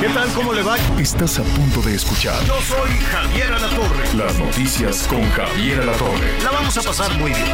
[0.00, 0.28] ¿Qué tal?
[0.34, 0.76] ¿Cómo le va?
[0.98, 4.14] Estás a punto de escuchar Yo soy Javier Alatorre.
[4.16, 6.42] las noticias con Javier Alatorre.
[6.42, 7.46] La vamos a pasar muy bien.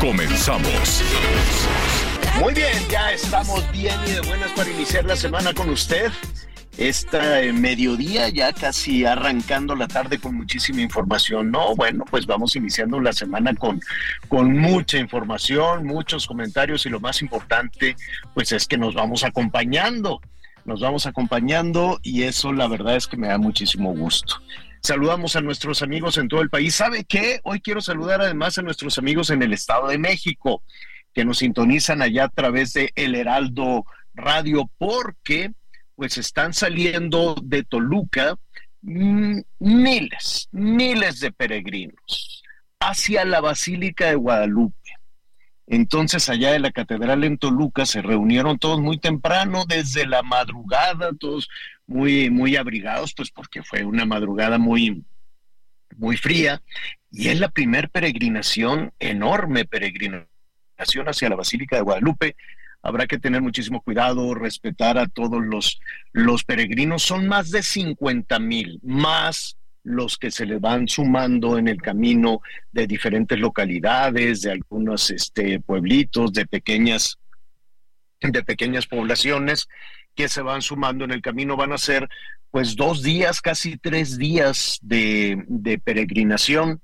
[0.00, 1.02] Comenzamos.
[2.40, 6.10] Muy bien, ya estamos bien y de buenas para iniciar la semana con usted.
[6.76, 11.50] Esta eh, mediodía ya casi arrancando la tarde con muchísima información.
[11.52, 13.80] No, bueno, pues vamos iniciando la semana con,
[14.28, 17.94] con mucha información, muchos comentarios y lo más importante,
[18.34, 20.20] pues es que nos vamos acompañando.
[20.64, 24.36] Nos vamos acompañando y eso la verdad es que me da muchísimo gusto.
[24.82, 26.74] Saludamos a nuestros amigos en todo el país.
[26.74, 27.40] ¿Sabe qué?
[27.44, 30.62] Hoy quiero saludar además a nuestros amigos en el Estado de México
[31.14, 35.52] que nos sintonizan allá a través de El Heraldo Radio porque
[35.94, 38.36] pues están saliendo de Toluca
[38.82, 42.42] mm, miles, miles de peregrinos
[42.80, 44.83] hacia la Basílica de Guadalupe.
[45.66, 51.12] Entonces allá en la catedral en Toluca se reunieron todos muy temprano, desde la madrugada,
[51.18, 51.48] todos
[51.86, 55.04] muy, muy abrigados, pues porque fue una madrugada muy,
[55.96, 56.62] muy fría,
[57.10, 60.28] y es la primer peregrinación, enorme peregrinación
[61.06, 62.36] hacia la Basílica de Guadalupe.
[62.82, 65.80] Habrá que tener muchísimo cuidado, respetar a todos los,
[66.12, 67.02] los peregrinos.
[67.02, 72.40] Son más de 50 mil, más los que se le van sumando en el camino
[72.72, 77.18] de diferentes localidades, de algunos este, pueblitos, de pequeñas,
[78.20, 79.68] de pequeñas poblaciones
[80.14, 81.56] que se van sumando en el camino.
[81.56, 82.08] Van a ser
[82.50, 86.80] pues dos días, casi tres días de, de peregrinación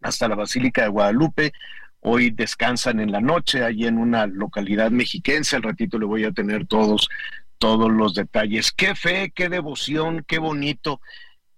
[0.00, 1.52] hasta la Basílica de Guadalupe.
[2.00, 5.56] Hoy descansan en la noche, allí en una localidad mexiquense.
[5.56, 7.08] Al ratito le voy a tener todos,
[7.58, 8.70] todos los detalles.
[8.70, 11.00] Qué fe, qué devoción, qué bonito.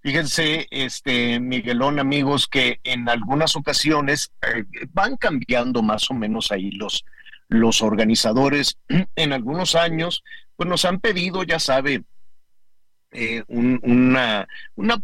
[0.08, 4.64] Fíjense, este Miguelón, amigos, que en algunas ocasiones eh,
[4.94, 7.04] van cambiando más o menos ahí los,
[7.48, 8.78] los organizadores.
[9.16, 10.24] En algunos años,
[10.56, 12.04] pues nos han pedido, ya sabe,
[13.10, 14.96] eh, un- una, una,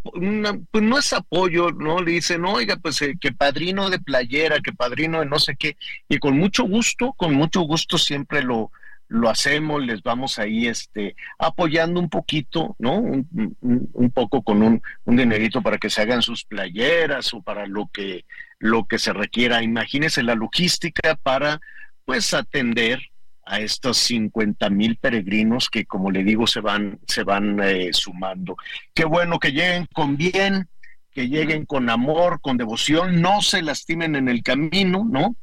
[0.70, 2.00] pues no es apoyo, ¿no?
[2.00, 5.76] Le dicen, oiga, pues eh, que padrino de playera, que padrino de no sé qué,
[6.08, 8.72] y con mucho gusto, con mucho gusto siempre lo,
[9.14, 12.98] lo hacemos, les vamos ahí este, apoyando un poquito, ¿no?
[12.98, 13.28] Un,
[13.60, 17.66] un- un poco con un, un dinerito para que se hagan sus playeras o para
[17.66, 18.24] lo que,
[18.58, 19.62] lo que se requiera.
[19.62, 21.60] Imagínense la logística para,
[22.04, 23.00] pues, atender
[23.46, 28.56] a estos 50 mil peregrinos que, como le digo, se van, se van eh, sumando.
[28.94, 30.66] Qué bueno que lleguen con bien,
[31.12, 35.36] que lleguen con amor, con devoción, no se lastimen en el camino, ¿no?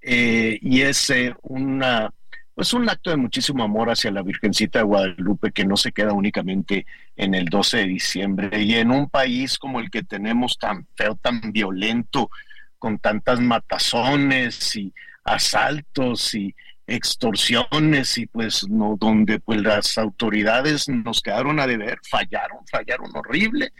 [0.00, 2.10] Eh, y es eh, una,
[2.54, 6.12] pues un acto de muchísimo amor hacia la Virgencita de Guadalupe que no se queda
[6.12, 6.86] únicamente
[7.16, 8.62] en el 12 de diciembre.
[8.62, 12.30] Y en un país como el que tenemos tan feo, tan violento,
[12.78, 14.92] con tantas matazones y
[15.24, 16.54] asaltos y
[16.86, 23.72] extorsiones y pues no donde pues las autoridades nos quedaron a deber, fallaron, fallaron horrible,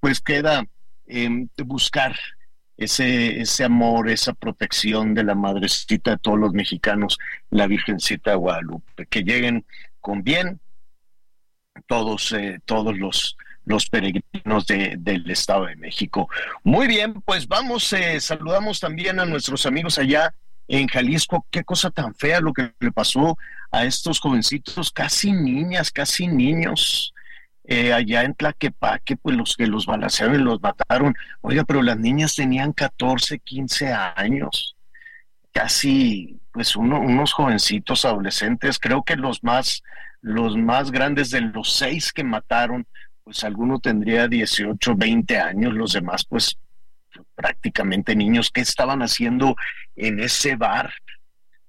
[0.00, 0.66] pues queda
[1.06, 2.16] eh, buscar
[2.76, 7.18] ese, ese amor, esa protección de la madrecita de todos los mexicanos,
[7.50, 9.64] la Virgencita de Guadalupe, que lleguen
[10.00, 10.60] con bien
[11.86, 16.28] todos, eh, todos los, los peregrinos de- del Estado de México.
[16.64, 20.34] Muy bien, pues vamos, eh, saludamos también a nuestros amigos allá
[20.68, 21.46] en Jalisco.
[21.50, 23.36] Qué cosa tan fea lo que le pasó
[23.70, 27.14] a estos jovencitos, casi niñas, casi niños.
[27.64, 31.14] Eh, allá en Tlaquepaque, pues los que los balancearon y los mataron.
[31.40, 34.76] Oiga, pero las niñas tenían 14, 15 años
[35.52, 39.82] casi pues uno- unos jovencitos adolescentes, creo que los más,
[40.20, 42.86] los más grandes de los seis que mataron,
[43.24, 46.58] pues alguno tendría 18, 20 años, los demás pues
[47.34, 48.50] prácticamente niños.
[48.50, 49.56] ¿Qué estaban haciendo
[49.96, 50.92] en ese bar,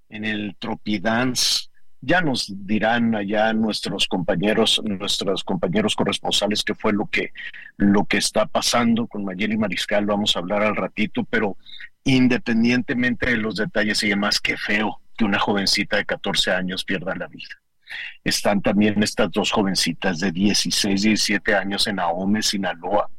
[0.10, 1.70] en el Tropidance?
[2.06, 7.32] Ya nos dirán allá nuestros compañeros, nuestros compañeros corresponsales qué fue lo que,
[7.78, 11.56] lo que está pasando con Mayeli Mariscal, vamos a hablar al ratito, pero
[12.04, 17.16] independientemente de los detalles y demás, qué feo que una jovencita de 14 años pierda
[17.16, 17.56] la vida.
[18.24, 23.10] Están también estas dos jovencitas de 16, 17 años en Ahome, Sinaloa,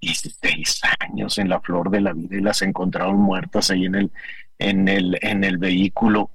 [0.00, 4.10] 16 años en la flor de la vida y las encontraron muertas ahí en el,
[4.58, 6.30] en el, en el vehículo.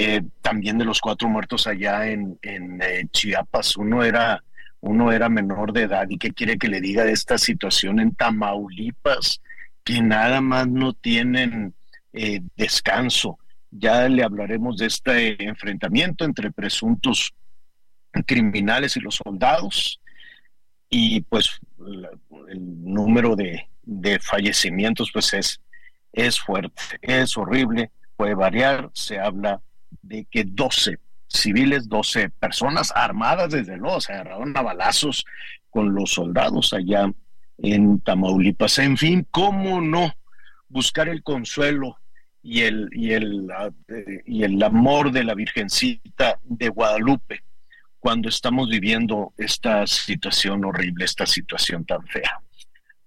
[0.00, 2.38] Eh, también de los cuatro muertos allá en,
[3.10, 3.76] Chiapas.
[3.76, 4.44] Uno era,
[4.78, 8.14] uno era menor de edad y qué quiere que le diga de esta situación en
[8.14, 9.42] Tamaulipas,
[9.82, 11.74] que nada más no tienen
[12.54, 13.40] descanso.
[13.72, 17.34] Ya le hablaremos de este enfrentamiento entre presuntos
[18.24, 20.00] criminales y los soldados
[20.88, 21.58] y pues
[22.48, 23.66] el número de,
[24.20, 25.60] fallecimientos pues es,
[26.12, 29.60] es fuerte, es horrible, puede variar, se habla
[30.02, 30.98] de que 12
[31.28, 35.24] civiles, 12 personas armadas desde luego, se agarraron a balazos
[35.70, 37.12] con los soldados allá
[37.58, 38.78] en Tamaulipas.
[38.78, 40.14] En fin, ¿cómo no
[40.68, 41.98] buscar el consuelo
[42.42, 43.48] y el, y el,
[44.26, 47.42] y el amor de la Virgencita de Guadalupe
[47.98, 52.40] cuando estamos viviendo esta situación horrible, esta situación tan fea.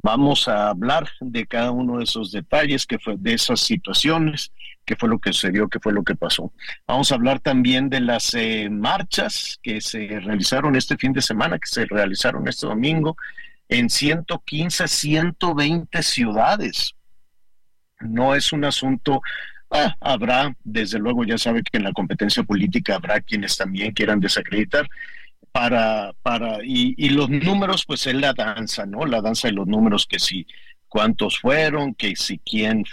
[0.03, 4.51] Vamos a hablar de cada uno de esos detalles, que fue de esas situaciones,
[4.85, 6.51] qué fue lo que sucedió, qué fue lo que pasó.
[6.87, 11.59] Vamos a hablar también de las eh, marchas que se realizaron este fin de semana,
[11.59, 13.15] que se realizaron este domingo
[13.69, 16.95] en 115, 120 ciudades.
[17.99, 19.21] No es un asunto
[19.73, 24.19] Ah, habrá, desde luego, ya sabe que en la competencia política habrá quienes también quieran
[24.19, 24.89] desacreditar
[25.53, 29.05] para, para, y, y los números, pues es la danza, ¿no?
[29.05, 30.45] La danza de los números, que si
[30.89, 32.83] cuántos fueron, que si quién,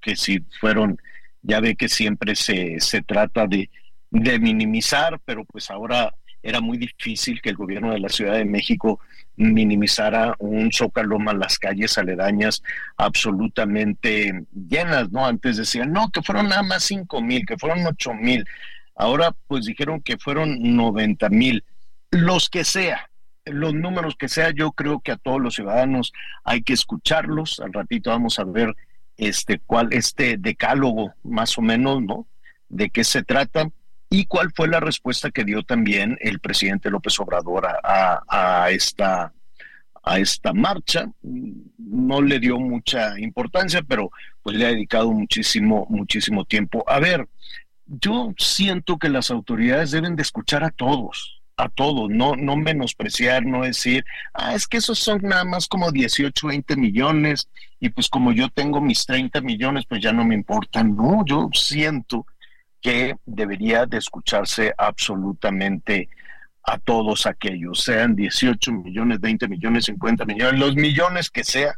[0.00, 1.00] que si fueron,
[1.46, 3.70] ya ve que siempre se, se trata de,
[4.10, 8.44] de minimizar, pero pues ahora era muy difícil que el gobierno de la Ciudad de
[8.44, 9.00] México
[9.36, 12.62] minimizara un zócalo más las calles aledañas
[12.96, 15.26] absolutamente llenas, ¿no?
[15.26, 18.44] Antes decían, no, que fueron nada más cinco mil, que fueron ocho mil.
[18.94, 21.64] Ahora pues dijeron que fueron noventa mil.
[22.10, 23.10] Los que sea,
[23.44, 26.12] los números que sea, yo creo que a todos los ciudadanos
[26.44, 27.60] hay que escucharlos.
[27.60, 28.74] Al ratito vamos a ver
[29.16, 32.26] este cuál este decálogo más o menos, ¿no?
[32.68, 33.70] De qué se trata
[34.08, 39.32] y cuál fue la respuesta que dio también el presidente López Obrador a, esta
[40.04, 41.10] a esta marcha.
[41.22, 44.10] No le dio mucha importancia, pero
[44.42, 46.84] pues le ha dedicado muchísimo, muchísimo tiempo.
[46.86, 47.28] A ver,
[47.86, 53.44] yo siento que las autoridades deben de escuchar a todos, a todos, no, no menospreciar,
[53.44, 54.04] no decir,
[54.34, 57.48] ah, es que esos son nada más como 18, 20 millones,
[57.80, 60.82] y pues como yo tengo mis 30 millones, pues ya no me importa.
[60.84, 62.26] No, yo siento
[62.80, 66.08] que debería de escucharse absolutamente
[66.62, 71.74] a todos aquellos, sean 18 millones, 20 millones, 50 millones, los millones que sea,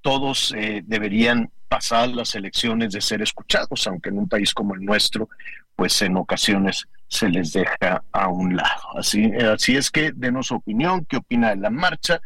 [0.00, 4.84] todos eh, deberían pasar las elecciones de ser escuchados, aunque en un país como el
[4.84, 5.28] nuestro,
[5.76, 8.98] pues en ocasiones se les deja a un lado.
[8.98, 12.20] Así, así es que denos opinión, qué opina de la marcha,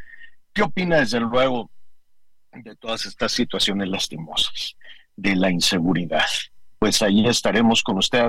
[0.52, 1.70] qué opina desde luego
[2.52, 4.76] de todas estas situaciones lastimosas,
[5.16, 6.24] de la inseguridad
[6.78, 8.24] pues ahí estaremos con usted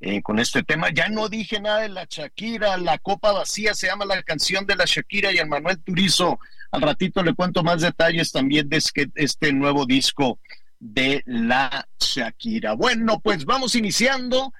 [0.00, 0.88] eh, con este tema.
[0.92, 4.76] Ya no dije nada de la Shakira, la copa vacía se llama la canción de
[4.76, 6.38] la Shakira y el Manuel Turizo.
[6.70, 10.38] Al ratito le cuento más detalles también de este, este nuevo disco
[10.78, 12.74] de la Shakira.
[12.74, 14.52] Bueno, pues vamos iniciando.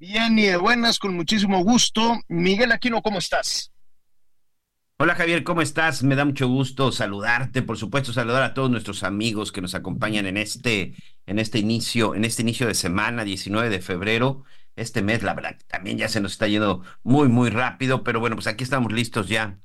[0.00, 2.20] Bien y de buenas, con muchísimo gusto.
[2.28, 3.72] Miguel Aquino, ¿cómo estás?
[4.96, 6.04] Hola Javier, ¿cómo estás?
[6.04, 10.26] Me da mucho gusto saludarte, por supuesto, saludar a todos nuestros amigos que nos acompañan
[10.26, 10.94] en este,
[11.26, 14.44] en este inicio, en este inicio de semana, 19 de febrero.
[14.76, 18.36] Este mes, la verdad, también ya se nos está yendo muy, muy rápido, pero bueno,
[18.36, 19.58] pues aquí estamos listos ya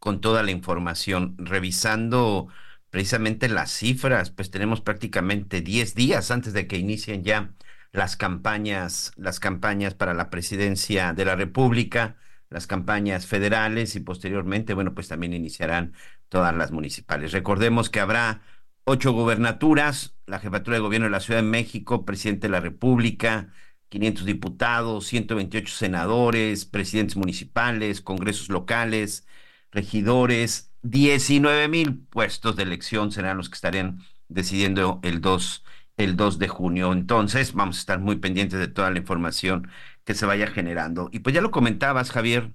[0.00, 2.48] con toda la información, revisando
[2.90, 7.54] precisamente las cifras, pues tenemos prácticamente 10 días antes de que inicien ya
[7.94, 12.16] las campañas, las campañas para la presidencia de la República
[12.54, 15.92] las campañas federales y posteriormente, bueno, pues también iniciarán
[16.28, 17.32] todas las municipales.
[17.32, 18.42] Recordemos que habrá
[18.84, 23.52] ocho gobernaturas, la jefatura de gobierno de la Ciudad de México, presidente de la República,
[23.88, 29.26] 500 diputados, 128 senadores, presidentes municipales, congresos locales,
[29.72, 35.64] regidores, 19 mil puestos de elección serán los que estarán decidiendo el 2,
[35.96, 36.92] el 2 de junio.
[36.92, 39.68] Entonces, vamos a estar muy pendientes de toda la información
[40.04, 41.08] que se vaya generando.
[41.12, 42.52] Y pues ya lo comentabas, Javier,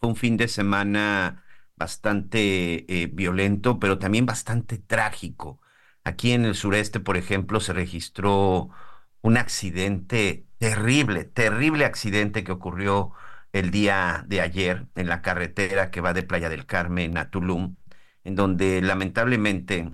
[0.00, 1.44] fue un fin de semana
[1.76, 5.60] bastante eh, violento, pero también bastante trágico.
[6.04, 8.70] Aquí en el sureste, por ejemplo, se registró
[9.22, 13.12] un accidente terrible, terrible accidente que ocurrió
[13.52, 17.76] el día de ayer en la carretera que va de Playa del Carmen a Tulum,
[18.24, 19.92] en donde lamentablemente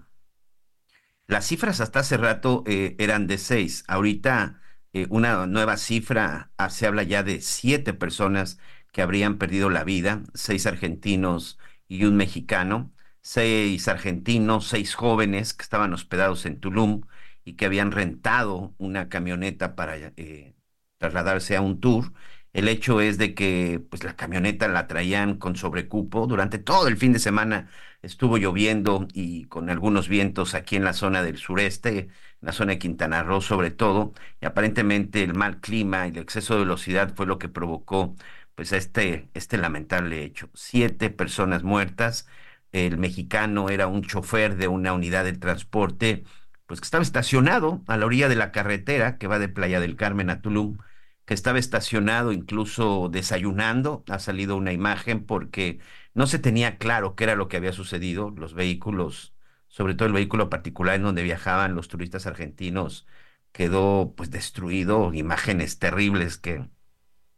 [1.27, 3.85] las cifras hasta hace rato eh, eran de seis.
[3.89, 4.61] Ahorita
[4.93, 8.59] eh, una nueva cifra, ah, se habla ya de siete personas
[8.93, 15.63] que habrían perdido la vida, seis argentinos y un mexicano, seis argentinos, seis jóvenes que
[15.63, 17.03] estaban hospedados en Tulum
[17.45, 20.55] y que habían rentado una camioneta para eh,
[20.99, 22.13] trasladarse a un tour.
[22.55, 26.27] El hecho es de que pues la camioneta la traían con sobrecupo.
[26.27, 27.69] Durante todo el fin de semana
[28.03, 32.73] estuvo lloviendo y con algunos vientos aquí en la zona del sureste, en la zona
[32.73, 37.15] de Quintana Roo sobre todo, y aparentemente el mal clima y el exceso de velocidad
[37.17, 38.15] fue lo que provocó
[38.55, 40.49] pues este, este lamentable hecho.
[40.55, 42.29] Siete personas muertas.
[42.73, 46.25] El mexicano era un chofer de una unidad de transporte,
[46.67, 49.97] pues que estaba estacionado a la orilla de la carretera que va de Playa del
[49.97, 50.79] Carmen a Tulum,
[51.25, 54.05] que estaba estacionado incluso desayunando.
[54.09, 55.81] Ha salido una imagen porque
[56.15, 58.31] no se tenía claro qué era lo que había sucedido.
[58.31, 59.35] Los vehículos,
[59.69, 63.07] sobre todo el vehículo particular en donde viajaban los turistas argentinos,
[63.53, 65.13] quedó pues destruido.
[65.15, 66.69] Imágenes terribles que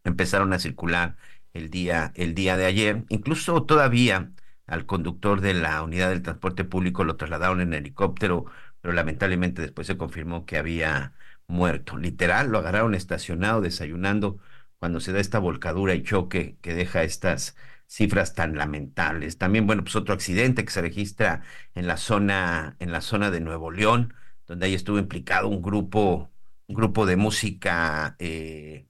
[0.05, 1.17] empezaron a circular
[1.53, 3.05] el día, el día de ayer.
[3.09, 4.33] Incluso todavía
[4.67, 8.47] al conductor de la unidad del transporte público lo trasladaron en helicóptero,
[8.81, 11.15] pero lamentablemente después se confirmó que había
[11.49, 11.97] muerto.
[11.97, 14.39] Literal, lo agarraron estacionado, desayunando,
[14.79, 19.39] cuando se da esta volcadura y choque que deja estas cifras tan lamentables.
[19.39, 21.43] También, bueno, pues otro accidente que se registra
[21.75, 24.15] en la zona, en la zona de Nuevo León,
[24.47, 26.31] donde ahí estuvo implicado un grupo,
[26.67, 28.89] un grupo de música eh,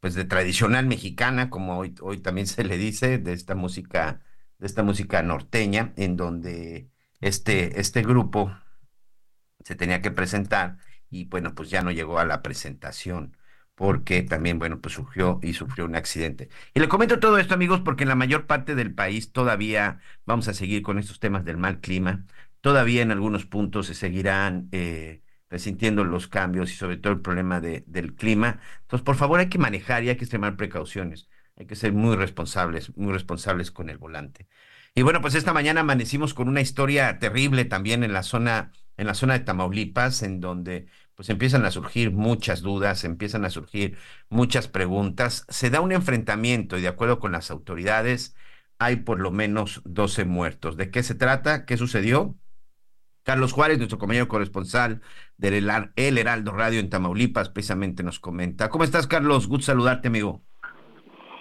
[0.00, 4.20] pues de tradicional mexicana, como hoy, hoy también se le dice, de esta música,
[4.58, 8.54] de esta música norteña, en donde este, este grupo
[9.64, 10.78] se tenía que presentar
[11.14, 13.36] y bueno, pues ya no llegó a la presentación
[13.74, 16.48] porque también, bueno, pues surgió y sufrió un accidente.
[16.74, 20.48] Y le comento todo esto, amigos, porque en la mayor parte del país todavía vamos
[20.48, 22.24] a seguir con estos temas del mal clima.
[22.60, 27.60] Todavía en algunos puntos se seguirán eh, resintiendo los cambios y sobre todo el problema
[27.60, 28.60] de, del clima.
[28.82, 31.28] Entonces, por favor, hay que manejar y hay que extremar precauciones.
[31.56, 34.48] Hay que ser muy responsables, muy responsables con el volante.
[34.94, 39.06] Y bueno, pues esta mañana amanecimos con una historia terrible también en la zona, en
[39.06, 43.96] la zona de Tamaulipas, en donde pues empiezan a surgir muchas dudas, empiezan a surgir
[44.28, 45.46] muchas preguntas.
[45.48, 48.34] Se da un enfrentamiento y de acuerdo con las autoridades
[48.78, 50.76] hay por lo menos 12 muertos.
[50.76, 51.64] ¿De qué se trata?
[51.66, 52.34] ¿Qué sucedió?
[53.22, 55.00] Carlos Juárez, nuestro compañero corresponsal
[55.38, 58.68] del El Heraldo Radio en Tamaulipas, precisamente nos comenta.
[58.68, 59.48] ¿Cómo estás, Carlos?
[59.48, 60.42] Gusto saludarte, amigo.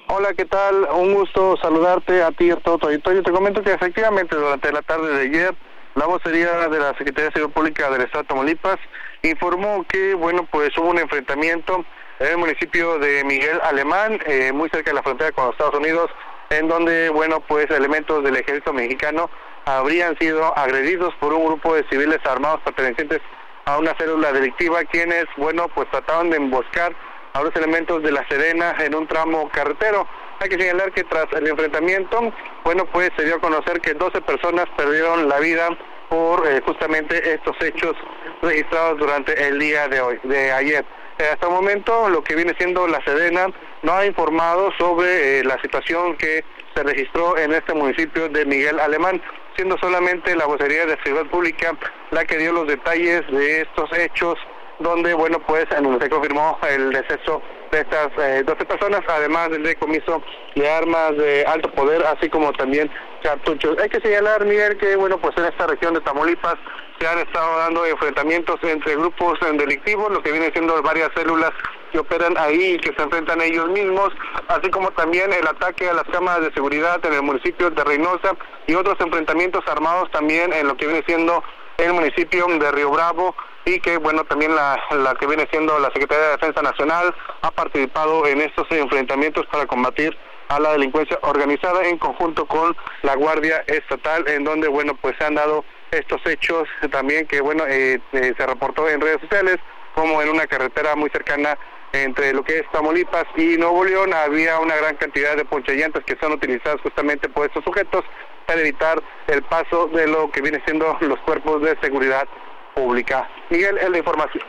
[0.08, 0.88] Hola, ¿qué tal?
[0.96, 3.24] Un gusto saludarte a ti y a todo auditorio.
[3.24, 5.56] Te comento que efectivamente durante la tarde de ayer,
[5.96, 8.80] la vocería de la Secretaría de Salud Pública del Estado de Tamaulipas
[9.24, 11.86] informó que, bueno, pues hubo un enfrentamiento
[12.20, 15.76] en el municipio de Miguel Alemán, eh, muy cerca de la frontera con los Estados
[15.76, 16.12] Unidos,
[16.50, 19.30] en donde, bueno, pues elementos del ejército mexicano
[19.66, 23.22] habrían sido agredidos por un grupo de civiles armados pertenecientes
[23.66, 26.94] a una célula delictiva, quienes, bueno, pues trataban de emboscar
[27.34, 30.06] a los elementos de la Serena en un tramo carretero.
[30.40, 32.34] Hay que señalar que tras el enfrentamiento,
[32.66, 35.70] bueno, pues se dio a conocer que 12 personas perdieron la vida
[36.14, 37.96] por eh, justamente estos hechos
[38.44, 40.86] registrados durante el día de hoy, de ayer.
[41.18, 43.48] Eh, hasta el momento, lo que viene siendo la Sedena
[43.82, 48.80] no ha informado sobre eh, la situación que se registró en este municipio de Miguel
[48.80, 49.24] Alemán
[49.56, 51.76] siendo solamente la vocería de Seguridad Pública
[52.12, 54.38] la que dio los detalles de estos hechos,
[54.80, 57.42] donde, bueno, pues se confirmó el deceso
[57.74, 60.22] de estas eh, 12 personas, además del decomiso
[60.56, 62.90] de armas de alto poder, así como también
[63.24, 63.78] cartuchos.
[63.80, 66.56] Hay que señalar, Miguel, que, bueno, pues en esta región de Tamaulipas
[67.00, 71.52] se han estado dando enfrentamientos entre grupos delictivos, lo que viene siendo varias células
[71.92, 74.10] que operan ahí y que se enfrentan ellos mismos,
[74.50, 78.36] así como también el ataque a las cámaras de seguridad en el municipio de Reynosa
[78.68, 81.44] y otros enfrentamientos armados también en lo que viene siendo
[81.78, 85.88] el municipio de Río Bravo y que bueno también la, la que viene siendo la
[85.92, 90.16] Secretaría de Defensa Nacional ha participado en estos enfrentamientos para combatir
[90.50, 95.26] a la delincuencia organizada en conjunto con la Guardia Estatal en donde bueno pues se
[95.26, 99.58] han dado estos hechos también que bueno eh, eh, se reportó en redes sociales
[99.96, 101.58] como en una carretera muy cercana
[101.94, 104.14] entre lo que es Tamaulipas y Nuevo León.
[104.14, 108.04] Había una gran cantidad de ponchallantas que son utilizadas justamente por estos sujetos
[108.48, 112.28] para evitar el paso de lo que viene siendo los cuerpos de seguridad
[112.76, 113.30] pública.
[113.50, 114.44] Miguel, es la información.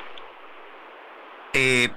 [1.53, 1.89] Eh,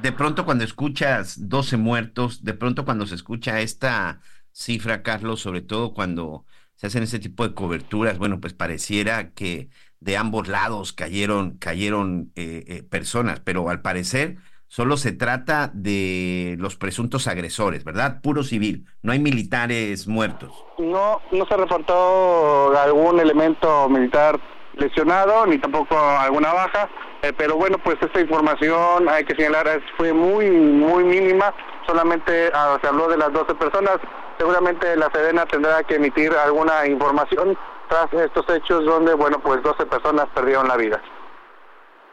[0.00, 4.20] de pronto cuando escuchas 12 muertos, de pronto cuando se escucha esta
[4.52, 6.44] cifra, Carlos, sobre todo cuando
[6.76, 9.68] se hacen ese tipo de coberturas, bueno, pues pareciera que
[10.00, 16.56] de ambos lados cayeron, cayeron eh, eh, personas, pero al parecer solo se trata de
[16.58, 18.20] los presuntos agresores, ¿verdad?
[18.22, 20.52] Puro civil, no hay militares muertos.
[20.78, 24.40] No, no se reportó algún elemento militar
[24.74, 26.88] lesionado, ni tampoco alguna baja,
[27.22, 31.52] eh, pero bueno, pues esta información, hay que señalar, fue muy, muy mínima,
[31.86, 33.98] solamente ah, se habló de las 12 personas,
[34.38, 37.56] seguramente la Sedena tendrá que emitir alguna información
[37.88, 41.02] tras estos hechos donde, bueno, pues 12 personas perdieron la vida.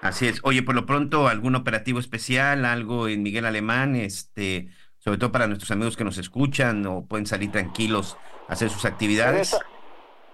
[0.02, 0.40] Así es.
[0.44, 5.48] Oye, por lo pronto, algún operativo especial, algo en Miguel Alemán, este, sobre todo para
[5.48, 9.54] nuestros amigos que nos escuchan o pueden salir tranquilos a hacer sus actividades.
[9.54, 9.60] En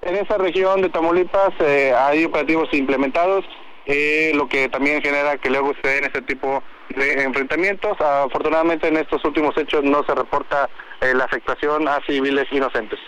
[0.05, 3.45] esa, región de Tamaulipas eh, hay operativos implementados,
[3.86, 6.63] eh, lo que también genera que luego se den ese tipo
[6.95, 8.00] de enfrentamientos.
[8.00, 10.69] Afortunadamente en estos últimos hechos no se reporta
[11.01, 13.00] eh, la afectación a civiles inocentes.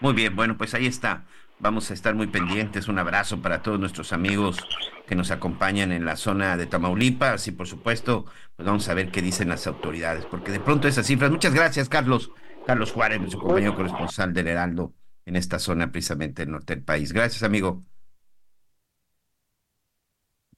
[0.00, 1.24] Muy bien, bueno, pues ahí está.
[1.58, 2.88] Vamos a estar muy pendientes.
[2.88, 4.58] Un abrazo para todos nuestros amigos
[5.06, 8.24] que nos acompañan en la zona de Tamaulipas y por supuesto,
[8.56, 11.30] pues vamos a ver qué dicen las autoridades, porque de pronto esas cifras.
[11.30, 12.30] Muchas gracias, Carlos.
[12.66, 14.92] Carlos Juárez, nuestro compañero corresponsal del Heraldo
[15.26, 17.12] en esta zona precisamente del norte del país.
[17.12, 17.82] Gracias, amigo.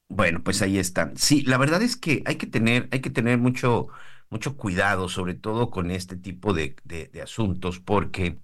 [0.09, 1.17] Bueno, pues ahí están.
[1.17, 3.89] Sí, la verdad es que hay que tener, hay que tener mucho,
[4.31, 8.39] mucho cuidado, sobre todo con este tipo de, de, asuntos, porque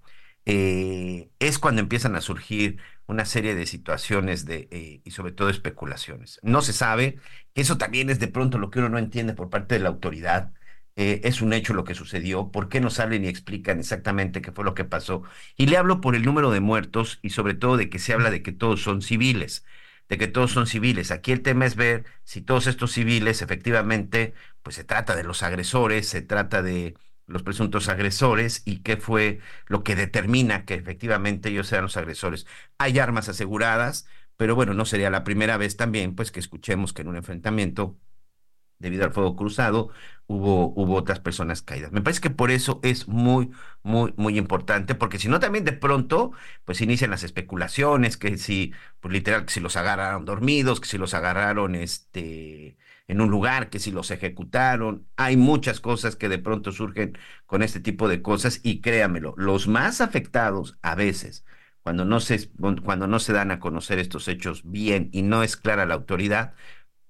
[0.45, 5.49] eh, es cuando empiezan a surgir una serie de situaciones de, eh, y sobre todo
[5.49, 6.39] especulaciones.
[6.43, 7.19] No se sabe,
[7.55, 10.53] eso también es de pronto lo que uno no entiende por parte de la autoridad.
[10.95, 14.51] Eh, es un hecho lo que sucedió, por qué no salen y explican exactamente qué
[14.51, 15.23] fue lo que pasó.
[15.57, 18.29] Y le hablo por el número de muertos y sobre todo de que se habla
[18.29, 19.65] de que todos son civiles,
[20.09, 21.11] de que todos son civiles.
[21.11, 25.41] Aquí el tema es ver si todos estos civiles efectivamente, pues se trata de los
[25.43, 26.95] agresores, se trata de
[27.25, 32.45] los presuntos agresores y qué fue lo que determina que efectivamente ellos sean los agresores.
[32.77, 34.05] Hay armas aseguradas,
[34.37, 37.97] pero bueno, no sería la primera vez también pues que escuchemos que en un enfrentamiento
[38.83, 39.89] debido al fuego cruzado,
[40.27, 41.91] hubo, hubo otras personas caídas.
[41.91, 45.73] Me parece que por eso es muy, muy, muy importante, porque si no también de
[45.73, 46.31] pronto,
[46.65, 50.97] pues inician las especulaciones, que si, pues literal, que si los agarraron dormidos, que si
[50.97, 55.07] los agarraron, este, en un lugar, que si los ejecutaron.
[55.15, 59.67] Hay muchas cosas que de pronto surgen con este tipo de cosas y créamelo, los
[59.67, 61.45] más afectados a veces,
[61.81, 62.49] cuando no se,
[62.83, 66.53] cuando no se dan a conocer estos hechos bien y no es clara la autoridad,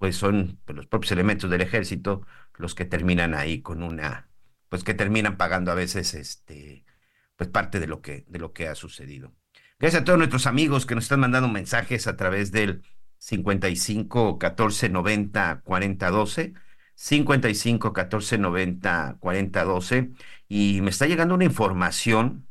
[0.03, 4.27] pues son pues, los propios elementos del ejército los que terminan ahí con una,
[4.67, 6.83] pues que terminan pagando a veces este,
[7.37, 9.33] pues parte de lo que, de lo que ha sucedido.
[9.79, 12.83] Gracias a todos nuestros amigos que nos están mandando mensajes a través del
[13.19, 16.53] 55 14 90 40 12,
[16.95, 20.11] 55 14 90 40 12,
[20.49, 22.45] y me está llegando una información,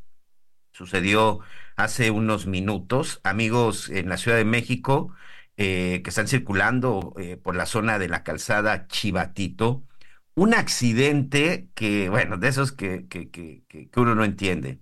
[0.71, 1.41] sucedió
[1.77, 5.15] hace unos minutos, amigos en la Ciudad de México,
[5.64, 9.87] eh, que están circulando eh, por la zona de la calzada Chivatito,
[10.35, 14.81] un accidente que, bueno, de esos que, que, que, uno no entiende.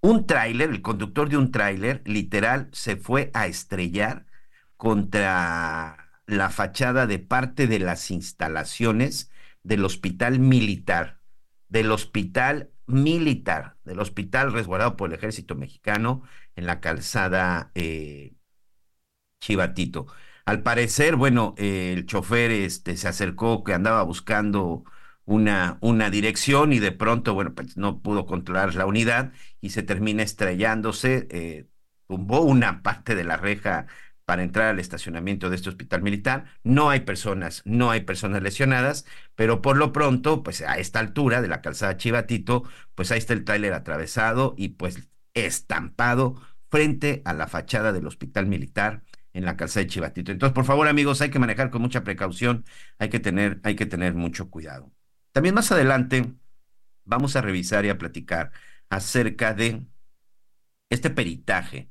[0.00, 4.26] Un tráiler, el conductor de un tráiler, literal, se fue a estrellar
[4.76, 9.30] contra la fachada de parte de las instalaciones
[9.62, 11.20] del hospital militar,
[11.68, 16.22] del hospital militar, del hospital resguardado por el ejército mexicano
[16.56, 18.35] en la calzada eh,
[19.40, 20.06] Chivatito.
[20.44, 24.84] Al parecer, bueno, eh, el chofer este, se acercó que andaba buscando
[25.24, 29.82] una, una dirección y de pronto, bueno, pues no pudo controlar la unidad y se
[29.82, 31.68] termina estrellándose, eh,
[32.06, 33.86] tumbó una parte de la reja
[34.24, 36.46] para entrar al estacionamiento de este hospital militar.
[36.64, 41.42] No hay personas, no hay personas lesionadas, pero por lo pronto, pues a esta altura
[41.42, 47.34] de la calzada Chivatito, pues ahí está el tráiler atravesado y pues estampado frente a
[47.34, 49.02] la fachada del hospital militar
[49.36, 50.32] en la calzada de Chivatito.
[50.32, 52.64] Entonces, por favor, amigos, hay que manejar con mucha precaución,
[52.98, 54.92] hay que tener, hay que tener mucho cuidado.
[55.32, 56.34] También más adelante
[57.04, 58.52] vamos a revisar y a platicar
[58.90, 59.86] acerca de
[60.90, 61.90] este peritaje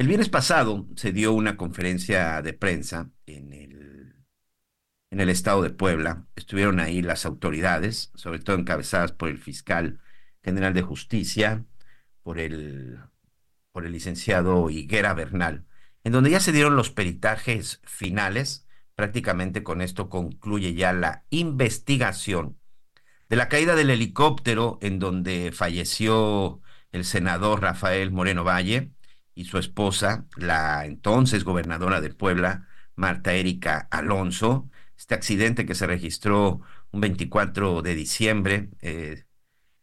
[0.00, 4.14] el viernes pasado se dio una conferencia de prensa en el,
[5.10, 6.26] en el estado de Puebla.
[6.36, 10.00] Estuvieron ahí las autoridades, sobre todo encabezadas por el fiscal
[10.42, 11.66] general de justicia,
[12.22, 12.98] por el,
[13.72, 15.66] por el licenciado Higuera Bernal,
[16.04, 18.66] en donde ya se dieron los peritajes finales.
[18.94, 22.58] Prácticamente con esto concluye ya la investigación
[23.28, 26.60] de la caída del helicóptero en donde falleció
[26.92, 28.92] el senador Rafael Moreno Valle
[29.34, 34.68] y su esposa, la entonces gobernadora de Puebla, Marta Erika Alonso.
[34.98, 36.60] Este accidente que se registró
[36.90, 39.24] un 24 de diciembre, eh,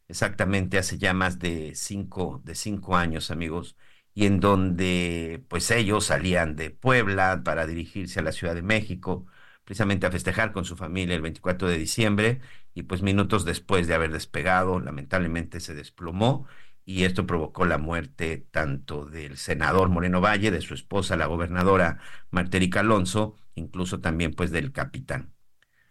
[0.08, 3.78] exactamente hace ya más de cinco, de cinco años, amigos,
[4.18, 9.28] y en donde pues ellos salían de Puebla para dirigirse a la Ciudad de México,
[9.64, 12.42] precisamente a festejar con su familia el 24 de diciembre,
[12.74, 16.48] y pues minutos después de haber despegado, lamentablemente se desplomó
[16.84, 22.00] y esto provocó la muerte tanto del senador Moreno Valle, de su esposa, la gobernadora
[22.32, 25.36] Martérica Alonso, incluso también pues del capitán.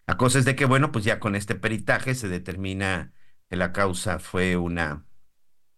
[0.04, 3.12] La cosa es de que, bueno, pues ya con este peritaje se determina
[3.48, 5.06] que la causa fue una,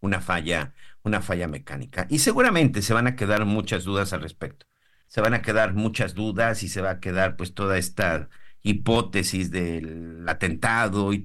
[0.00, 0.74] una falla,
[1.08, 2.06] una falla mecánica.
[2.10, 4.66] Y seguramente se van a quedar muchas dudas al respecto.
[5.08, 8.28] se van a quedar muchas dudas y se va a quedar pues toda esta
[8.62, 11.20] hipótesis del atentado y,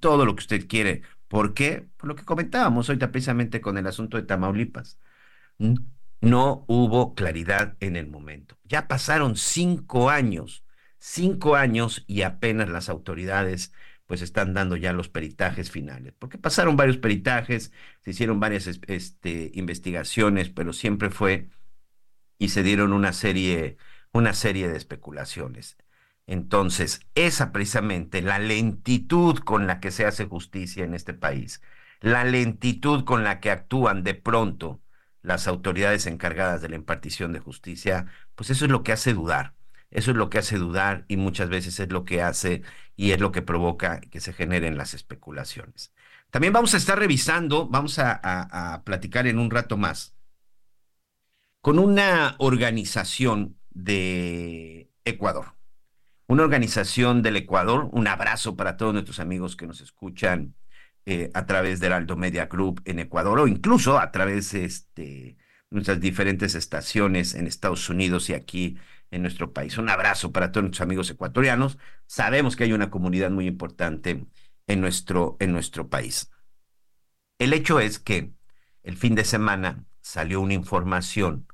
[0.00, 1.02] todo lo que usted quiere.
[1.28, 1.88] ¿Por qué?
[1.96, 4.98] Por lo que comentábamos ahorita precisamente con el asunto de Tamaulipas.
[6.20, 8.56] No hubo claridad en el momento.
[8.64, 10.64] Ya pasaron cinco años,
[10.98, 13.72] cinco años y apenas las autoridades
[14.08, 16.14] pues están dando ya los peritajes finales.
[16.18, 21.50] Porque pasaron varios peritajes, se hicieron varias este, investigaciones, pero siempre fue
[22.38, 23.76] y se dieron una serie,
[24.12, 25.76] una serie de especulaciones.
[26.26, 31.60] Entonces, esa precisamente la lentitud con la que se hace justicia en este país,
[32.00, 34.80] la lentitud con la que actúan de pronto
[35.22, 39.54] las autoridades encargadas de la impartición de justicia, pues eso es lo que hace dudar.
[39.90, 42.62] Eso es lo que hace dudar y muchas veces es lo que hace
[42.96, 45.92] y es lo que provoca que se generen las especulaciones.
[46.30, 50.14] También vamos a estar revisando, vamos a, platicar en un rato más
[51.60, 55.54] con una organización de Ecuador.
[56.26, 60.54] Una organización del Ecuador, un abrazo para todos nuestros amigos que nos escuchan
[61.06, 65.38] eh, a través del Aldo Media Group en Ecuador o incluso a través de este,
[65.70, 68.76] nuestras diferentes estaciones en Estados Unidos y aquí
[69.10, 69.78] en nuestro país.
[69.78, 71.78] Un abrazo para todos nuestros amigos ecuatorianos.
[72.06, 74.26] Sabemos que hay una comunidad muy importante
[74.66, 76.30] en nuestro, en nuestro país.
[77.38, 78.32] El hecho es que
[78.82, 81.46] el fin de semana salió una información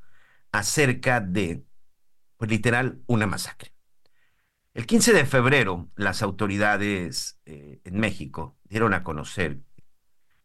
[0.52, 1.64] acerca de,
[2.36, 3.72] pues literal, una masacre.
[4.72, 9.60] El 15 de febrero, las autoridades eh, en México dieron a conocer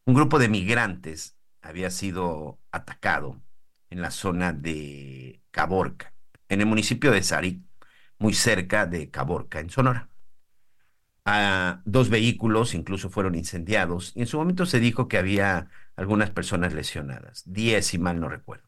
[0.05, 3.41] un grupo de migrantes había sido atacado
[3.89, 6.13] en la zona de Caborca,
[6.49, 7.63] en el municipio de Sarí,
[8.17, 10.09] muy cerca de Caborca, en Sonora.
[11.25, 16.31] A dos vehículos incluso fueron incendiados y en su momento se dijo que había algunas
[16.31, 18.67] personas lesionadas, diez si mal no recuerdo.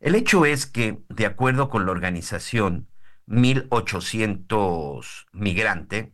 [0.00, 2.88] El hecho es que, de acuerdo con la organización
[3.26, 6.12] 1800 Migrante,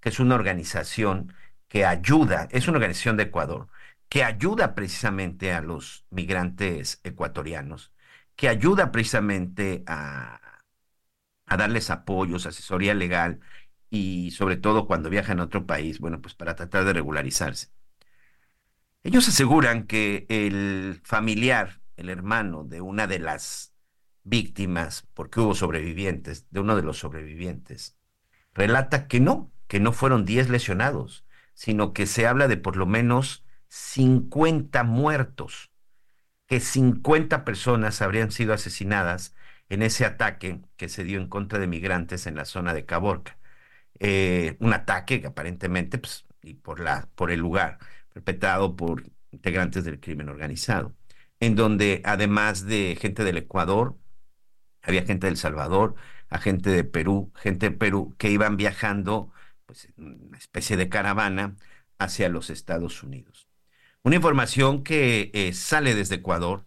[0.00, 1.32] que es una organización
[1.68, 3.68] que ayuda, es una organización de Ecuador,
[4.08, 7.92] que ayuda precisamente a los migrantes ecuatorianos,
[8.36, 10.40] que ayuda precisamente a,
[11.46, 13.40] darles apoyos, asesoría legal
[13.90, 17.68] y sobre todo cuando viajan a otro país, bueno, pues para tratar de regularizarse.
[19.02, 23.72] Ellos aseguran que el familiar el hermano de una de las
[24.22, 27.96] víctimas, porque hubo sobrevivientes, de uno de los sobrevivientes,
[28.54, 32.86] relata que no, que no fueron 10 lesionados, sino que se habla de por lo
[32.86, 35.70] menos 50 muertos,
[36.46, 39.34] que 50 personas habrían sido asesinadas
[39.68, 43.38] en ese ataque que se dio en contra de migrantes en la zona de Caborca.
[44.00, 47.78] Eh, un ataque que aparentemente, pues, y por, la, por el lugar,
[48.12, 50.94] perpetrado por integrantes del crimen organizado
[51.40, 53.98] en donde además de gente del Ecuador,
[54.82, 55.94] había gente del Salvador,
[56.28, 59.32] a gente de Perú, gente de Perú que iban viajando,
[59.66, 61.56] pues, en una especie de caravana
[61.98, 63.45] hacia los Estados Unidos.
[64.06, 66.64] Una información que eh, sale desde Ecuador,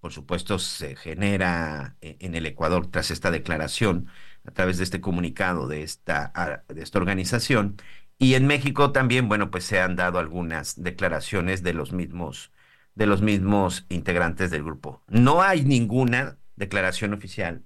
[0.00, 4.08] por supuesto se genera eh, en el Ecuador tras esta declaración,
[4.44, 7.76] a través de este comunicado de esta, de esta organización,
[8.18, 12.52] y en México también, bueno, pues se han dado algunas declaraciones de los mismos
[12.94, 15.02] de los mismos integrantes del grupo.
[15.08, 17.64] No hay ninguna declaración oficial,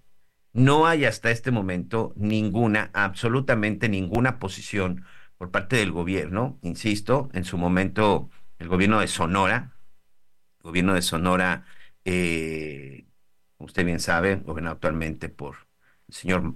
[0.52, 5.04] no hay hasta este momento ninguna, absolutamente ninguna posición
[5.38, 9.72] por parte del gobierno, insisto, en su momento el gobierno de Sonora,
[10.58, 11.66] el gobierno de Sonora,
[12.04, 13.06] eh,
[13.58, 15.56] usted bien sabe, gobernado actualmente por
[16.08, 16.54] el señor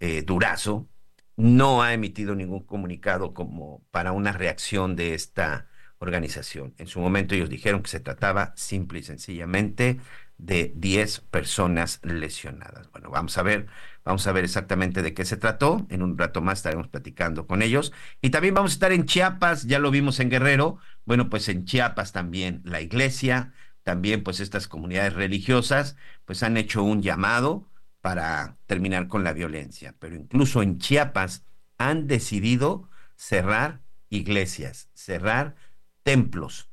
[0.00, 0.88] eh, Durazo,
[1.36, 6.74] no ha emitido ningún comunicado como para una reacción de esta organización.
[6.78, 10.00] En su momento ellos dijeron que se trataba simple y sencillamente
[10.38, 12.90] de 10 personas lesionadas.
[12.92, 13.66] Bueno, vamos a ver,
[14.04, 15.86] vamos a ver exactamente de qué se trató.
[15.90, 17.92] En un rato más estaremos platicando con ellos.
[18.22, 20.78] Y también vamos a estar en Chiapas, ya lo vimos en Guerrero.
[21.04, 26.82] Bueno, pues en Chiapas también la iglesia, también pues estas comunidades religiosas, pues han hecho
[26.82, 27.68] un llamado
[28.00, 29.94] para terminar con la violencia.
[29.98, 31.44] Pero incluso en Chiapas
[31.78, 35.56] han decidido cerrar iglesias, cerrar
[36.04, 36.67] templos,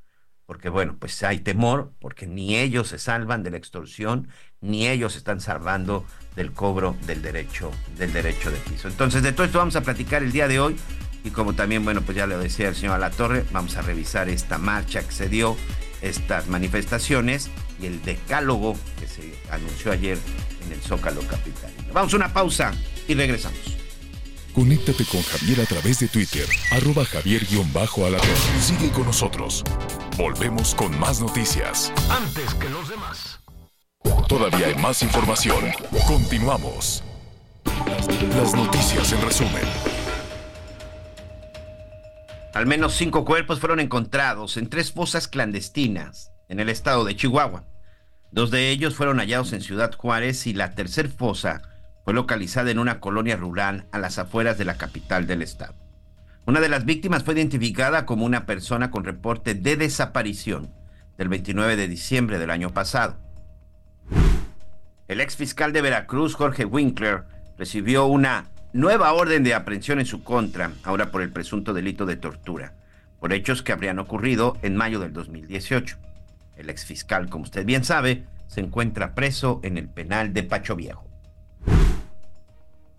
[0.45, 4.27] porque bueno, pues hay temor, porque ni ellos se salvan de la extorsión,
[4.62, 6.05] ni ellos están salvando
[6.36, 8.88] del cobro del derecho, del derecho de piso.
[8.88, 10.75] Entonces, de todo esto vamos a platicar el día de hoy.
[11.23, 14.60] Y como también, bueno, pues ya le decía el señor Alatorre, vamos a revisar esta
[14.60, 15.58] marcha que se dio,
[16.01, 17.49] estas manifestaciones
[17.81, 20.19] y el decálogo que se anunció ayer
[20.65, 21.71] en el Zócalo Capital.
[21.91, 22.73] Vamos a una pausa
[23.08, 23.84] y regresamos.
[24.55, 28.29] Conéctate con Javier a través de Twitter, arroba javier-alatón.
[28.61, 29.65] Sigue con nosotros.
[30.15, 31.91] Volvemos con más noticias.
[32.09, 33.41] Antes que los demás.
[34.29, 35.59] Todavía hay más información.
[36.07, 37.03] Continuamos.
[38.37, 39.63] Las noticias en resumen.
[42.53, 47.65] Al menos cinco cuerpos fueron encontrados en tres fosas clandestinas en el estado de Chihuahua.
[48.31, 51.74] Dos de ellos fueron hallados en Ciudad Juárez y la tercer fosa
[52.05, 55.73] fue localizada en una colonia rural a las afueras de la capital del estado.
[56.45, 60.71] Una de las víctimas fue identificada como una persona con reporte de desaparición
[61.17, 63.17] del 29 de diciembre del año pasado.
[65.07, 67.23] El ex fiscal de Veracruz, Jorge Winkler,
[67.57, 72.17] recibió una nueva orden de aprehensión en su contra, ahora por el presunto delito de
[72.17, 72.75] tortura,
[73.19, 75.97] por hechos que habrían ocurrido en mayo del 2018.
[76.55, 81.05] El exfiscal, como usted bien sabe, se encuentra preso en el penal de Pacho Viejo.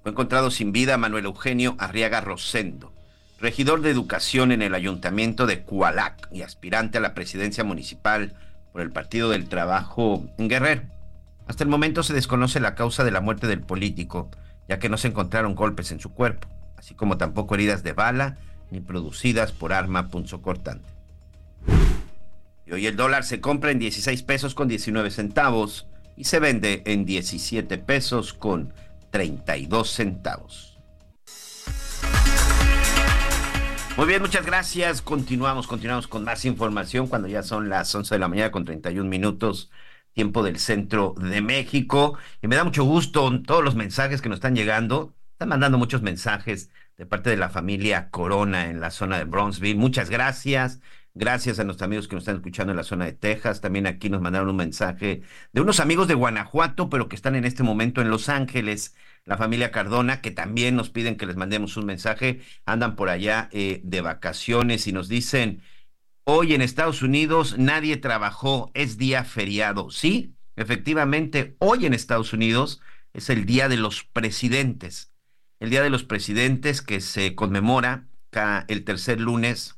[0.06, 2.92] Fue encontrado sin vida Manuel Eugenio Arriaga Rosendo,
[3.40, 8.36] regidor de educación en el ayuntamiento de Cualac y aspirante a la presidencia municipal
[8.70, 10.82] por el Partido del Trabajo en Guerrero.
[11.48, 14.30] Hasta el momento se desconoce la causa de la muerte del político,
[14.68, 18.38] ya que no se encontraron golpes en su cuerpo, así como tampoco heridas de bala
[18.70, 20.88] ni producidas por arma punzocortante.
[22.64, 26.84] Y hoy el dólar se compra en 16 pesos con 19 centavos y se vende
[26.86, 28.72] en 17 pesos con
[29.16, 30.78] 32 centavos.
[33.96, 35.00] Muy bien, muchas gracias.
[35.00, 39.08] Continuamos, continuamos con más información cuando ya son las 11 de la mañana con 31
[39.08, 39.70] minutos
[40.12, 42.18] tiempo del centro de México.
[42.42, 45.14] Y me da mucho gusto todos los mensajes que nos están llegando.
[45.32, 49.78] Están mandando muchos mensajes de parte de la familia Corona en la zona de Bronzeville.
[49.78, 50.80] Muchas gracias.
[51.18, 53.62] Gracias a nuestros amigos que nos están escuchando en la zona de Texas.
[53.62, 57.46] También aquí nos mandaron un mensaje de unos amigos de Guanajuato, pero que están en
[57.46, 58.94] este momento en Los Ángeles.
[59.24, 62.42] La familia Cardona, que también nos piden que les mandemos un mensaje.
[62.66, 65.62] Andan por allá eh, de vacaciones y nos dicen,
[66.24, 69.90] Hoy en Estados Unidos nadie trabajó, es día feriado.
[69.90, 72.82] Sí, efectivamente, hoy en Estados Unidos
[73.14, 75.14] es el Día de los Presidentes.
[75.60, 78.06] El Día de los Presidentes que se conmemora
[78.68, 79.75] el tercer lunes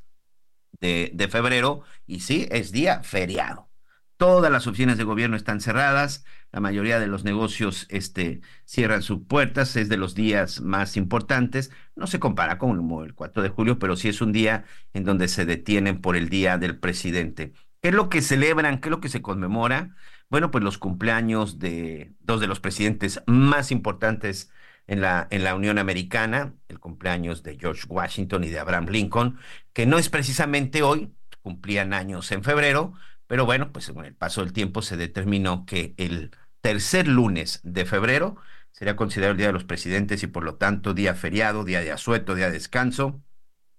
[0.81, 3.69] de, de febrero y sí, es día feriado.
[4.17, 9.21] Todas las oficinas de gobierno están cerradas, la mayoría de los negocios este, cierran sus
[9.27, 11.71] puertas, es de los días más importantes.
[11.95, 12.71] No se compara con
[13.05, 14.65] el 4 de julio, pero sí es un día
[14.95, 17.53] en donde se detienen por el Día del Presidente.
[17.83, 18.81] ¿Qué es lo que celebran?
[18.81, 19.95] ¿Qué es lo que se conmemora?
[20.31, 24.51] Bueno, pues los cumpleaños de dos de los presidentes más importantes
[24.89, 29.39] en la, en la Unión Americana, el cumpleaños de George Washington y de Abraham Lincoln,
[29.73, 32.95] que no es precisamente hoy, cumplían años en febrero,
[33.27, 37.85] pero bueno, pues con el paso del tiempo se determinó que el tercer lunes de
[37.85, 38.37] febrero
[38.73, 41.93] sería considerado el Día de los Presidentes y por lo tanto día feriado, día de
[41.93, 43.23] asueto, día de descanso.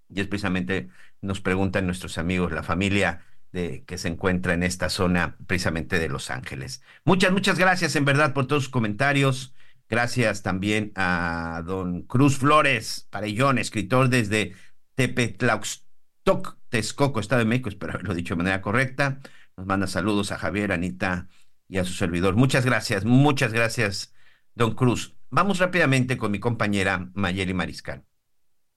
[0.08, 4.88] Y es precisamente, nos preguntan nuestros amigos, la familia de, que se encuentra en esta
[4.88, 6.82] zona precisamente de Los Ángeles.
[7.04, 9.54] Muchas, muchas gracias en verdad por todos sus comentarios.
[9.90, 14.54] Gracias también a don Cruz Flores Parellón, escritor desde
[14.94, 19.18] Tepetlaustoc, Texcoco, Estado de México, espero haberlo dicho de manera correcta.
[19.56, 21.26] Nos manda saludos a Javier, Anita
[21.66, 22.36] y a su servidor.
[22.36, 24.14] Muchas gracias, muchas gracias,
[24.54, 25.16] don Cruz.
[25.28, 28.04] Vamos rápidamente con mi compañera Mayeli Mariscal.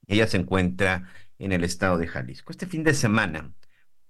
[0.07, 2.51] Ella se encuentra en el estado de Jalisco.
[2.51, 3.53] Este fin de semana,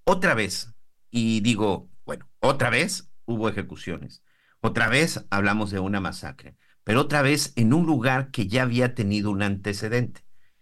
[0.06, 0.74] otra vez,
[1.12, 4.24] y digo, bueno, otra vez hubo ejecuciones.
[4.62, 8.96] Otra vez hablamos de una masacre, pero otra vez en un lugar que ya había
[8.96, 10.22] tenido un antecedente,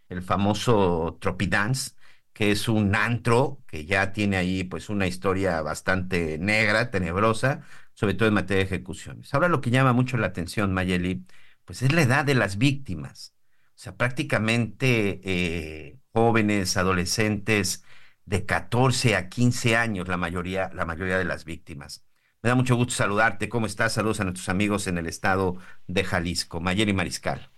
[0.09, 1.91] el famoso Tropidance,
[2.33, 7.61] que es un antro que ya tiene ahí pues una historia bastante negra, tenebrosa,
[7.93, 9.33] sobre todo en materia de ejecuciones.
[9.33, 11.25] Ahora lo que llama mucho la atención, Mayeli,
[11.65, 13.35] pues es la edad de las víctimas.
[13.75, 17.83] O sea, prácticamente eh, jóvenes, adolescentes
[18.25, 22.03] de 14 a 15 años, la mayoría, la mayoría de las víctimas.
[22.43, 23.49] Me da mucho gusto saludarte.
[23.49, 23.93] ¿Cómo estás?
[23.93, 26.59] Saludos a nuestros amigos en el estado de Jalisco.
[26.59, 27.50] Mayeli Mariscal.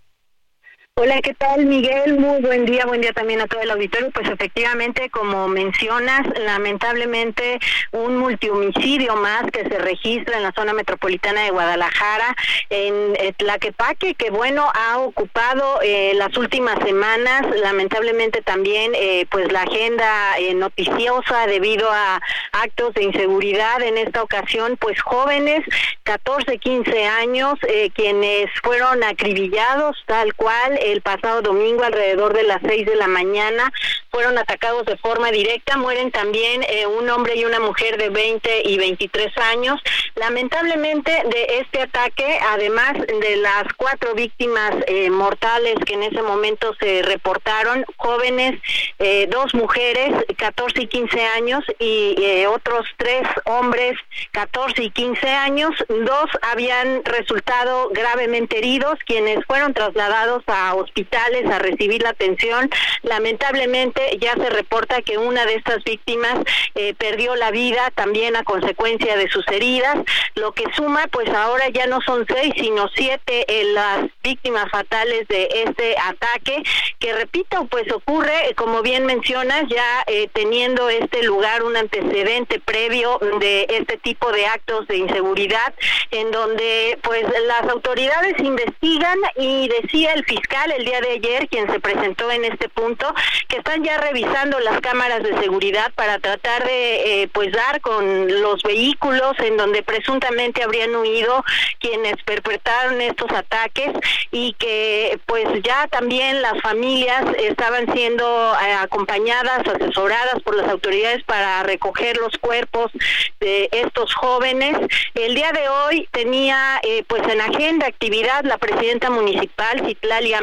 [0.96, 2.20] Hola, ¿qué tal Miguel?
[2.20, 4.12] Muy buen día, buen día también a todo el auditorio.
[4.12, 7.58] Pues efectivamente, como mencionas, lamentablemente
[7.92, 12.36] un multihomicidio más que se registra en la zona metropolitana de Guadalajara,
[12.70, 19.64] en Tlaquepaque, que bueno, ha ocupado eh, las últimas semanas, lamentablemente también eh, pues la
[19.64, 25.66] agenda eh, noticiosa debido a actos de inseguridad en esta ocasión, pues jóvenes,
[26.04, 27.56] 14, 15 años,
[27.96, 33.72] quienes fueron acribillados tal cual el pasado domingo alrededor de las 6 de la mañana.
[34.12, 35.78] Fueron atacados de forma directa.
[35.78, 39.82] Mueren también eh, un hombre y una mujer de 20 y 23 años.
[40.16, 46.74] Lamentablemente de este ataque, además de las cuatro víctimas eh, mortales que en ese momento
[46.80, 48.60] se reportaron, jóvenes,
[49.00, 53.98] eh, dos mujeres, 14 y 15 años, y otros tres hombres,
[54.32, 61.60] 14 y 15 años, dos habían resultado gravemente heridos, quienes fueron trasladados a hospitales a
[61.60, 62.70] recibir la atención.
[63.02, 66.36] Lamentablemente ya se reporta que una de estas víctimas
[66.76, 69.98] eh, perdió la vida también a consecuencia de sus heridas,
[70.36, 75.28] lo que suma pues ahora ya no son seis sino siete eh, las víctimas fatales
[75.28, 76.64] de este ataque,
[77.00, 83.20] que repito pues ocurre como bien mencionas ya eh, teniendo este lugar un antecedente previo
[83.40, 85.74] de este tipo de actos de inseguridad
[86.12, 91.70] en donde pues las autoridades investigan y decía el fiscal el día de ayer, quien
[91.72, 93.14] se presentó en este punto,
[93.48, 98.42] que están ya revisando las cámaras de seguridad para tratar de eh, pues dar con
[98.42, 101.44] los vehículos en donde presuntamente habrían huido
[101.80, 103.92] quienes perpetraron estos ataques
[104.32, 111.24] y que pues ya también las familias estaban siendo eh, acompañadas, asesoradas por las autoridades
[111.24, 112.92] para recoger los cuerpos
[113.40, 114.78] de estos jóvenes.
[115.14, 120.42] El día de hoy tenía eh, pues en agenda actividad la presidenta municipal, Citlalia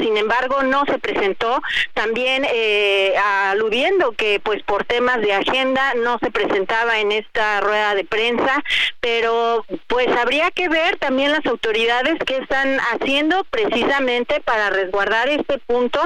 [0.00, 1.60] Sin embargo no se presentó,
[1.94, 7.94] también eh, aludiendo que pues por temas de agenda no se presentaba en esta rueda
[7.94, 8.62] de prensa,
[9.00, 15.58] pero pues habría que ver también las autoridades que están haciendo precisamente para resguardar este
[15.58, 16.00] punto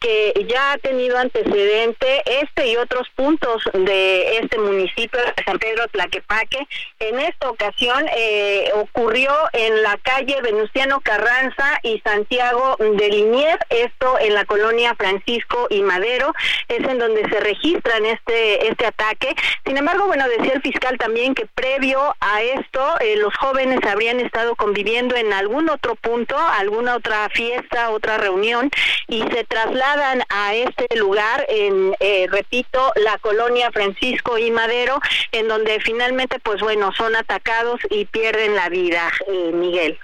[0.00, 6.66] que ya ha tenido antecedente este y otros puntos de este municipio San Pedro Tlaquepaque.
[6.98, 14.18] En esta ocasión eh, ocurrió en la calle Venustiano Carranza y Santiago de Linier, esto
[14.20, 16.32] en la colonia Francisco y Madero,
[16.68, 19.34] es en donde se registran este, este ataque.
[19.66, 24.20] Sin embargo, bueno, decía el fiscal también que previo a esto, eh, los jóvenes habrían
[24.20, 28.70] estado conviviendo en algún otro punto, alguna otra fiesta, otra reunión,
[29.08, 35.00] y se trasladan a este lugar en, eh, repito, la colonia Francisco y Madero,
[35.32, 39.98] en donde finalmente, pues bueno, son atacados y pierden la vida, eh, Miguel.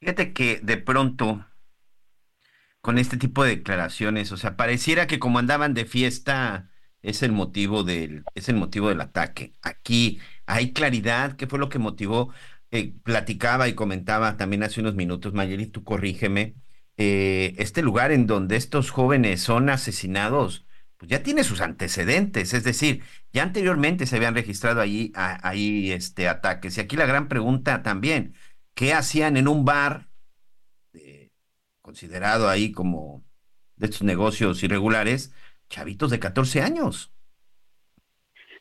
[0.00, 1.46] Fíjate que de pronto,
[2.84, 6.70] con este tipo de declaraciones, o sea, pareciera que como andaban de fiesta
[7.02, 9.54] es el motivo del, es el motivo del ataque.
[9.62, 12.34] Aquí hay claridad, ¿qué fue lo que motivó?
[12.70, 16.56] Eh, platicaba y comentaba también hace unos minutos, Mayeli, tú corrígeme,
[16.98, 20.66] eh, este lugar en donde estos jóvenes son asesinados,
[20.98, 26.28] pues ya tiene sus antecedentes, es decir, ya anteriormente se habían registrado ahí, ahí este,
[26.28, 26.76] ataques.
[26.76, 28.34] Y aquí la gran pregunta también,
[28.74, 30.08] ¿Qué hacían en un bar
[31.84, 33.26] considerado ahí como
[33.76, 35.32] de estos negocios irregulares,
[35.68, 37.13] chavitos de 14 años.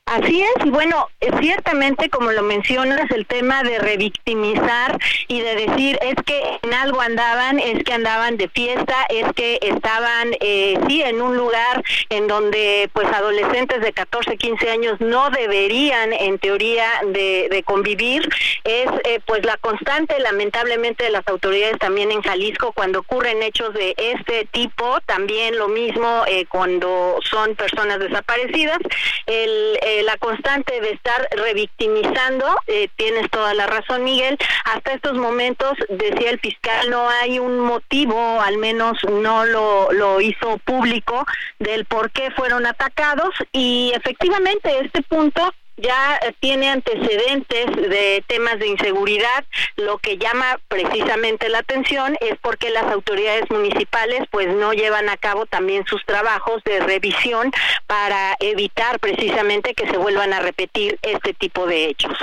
[0.05, 1.07] Así es, y bueno,
[1.39, 6.99] ciertamente como lo mencionas, el tema de revictimizar y de decir es que en algo
[6.99, 12.27] andaban, es que andaban de fiesta, es que estaban, eh, sí, en un lugar en
[12.27, 18.27] donde pues adolescentes de 14, 15 años no deberían en teoría de, convivir,
[18.65, 23.73] es eh, pues la constante lamentablemente de las autoridades también en Jalisco cuando ocurren hechos
[23.73, 28.79] de este tipo, también lo mismo eh, cuando son personas desaparecidas,
[29.27, 35.13] el eh, la constante de estar revictimizando, eh, tienes toda la razón Miguel, hasta estos
[35.13, 41.25] momentos, decía el fiscal, no hay un motivo, al menos no lo, lo hizo público,
[41.59, 43.29] del por qué fueron atacados.
[43.51, 49.45] Y efectivamente este punto ya tiene antecedentes de temas de inseguridad.
[49.75, 55.17] Lo que llama precisamente la atención es porque las autoridades municipales pues no llevan a
[55.17, 57.51] cabo también sus trabajos de revisión
[57.87, 62.17] para evitar precisamente que se vuelvan a repetir este tipo de hechos.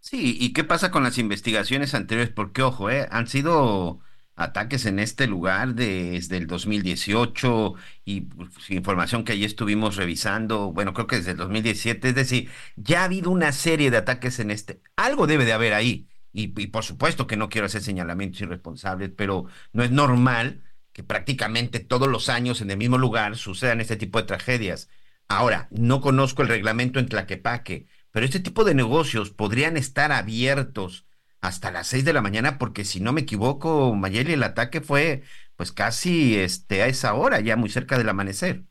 [0.00, 2.32] Sí, ¿y qué pasa con las investigaciones anteriores?
[2.32, 4.00] Porque, ojo, eh, han sido
[4.38, 7.74] ataques en este lugar desde el 2018
[8.04, 12.50] y pues, información que allí estuvimos revisando, bueno, creo que desde el 2017, es decir,
[12.76, 16.54] ya ha habido una serie de ataques en este, algo debe de haber ahí, y,
[16.60, 21.80] y por supuesto que no quiero hacer señalamientos irresponsables, pero no es normal que prácticamente
[21.80, 24.88] todos los años en el mismo lugar sucedan este tipo de tragedias.
[25.26, 31.07] Ahora, no conozco el reglamento en Tlaquepaque, pero este tipo de negocios podrían estar abiertos
[31.40, 35.22] hasta las seis de la mañana, porque si no me equivoco, Mayeli, el ataque fue
[35.56, 38.64] pues casi este, a esa hora, ya muy cerca del amanecer.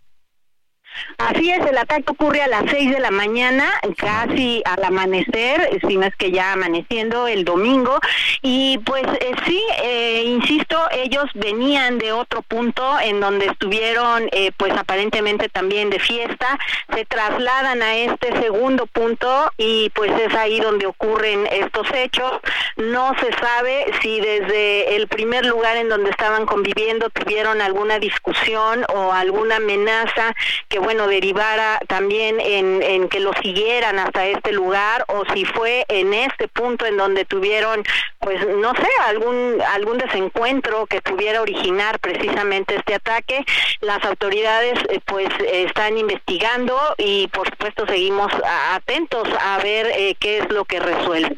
[1.18, 5.98] Así es, el ataque ocurre a las 6 de la mañana, casi al amanecer, si
[5.98, 8.00] no es que ya amaneciendo el domingo.
[8.42, 14.52] Y pues eh, sí, eh, insisto, ellos venían de otro punto en donde estuvieron eh,
[14.58, 16.60] pues aparentemente también de fiesta,
[16.94, 22.32] se trasladan a este segundo punto y pues es ahí donde ocurren estos hechos.
[22.78, 28.86] No se sabe si desde el primer lugar en donde estaban conviviendo tuvieron alguna discusión
[28.94, 30.36] o alguna amenaza
[30.70, 35.84] que bueno derivara también en, en que lo siguieran hasta este lugar o si fue
[35.90, 37.84] en este punto en donde tuvieron
[38.20, 43.44] pues no sé algún algún desencuentro que pudiera originar precisamente este ataque.
[43.82, 48.32] Las autoridades eh, pues están investigando y por supuesto seguimos
[48.72, 51.36] atentos a ver eh, qué es lo que resuelve.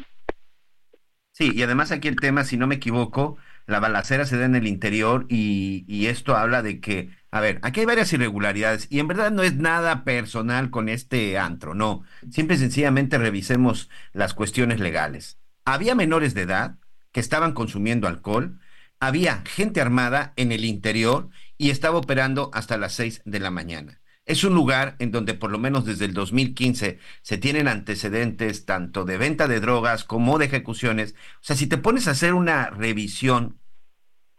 [1.32, 3.36] Sí y además aquí el tema si no me equivoco
[3.66, 7.60] la balacera se da en el interior y, y esto habla de que a ver,
[7.62, 12.02] aquí hay varias irregularidades y en verdad no es nada personal con este antro, no.
[12.30, 15.38] Siempre sencillamente revisemos las cuestiones legales.
[15.64, 16.78] Había menores de edad
[17.12, 18.58] que estaban consumiendo alcohol,
[18.98, 24.00] había gente armada en el interior y estaba operando hasta las 6 de la mañana.
[24.26, 29.04] Es un lugar en donde por lo menos desde el 2015 se tienen antecedentes tanto
[29.04, 31.14] de venta de drogas como de ejecuciones.
[31.36, 33.58] O sea, si te pones a hacer una revisión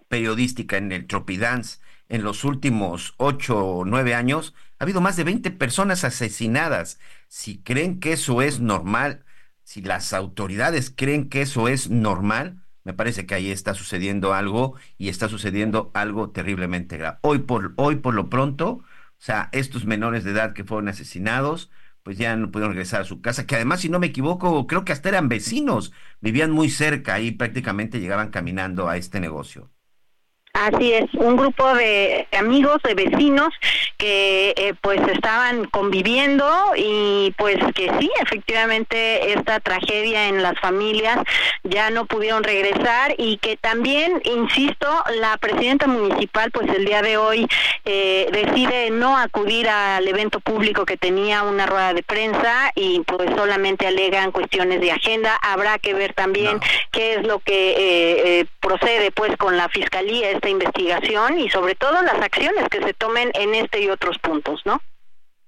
[0.07, 1.79] periodística en el Tropidance,
[2.11, 6.99] en los últimos ocho o nueve años, ha habido más de 20 personas asesinadas.
[7.29, 9.23] Si creen que eso es normal,
[9.63, 14.75] si las autoridades creen que eso es normal, me parece que ahí está sucediendo algo
[14.97, 17.17] y está sucediendo algo terriblemente grave.
[17.21, 18.83] Hoy por, hoy por lo pronto, o
[19.17, 21.71] sea, estos menores de edad que fueron asesinados,
[22.03, 24.83] pues ya no pudieron regresar a su casa, que además, si no me equivoco, creo
[24.83, 29.71] que hasta eran vecinos, vivían muy cerca y prácticamente llegaban caminando a este negocio.
[30.53, 33.53] Así es, un grupo de amigos, de vecinos
[33.97, 36.45] que eh, pues estaban conviviendo
[36.75, 41.19] y pues que sí, efectivamente esta tragedia en las familias
[41.63, 44.87] ya no pudieron regresar y que también, insisto,
[45.21, 47.47] la presidenta municipal pues el día de hoy
[47.85, 53.29] eh, decide no acudir al evento público que tenía una rueda de prensa y pues
[53.37, 55.39] solamente alegan cuestiones de agenda.
[55.41, 56.59] Habrá que ver también
[56.91, 62.01] qué es lo que eh, procede pues con la fiscalía esta investigación y sobre todo
[62.01, 64.81] las acciones que se tomen en este y otros puntos, ¿no?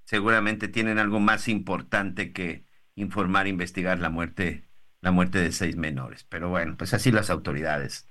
[0.06, 2.66] Seguramente tienen algo más importante que
[2.96, 4.70] informar, investigar la muerte,
[5.02, 6.26] la muerte de seis menores.
[6.30, 8.08] Pero bueno, pues así las autoridades.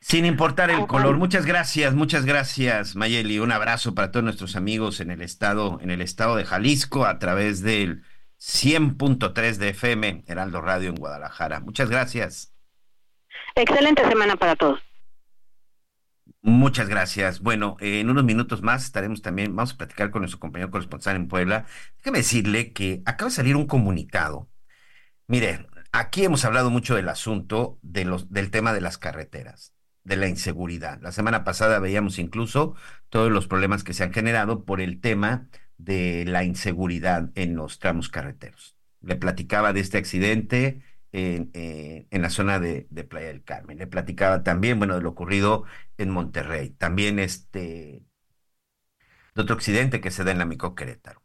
[0.00, 1.16] Sin importar el color.
[1.16, 3.38] Muchas gracias, muchas gracias, Mayeli.
[3.38, 7.18] Un abrazo para todos nuestros amigos en el estado, en el estado de Jalisco, a
[7.18, 8.02] través del
[8.38, 11.60] 100.3 de FM, Heraldo Radio en Guadalajara.
[11.60, 12.54] Muchas gracias.
[13.54, 14.80] Excelente semana para todos.
[16.46, 17.40] Muchas gracias.
[17.40, 21.16] Bueno, eh, en unos minutos más estaremos también, vamos a platicar con nuestro compañero corresponsal
[21.16, 21.66] en Puebla.
[21.98, 24.48] Déjeme decirle que acaba de salir un comunicado.
[25.26, 29.74] Mire, aquí hemos hablado mucho del asunto de los, del tema de las carreteras,
[30.04, 31.00] de la inseguridad.
[31.02, 32.76] La semana pasada veíamos incluso
[33.08, 37.80] todos los problemas que se han generado por el tema de la inseguridad en los
[37.80, 38.76] tramos carreteros.
[39.00, 40.80] Le platicaba de este accidente
[41.16, 41.50] en,
[42.10, 43.78] en, la zona de, de, Playa del Carmen.
[43.78, 45.64] Le platicaba también, bueno, de lo ocurrido
[45.96, 46.70] en Monterrey.
[46.70, 48.04] También este,
[49.34, 51.22] de otro accidente que se da en la Mico Querétaro.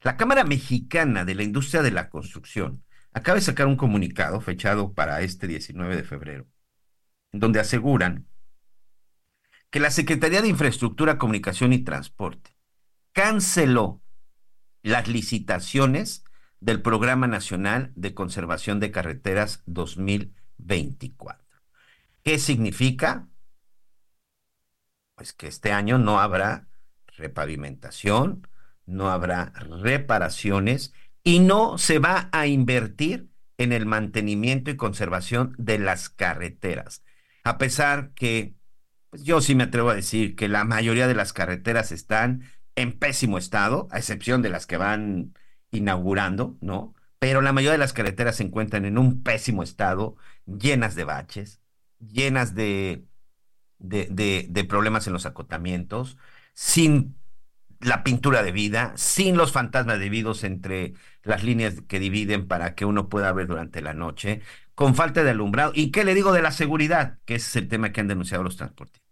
[0.00, 4.94] La Cámara Mexicana de la Industria de la Construcción acaba de sacar un comunicado fechado
[4.94, 6.46] para este 19 de febrero,
[7.30, 8.26] donde aseguran
[9.68, 12.56] que la Secretaría de Infraestructura, Comunicación y Transporte
[13.12, 14.00] canceló
[14.82, 16.24] las licitaciones
[16.60, 21.46] del Programa Nacional de Conservación de Carreteras 2024.
[22.22, 23.28] ¿Qué significa?
[25.14, 26.68] Pues que este año no habrá
[27.16, 28.46] repavimentación,
[28.86, 29.52] no habrá
[29.82, 30.92] reparaciones
[31.22, 33.28] y no se va a invertir
[33.58, 37.02] en el mantenimiento y conservación de las carreteras.
[37.44, 38.54] A pesar que,
[39.10, 42.44] pues yo sí me atrevo a decir que la mayoría de las carreteras están
[42.76, 45.34] en pésimo estado, a excepción de las que van
[45.70, 46.94] inaugurando, ¿no?
[47.18, 50.16] Pero la mayoría de las carreteras se encuentran en un pésimo estado,
[50.46, 51.60] llenas de baches,
[51.98, 53.04] llenas de,
[53.78, 56.16] de, problemas en los acotamientos,
[56.54, 57.16] sin
[57.80, 62.84] la pintura de vida, sin los fantasmas debidos entre las líneas que dividen para que
[62.84, 64.42] uno pueda ver durante la noche,
[64.74, 65.72] con falta de alumbrado.
[65.74, 67.18] ¿Y qué le digo de la seguridad?
[67.24, 69.02] Que ese es el tema que han denunciado los transportistas.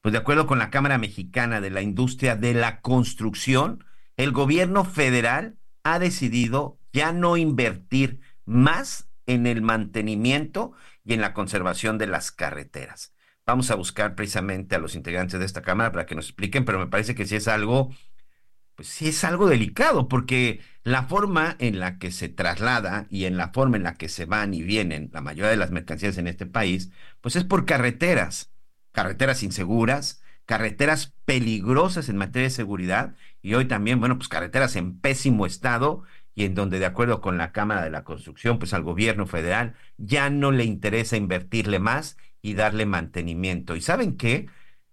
[0.00, 3.84] Pues de acuerdo con la Cámara Mexicana de la Industria de la Construcción,
[4.16, 10.72] el gobierno federal ha decidido ya no invertir más en el mantenimiento
[11.04, 13.14] y en la conservación de las carreteras.
[13.46, 16.78] Vamos a buscar precisamente a los integrantes de esta Cámara para que nos expliquen, pero
[16.78, 17.90] me parece que sí es algo
[18.78, 23.36] pues sí es algo delicado, porque la forma en la que se traslada y en
[23.36, 26.28] la forma en la que se van y vienen la mayoría de las mercancías en
[26.28, 28.52] este país, pues es por carreteras,
[28.92, 34.98] carreteras inseguras, carreteras peligrosas en materia de seguridad y hoy también, bueno, pues carreteras en
[34.98, 38.82] pésimo estado y en donde de acuerdo con la Cámara de la Construcción, pues al
[38.82, 43.76] gobierno federal ya no le interesa invertirle más y darle mantenimiento.
[43.76, 44.46] ¿Y saben qué?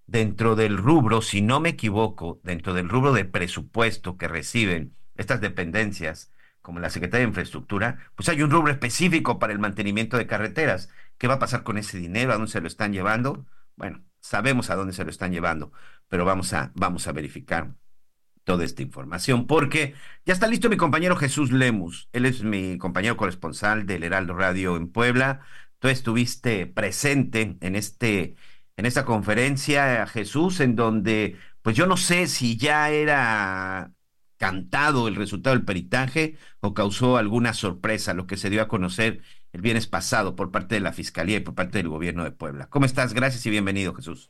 [0.07, 5.39] Dentro del rubro, si no me equivoco, dentro del rubro de presupuesto que reciben estas
[5.39, 10.27] dependencias, como la Secretaría de Infraestructura, pues hay un rubro específico para el mantenimiento de
[10.27, 10.89] carreteras.
[11.17, 12.33] ¿Qué va a pasar con ese dinero?
[12.33, 13.45] ¿A dónde se lo están llevando?
[13.77, 15.71] Bueno, sabemos a dónde se lo están llevando,
[16.07, 17.75] pero vamos a, vamos a verificar
[18.43, 19.95] toda esta información, porque
[20.25, 22.09] ya está listo mi compañero Jesús Lemus.
[22.11, 25.41] Él es mi compañero corresponsal del Heraldo Radio en Puebla.
[25.79, 28.35] Tú estuviste presente en este
[28.77, 33.93] en esta conferencia, Jesús, en donde, pues yo no sé si ya era
[34.37, 39.21] cantado el resultado del peritaje o causó alguna sorpresa lo que se dio a conocer
[39.55, 42.67] el viernes pasado por parte de la Fiscalía y por parte del Gobierno de Puebla.
[42.69, 43.13] ¿Cómo estás?
[43.13, 44.29] Gracias y bienvenido, Jesús.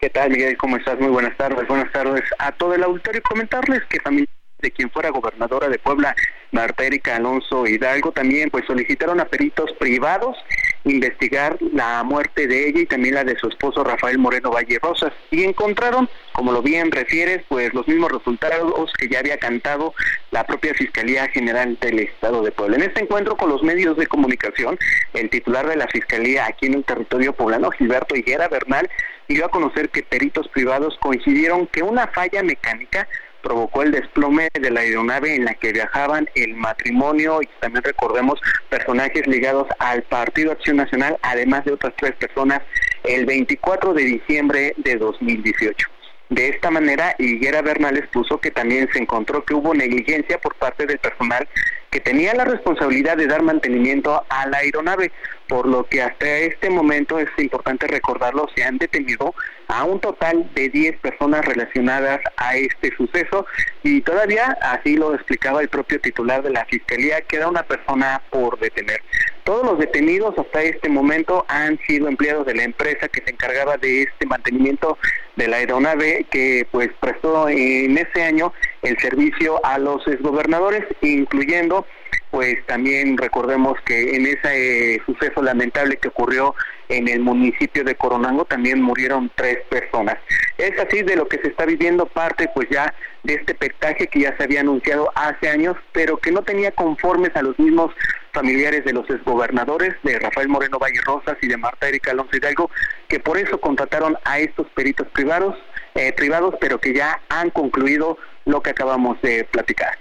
[0.00, 0.56] ¿Qué tal, Miguel?
[0.56, 0.98] ¿Cómo estás?
[0.98, 1.68] Muy buenas tardes.
[1.68, 3.22] Buenas tardes a todo el auditorio.
[3.22, 4.26] Comentarles que también
[4.58, 6.16] de quien fuera gobernadora de Puebla,
[6.50, 10.36] Marta Erika Alonso Hidalgo, también pues solicitaron a peritos privados
[10.84, 15.12] investigar la muerte de ella y también la de su esposo Rafael Moreno Valle Rosas
[15.30, 19.94] y encontraron, como lo bien refieres, pues los mismos resultados que ya había cantado
[20.30, 22.76] la propia Fiscalía General del Estado de Puebla.
[22.76, 24.78] En este encuentro con los medios de comunicación,
[25.14, 28.88] el titular de la Fiscalía aquí en el territorio poblano, Gilberto Higuera Bernal,
[29.28, 33.08] dio a conocer que peritos privados coincidieron que una falla mecánica
[33.42, 38.40] provocó el desplome de la aeronave en la que viajaban el matrimonio y también recordemos
[38.68, 42.62] personajes ligados al Partido Acción Nacional, además de otras tres personas,
[43.04, 45.88] el 24 de diciembre de 2018.
[46.30, 50.86] De esta manera, Higuera Bernal puso que también se encontró que hubo negligencia por parte
[50.86, 51.46] del personal
[51.92, 55.12] que tenía la responsabilidad de dar mantenimiento a la aeronave,
[55.46, 59.34] por lo que hasta este momento es importante recordarlo, se han detenido
[59.68, 63.44] a un total de 10 personas relacionadas a este suceso
[63.82, 68.58] y todavía, así lo explicaba el propio titular de la Fiscalía, queda una persona por
[68.58, 69.02] detener.
[69.44, 73.76] Todos los detenidos hasta este momento han sido empleados de la empresa que se encargaba
[73.76, 74.96] de este mantenimiento
[75.36, 81.86] de la aeronave que pues prestó en ese año el servicio a los exgobernadores, incluyendo
[82.32, 86.54] pues también recordemos que en ese eh, suceso lamentable que ocurrió
[86.88, 90.16] en el municipio de Coronango también murieron tres personas.
[90.56, 94.20] Es así de lo que se está viviendo parte pues ya de este pectaje que
[94.20, 97.92] ya se había anunciado hace años, pero que no tenía conformes a los mismos
[98.32, 102.70] familiares de los exgobernadores de Rafael Moreno Valle Rosas y de Marta Erika Alonso Hidalgo,
[103.08, 105.54] que por eso contrataron a estos peritos privados,
[105.94, 109.98] eh, privados, pero que ya han concluido lo que acabamos de platicar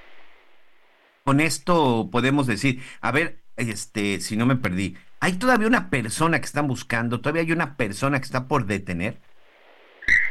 [1.24, 6.40] con esto podemos decir, a ver, este, si no me perdí, ¿hay todavía una persona
[6.40, 7.22] que están buscando?
[7.22, 9.18] ¿Todavía hay una persona que está por detener?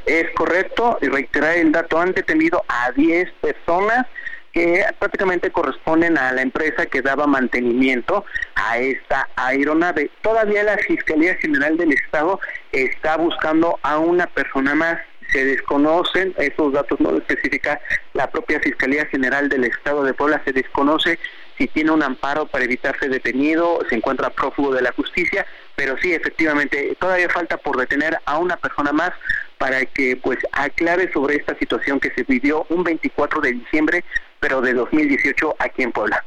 [0.07, 4.07] Es correcto, y reiterar el dato, han detenido a 10 personas
[4.53, 8.25] que prácticamente corresponden a la empresa que daba mantenimiento
[8.57, 10.11] a esta aeronave.
[10.23, 12.41] Todavía la Fiscalía General del Estado
[12.73, 14.99] está buscando a una persona más
[15.33, 17.81] se desconocen, esos datos no lo especifica
[18.15, 21.19] la propia Fiscalía General del Estado de Puebla, se desconoce
[21.61, 25.45] si tiene un amparo para evitarse detenido, se encuentra prófugo de la justicia,
[25.77, 29.13] pero sí, efectivamente, todavía falta por detener a una persona más
[29.59, 34.05] para que pues aclare sobre esta situación que se vivió un 24 de diciembre,
[34.41, 36.25] pero de 2018 aquí en Puebla.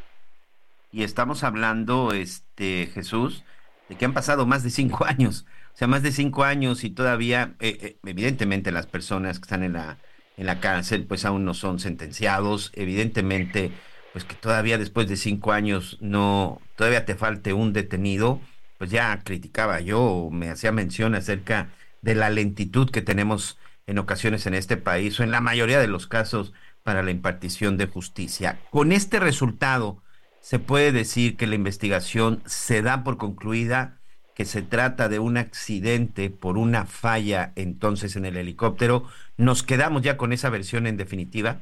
[0.91, 3.43] Y estamos hablando, este Jesús,
[3.89, 5.47] de que han pasado más de cinco años.
[5.74, 9.64] O sea, más de cinco años y todavía, eh, eh, evidentemente, las personas que están
[9.64, 9.98] en la,
[10.38, 12.72] en la cárcel, pues aún no son sentenciados.
[12.76, 13.72] Evidentemente,
[14.12, 18.40] pues que todavía después de cinco años no, todavía te falte un detenido,
[18.78, 21.70] pues ya criticaba yo, me hacía mención acerca
[22.02, 23.58] de la lentitud que tenemos
[23.88, 26.54] en ocasiones en este país o en la mayoría de los casos
[26.84, 28.60] para la impartición de justicia.
[28.70, 30.04] Con este resultado,
[30.42, 34.02] se puede decir que la investigación se da por concluida
[34.36, 39.04] que se trata de un accidente por una falla entonces en el helicóptero.
[39.38, 41.62] ¿Nos quedamos ya con esa versión en definitiva?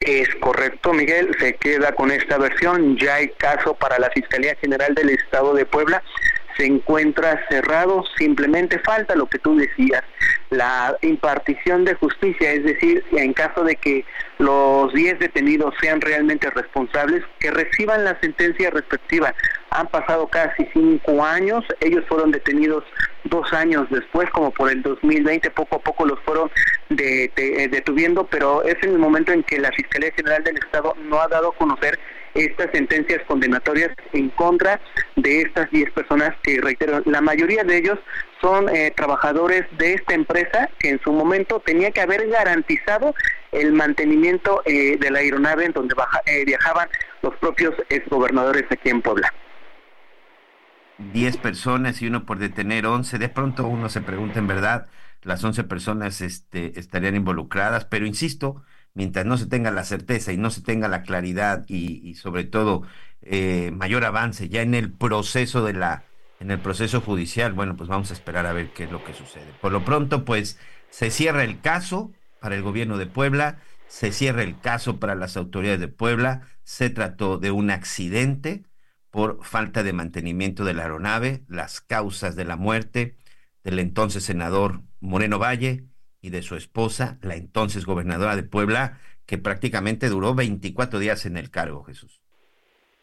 [0.00, 2.96] Es correcto, Miguel, se queda con esta versión.
[2.96, 6.02] Ya hay caso para la Fiscalía General del Estado de Puebla.
[6.56, 10.02] Se encuentra cerrado, simplemente falta lo que tú decías,
[10.50, 14.04] la impartición de justicia, es decir, en caso de que
[14.38, 19.34] los 10 detenidos sean realmente responsables, que reciban la sentencia respectiva.
[19.70, 22.84] Han pasado casi cinco años, ellos fueron detenidos
[23.24, 26.50] dos años después, como por el 2020, poco a poco los fueron
[26.88, 31.28] detuviendo, pero es en el momento en que la Fiscalía General del Estado no ha
[31.28, 31.98] dado a conocer
[32.34, 34.80] estas sentencias condenatorias en contra
[35.16, 37.98] de estas 10 personas que, reitero, la mayoría de ellos
[38.40, 43.14] son eh, trabajadores de esta empresa que en su momento tenía que haber garantizado
[43.52, 45.94] el mantenimiento eh, de la aeronave en donde
[46.26, 46.88] eh, viajaban
[47.22, 49.32] los propios exgobernadores aquí en Puebla.
[50.98, 53.18] 10 personas y uno por detener 11.
[53.18, 54.86] De pronto uno se pregunta en verdad,
[55.22, 58.62] las 11 personas este, estarían involucradas, pero insisto,
[58.94, 62.82] mientras no se tenga la certeza y no se tenga la claridad y, sobre todo
[63.22, 66.04] eh, mayor avance ya en el proceso de la
[66.40, 69.12] en el proceso judicial, bueno, pues vamos a esperar a ver qué es lo que
[69.12, 69.52] sucede.
[69.60, 70.56] Por lo pronto, pues
[70.88, 75.36] se cierra el caso para el gobierno de Puebla, se cierra el caso para las
[75.36, 78.62] autoridades de Puebla, se trató de un accidente
[79.18, 83.16] por falta de mantenimiento de la aeronave, las causas de la muerte
[83.64, 85.82] del entonces senador Moreno Valle
[86.20, 91.36] y de su esposa, la entonces gobernadora de Puebla, que prácticamente duró 24 días en
[91.36, 92.22] el cargo, Jesús.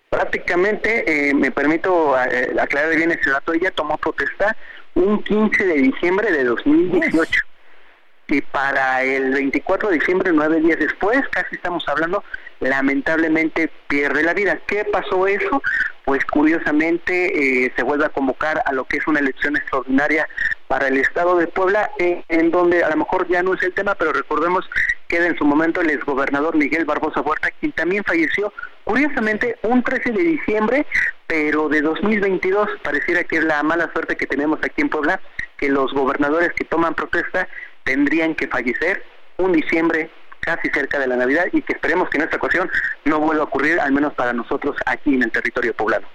[0.09, 4.55] Prácticamente, eh, me permito eh, aclarar bien ese dato, ella tomó protesta
[4.93, 7.41] un 15 de diciembre de 2018.
[8.28, 12.23] Y para el 24 de diciembre, nueve días después, casi estamos hablando,
[12.59, 14.59] lamentablemente pierde la vida.
[14.67, 15.61] ¿Qué pasó eso?
[16.05, 20.30] pues curiosamente eh, se vuelve a convocar a lo que es una elección extraordinaria
[20.67, 23.73] para el Estado de Puebla, eh, en donde a lo mejor ya no es el
[23.73, 24.69] tema, pero recordemos
[25.07, 28.53] que en su momento el exgobernador Miguel Barbosa Huerta, quien también falleció,
[28.84, 30.86] curiosamente, un 13 de diciembre,
[31.28, 35.19] pero de 2022, pareciera que es la mala suerte que tenemos aquí en Puebla,
[35.57, 37.47] que los gobernadores que toman protesta
[37.86, 39.03] tendrían que fallecer
[39.38, 40.11] un diciembre
[40.41, 42.69] casi cerca de la Navidad y que esperemos que en esta ocasión
[43.05, 46.07] no vuelva a ocurrir, al menos para nosotros aquí en el territorio poblano.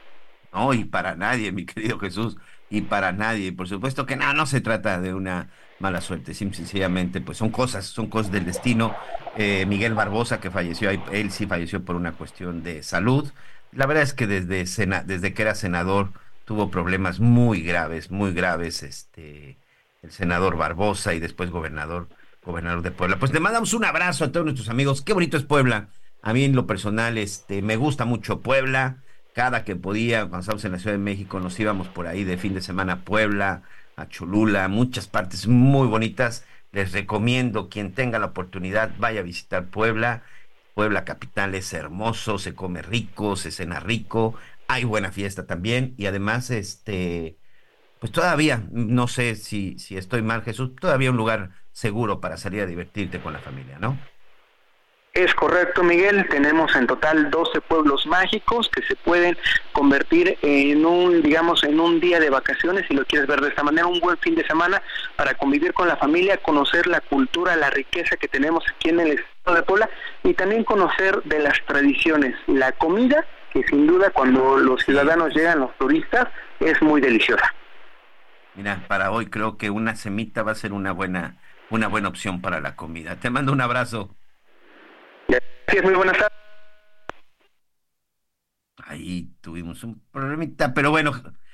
[0.52, 2.36] No, y para nadie, mi querido Jesús,
[2.68, 3.52] y para nadie.
[3.52, 5.48] Por supuesto que no, no se trata de una
[5.78, 8.94] mala suerte, sencillamente, pues son cosas, son cosas del destino.
[9.36, 13.30] Eh, Miguel Barbosa, que falleció, él sí falleció por una cuestión de salud.
[13.72, 14.64] La verdad es que desde,
[15.04, 16.10] desde que era senador
[16.44, 19.56] tuvo problemas muy graves, muy graves, este,
[20.02, 22.08] el senador Barbosa y después gobernador
[22.44, 23.18] gobernador de Puebla.
[23.18, 25.02] Pues le mandamos un abrazo a todos nuestros amigos.
[25.02, 25.88] Qué bonito es Puebla.
[26.22, 29.02] A mí en lo personal, este, me gusta mucho Puebla.
[29.34, 32.36] Cada que podía, cuando estábamos en la Ciudad de México, nos íbamos por ahí de
[32.36, 33.62] fin de semana a Puebla,
[33.96, 36.44] a Cholula, muchas partes muy bonitas.
[36.72, 40.22] Les recomiendo, quien tenga la oportunidad, vaya a visitar Puebla.
[40.74, 44.34] Puebla capital es hermoso, se come rico, se cena rico,
[44.68, 47.36] hay buena fiesta también y además, este,
[48.00, 52.62] pues todavía, no sé si, si estoy mal, Jesús, todavía un lugar seguro para salir
[52.62, 53.98] a divertirte con la familia, ¿no?
[55.12, 56.26] Es correcto, Miguel.
[56.28, 59.36] Tenemos en total 12 pueblos mágicos que se pueden
[59.72, 63.64] convertir en un, digamos, en un día de vacaciones, si lo quieres ver de esta
[63.64, 64.80] manera, un buen fin de semana
[65.16, 69.18] para convivir con la familia, conocer la cultura, la riqueza que tenemos aquí en el
[69.18, 69.90] estado de Puebla
[70.22, 75.58] y también conocer de las tradiciones, la comida, que sin duda cuando los ciudadanos llegan,
[75.58, 76.28] los turistas,
[76.60, 77.52] es muy deliciosa.
[78.54, 81.38] Mira, para hoy creo que una semita va a ser una buena
[81.70, 83.16] una buena opción para la comida.
[83.20, 84.16] Te mando un abrazo.
[85.28, 86.38] Gracias, muy buenas tardes.
[88.84, 91.12] Ahí tuvimos un problemita, pero bueno,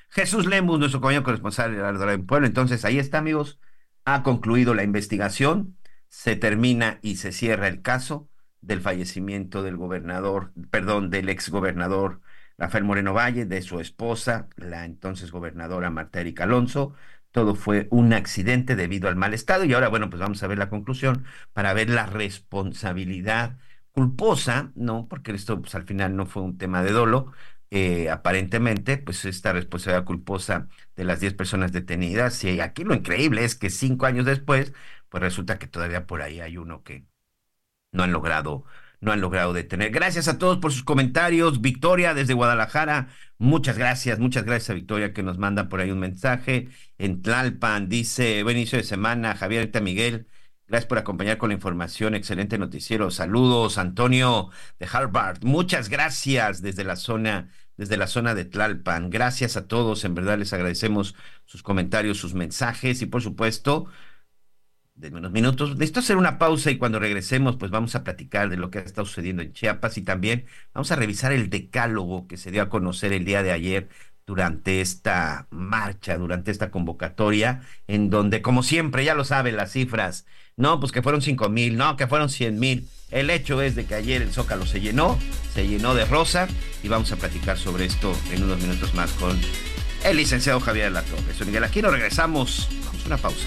[0.09, 2.47] Jesús Lemus, nuestro compañero corresponsal de Pueblo.
[2.47, 3.61] Entonces, ahí está, amigos.
[4.05, 5.77] Ha concluido la investigación,
[6.09, 8.31] se termina y se cierra el caso
[8.63, 12.21] del fallecimiento del gobernador, perdón, del ex gobernador
[12.59, 16.95] Rafael Moreno Valle, de su esposa, la entonces gobernadora Marta Erika Alonso,
[17.31, 20.59] todo fue un accidente debido al mal estado y ahora, bueno, pues vamos a ver
[20.59, 23.59] la conclusión para ver la responsabilidad
[23.93, 25.07] culposa, ¿no?
[25.09, 27.33] Porque esto pues al final no fue un tema de dolo,
[27.71, 33.45] eh, aparentemente, pues esta responsabilidad culposa de las 10 personas detenidas, y aquí lo increíble
[33.45, 34.73] es que cinco años después,
[35.09, 37.07] pues resulta que todavía por ahí hay uno que
[37.93, 38.65] no han logrado
[39.01, 39.91] no han logrado detener.
[39.91, 41.61] Gracias a todos por sus comentarios.
[41.61, 46.01] Victoria desde Guadalajara, muchas gracias, muchas gracias a Victoria que nos manda por ahí un
[46.01, 46.69] mensaje.
[46.99, 50.27] En Tlalpan dice, buen inicio de semana, Javier Miguel.
[50.69, 52.15] Gracias por acompañar con la información.
[52.17, 53.13] Excelente noticiero.
[53.13, 55.45] Saludos, Antonio de Harvard.
[55.45, 59.11] Muchas gracias desde la zona, desde la zona de Tlalpan.
[59.11, 60.05] Gracias a todos.
[60.05, 63.87] En verdad les agradecemos sus comentarios, sus mensajes y por supuesto,
[64.97, 65.75] de unos minutos.
[65.75, 68.83] Necesito hacer una pausa y cuando regresemos, pues vamos a platicar de lo que ha
[68.83, 72.69] estado sucediendo en Chiapas y también vamos a revisar el decálogo que se dio a
[72.69, 73.89] conocer el día de ayer
[74.27, 80.27] durante esta marcha, durante esta convocatoria, en donde, como siempre, ya lo saben las cifras,
[80.57, 82.89] no, pues que fueron cinco mil, no, que fueron cien mil.
[83.11, 85.17] El hecho es de que ayer el Zócalo se llenó,
[85.55, 86.49] se llenó de rosa
[86.83, 89.39] y vamos a platicar sobre esto en unos minutos más con
[90.05, 91.35] el licenciado Javier Latorre.
[91.37, 92.69] Soy Miguel Aquino, regresamos.
[92.85, 93.47] Vamos a una pausa.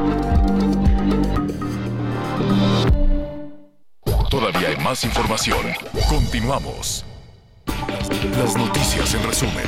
[4.31, 5.59] Todavía hay más información.
[6.07, 7.05] Continuamos.
[8.37, 9.65] Las noticias en resumen.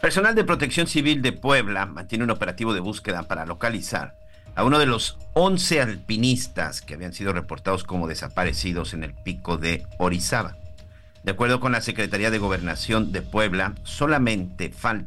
[0.00, 4.16] Personal de Protección Civil de Puebla mantiene un operativo de búsqueda para localizar
[4.56, 9.58] a uno de los 11 alpinistas que habían sido reportados como desaparecidos en el pico
[9.58, 10.56] de Orizaba.
[11.22, 15.06] De acuerdo con la Secretaría de Gobernación de Puebla, solamente falta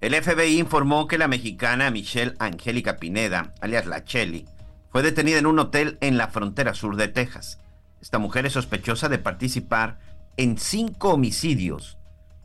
[0.00, 4.46] El FBI informó que la mexicana Michelle Angélica Pineda, alias La Cheli,
[4.90, 7.58] fue detenida en un hotel en la frontera sur de Texas.
[8.00, 9.98] Esta mujer es sospechosa de participar
[10.36, 11.98] en cinco homicidios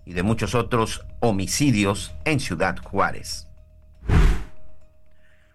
[0.04, 3.48] y de muchos otros homicidios en Ciudad Juárez.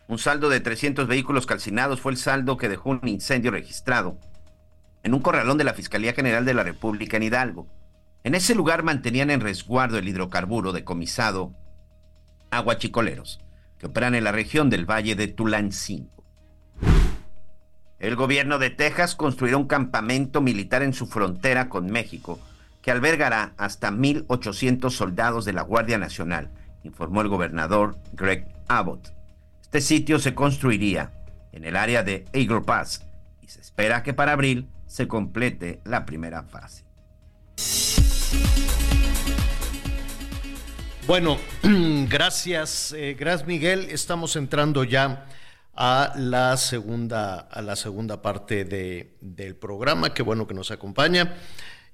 [0.07, 4.19] Un saldo de 300 vehículos calcinados fue el saldo que dejó un incendio registrado
[5.03, 7.67] en un corralón de la Fiscalía General de la República en Hidalgo.
[8.23, 11.55] En ese lugar mantenían en resguardo el hidrocarburo decomisado
[12.51, 13.41] aguachicoleros
[13.79, 16.25] que operan en la región del Valle de Tulancingo.
[17.99, 22.39] El gobierno de Texas construirá un campamento militar en su frontera con México
[22.83, 26.51] que albergará hasta 1.800 soldados de la Guardia Nacional,
[26.85, 29.13] informó el gobernador Greg Abbott.
[29.63, 31.13] Este sitio se construiría
[31.53, 33.05] en el área de Eagle Pass
[33.43, 36.85] y se espera que para abril se complete la primera fase.
[41.09, 41.39] Bueno,
[42.11, 43.89] gracias, eh, gracias Miguel.
[43.91, 45.25] Estamos entrando ya
[45.75, 50.13] a la segunda, a la segunda parte de, del programa.
[50.13, 51.35] Qué bueno que nos acompaña.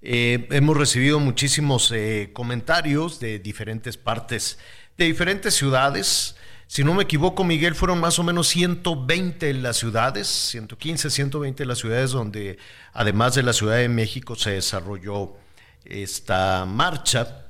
[0.02, 4.58] Eh, hemos recibido muchísimos eh, comentarios de diferentes partes,
[4.98, 6.34] de diferentes ciudades.
[6.66, 11.78] Si no me equivoco, Miguel, fueron más o menos 120 las ciudades, 115, 120 las
[11.78, 12.58] ciudades donde,
[12.92, 15.36] además de la Ciudad de México, se desarrolló
[15.84, 17.43] esta marcha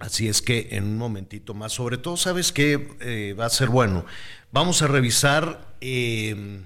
[0.00, 3.68] Así es que en un momentito más, sobre todo, ¿sabes qué eh, va a ser
[3.68, 4.04] bueno?
[4.50, 6.64] Vamos a revisar em,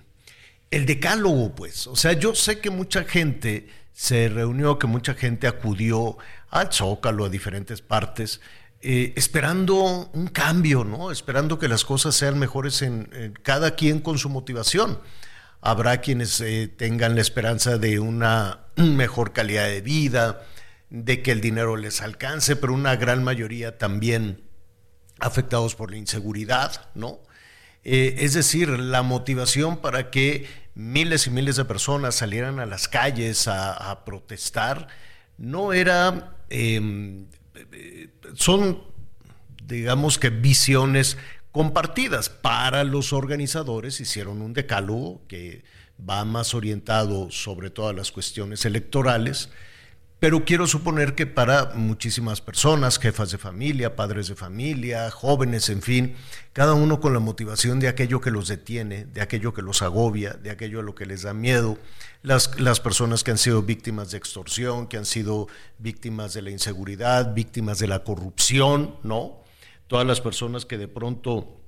[0.70, 1.86] el decálogo, pues.
[1.86, 6.16] O sea, yo sé que mucha gente se reunió, que mucha gente acudió
[6.50, 8.40] al Zócalo, a diferentes partes,
[8.80, 11.10] eh, esperando un cambio, ¿no?
[11.10, 15.00] Esperando que las cosas sean mejores en, cada quien con su motivación.
[15.60, 20.42] Habrá quienes eh, tengan la esperanza de una mejor calidad de vida,
[20.90, 24.42] de que el dinero les alcance, pero una gran mayoría también
[25.20, 27.20] afectados por la inseguridad, ¿no?
[27.84, 32.88] Eh, es decir, la motivación para que miles y miles de personas salieran a las
[32.88, 34.88] calles a, protestar
[35.36, 37.26] no era, em,
[38.34, 38.82] son,
[39.64, 41.16] digamos que visiones
[41.52, 45.64] compartidas para los organizadores, hicieron un decálogo que
[46.08, 49.50] va más orientado sobre todas las cuestiones electorales,
[50.20, 55.80] pero quiero suponer que para muchísimas personas, jefas de familia, padres de familia, jóvenes, en
[55.80, 56.16] fin,
[56.52, 60.32] cada uno con la motivación de aquello que los detiene, de aquello que los agobia,
[60.32, 61.78] de aquello a lo que les da miedo,
[62.22, 65.46] las, las personas que han sido víctimas de extorsión, que han sido
[65.78, 69.44] víctimas de la inseguridad, víctimas de la corrupción, ¿no?
[69.86, 71.60] Todas las personas que de pronto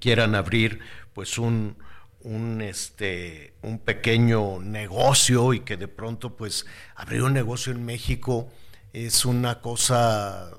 [0.00, 0.80] quieran abrir
[1.14, 1.76] pues un,
[2.22, 8.48] un, este, un pequeño negocio y que de pronto pues abrir un negocio en México
[8.92, 10.50] es una cosa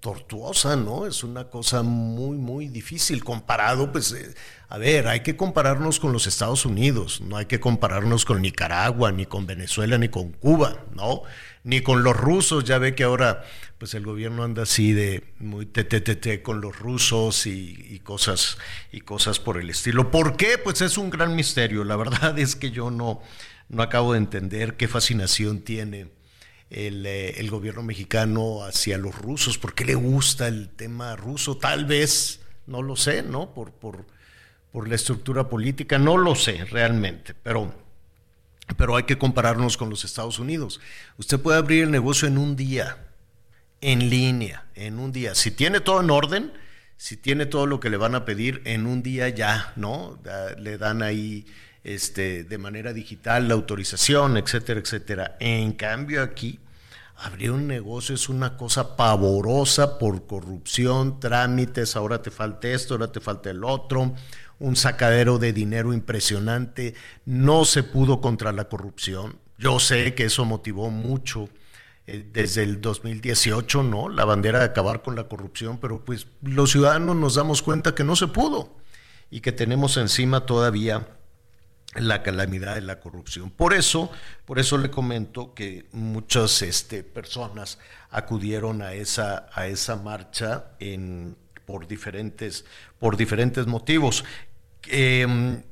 [0.00, 1.06] tortuosa, ¿no?
[1.06, 4.34] Es una cosa muy, muy difícil comparado, pues, eh,
[4.68, 9.10] a ver, hay que compararnos con los Estados Unidos, no hay que compararnos con Nicaragua,
[9.10, 11.22] ni con Venezuela, ni con Cuba, ¿no?
[11.66, 13.44] Ni con los rusos, ya ve que ahora
[13.76, 18.56] pues el gobierno anda así de muy te con los rusos y, cosas
[18.92, 20.12] y cosas por el estilo.
[20.12, 20.58] ¿Por qué?
[20.58, 21.82] Pues es un gran misterio.
[21.82, 23.20] La verdad es que yo no,
[23.68, 26.06] no acabo de entender qué fascinación tiene
[26.70, 29.58] el, eh, el gobierno mexicano hacia los rusos.
[29.58, 31.56] ¿Por qué le gusta el tema ruso?
[31.56, 33.52] Tal vez, no lo sé, ¿no?
[33.52, 34.06] Por, por,
[34.70, 37.85] por la estructura política, no lo sé realmente, pero
[38.76, 40.80] pero hay que compararnos con los Estados Unidos.
[41.18, 42.98] Usted puede abrir el negocio en un día,
[43.80, 45.34] en línea, en un día.
[45.34, 46.52] Si tiene todo en orden,
[46.96, 50.18] si tiene todo lo que le van a pedir, en un día ya, ¿no?
[50.58, 51.46] Le dan ahí
[51.84, 55.36] este, de manera digital la autorización, etcétera, etcétera.
[55.38, 56.58] En cambio aquí,
[57.16, 63.12] abrir un negocio es una cosa pavorosa por corrupción, trámites, ahora te falta esto, ahora
[63.12, 64.14] te falta el otro
[64.58, 66.94] un sacadero de dinero impresionante,
[67.24, 69.38] no se pudo contra la corrupción.
[69.58, 71.48] Yo sé que eso motivó mucho
[72.06, 74.08] eh, desde el 2018, ¿no?
[74.08, 78.04] La bandera de acabar con la corrupción, pero pues los ciudadanos nos damos cuenta que
[78.04, 78.76] no se pudo
[79.30, 81.08] y que tenemos encima todavía
[81.94, 83.50] la calamidad de la corrupción.
[83.50, 84.10] Por eso,
[84.44, 87.78] por eso le comento que muchas este, personas
[88.10, 91.36] acudieron a esa, a esa marcha en,
[91.66, 92.64] por diferentes,
[92.98, 94.24] por diferentes motivos.
[94.88, 95.62] Em,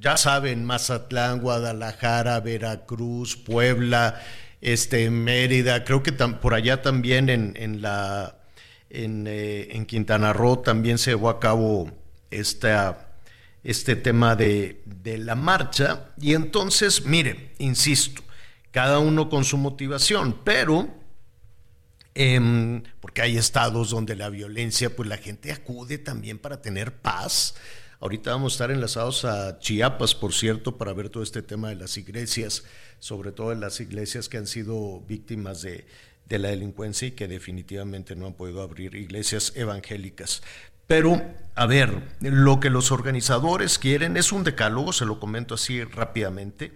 [0.00, 4.22] ya saben, Mazatlán, Guadalajara, Veracruz, Puebla,
[4.60, 8.38] este, Mérida, creo que por allá también en, en la,
[8.88, 11.90] en, eh, en, Quintana Roo también se llevó a cabo
[12.30, 13.14] esta,
[13.64, 16.10] este tema de, de la marcha.
[16.20, 18.22] Y entonces, mire, insisto,
[18.70, 20.99] cada uno con su motivación, pero
[22.14, 27.54] Em, porque hay estados donde la violencia, pues la gente acude también para tener paz.
[28.00, 31.76] Ahorita vamos a estar enlazados a Chiapas, por cierto, para ver todo este tema de
[31.76, 32.64] las iglesias,
[32.98, 35.86] sobre todo en las iglesias que han sido víctimas de,
[36.26, 40.42] de la delincuencia y que definitivamente no han podido abrir iglesias evangélicas.
[40.86, 41.22] Pero,
[41.54, 46.72] a ver, lo que los organizadores quieren es un decálogo, se lo comento así rápidamente.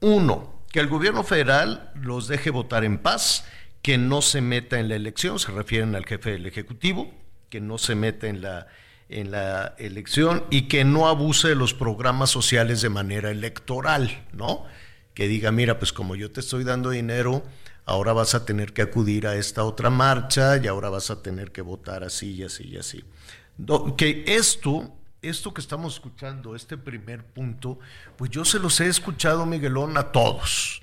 [0.00, 3.44] Uno, que el gobierno federal los deje votar en paz
[3.84, 7.12] que no se meta en la elección, se refieren al jefe del Ejecutivo,
[7.50, 8.66] que no se meta en la,
[9.10, 14.64] en la elección y que no abuse de los programas sociales de manera electoral, ¿no?
[15.12, 17.42] Que diga, mira, pues como yo te estoy dando dinero,
[17.84, 21.52] ahora vas a tener que acudir a esta otra marcha y ahora vas a tener
[21.52, 23.04] que votar así y así y así.
[23.98, 27.78] Que esto, esto que estamos escuchando, este primer punto,
[28.16, 30.80] pues yo se los he escuchado, Miguelón, a todos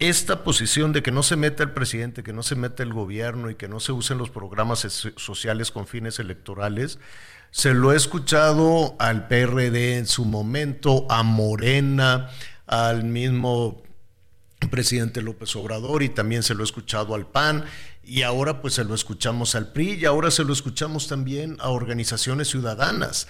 [0.00, 3.50] esta posición de que no se meta el presidente, que no se meta el gobierno
[3.50, 4.80] y que no se usen los programas
[5.16, 6.98] sociales con fines electorales,
[7.50, 12.30] se lo he escuchado al PRD en su momento, a Morena,
[12.66, 13.82] al mismo
[14.70, 17.64] presidente López Obrador y también se lo he escuchado al PAN
[18.02, 21.68] y ahora pues se lo escuchamos al PRI y ahora se lo escuchamos también a
[21.68, 23.28] organizaciones ciudadanas.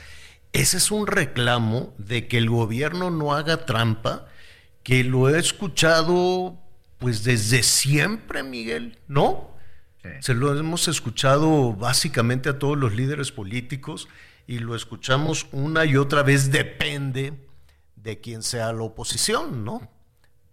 [0.53, 4.27] Ese es un reclamo de que el gobierno no haga trampa
[4.83, 6.59] que lo he escuchado
[6.99, 9.51] pues desde siempre, Miguel, ¿no?
[10.21, 14.09] Se lo hemos escuchado básicamente a todos los líderes políticos
[14.47, 17.35] y lo escuchamos una y otra vez, depende
[17.97, 19.91] de quién sea la oposición, ¿no?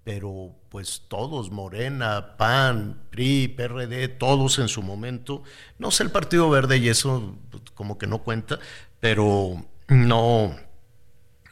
[0.03, 5.43] Pero pues todos, Morena, PAN, PRI, PRD, todos en su momento,
[5.79, 8.59] no sé el Partido Verde y eso pues, como que no cuenta,
[8.99, 10.55] pero no,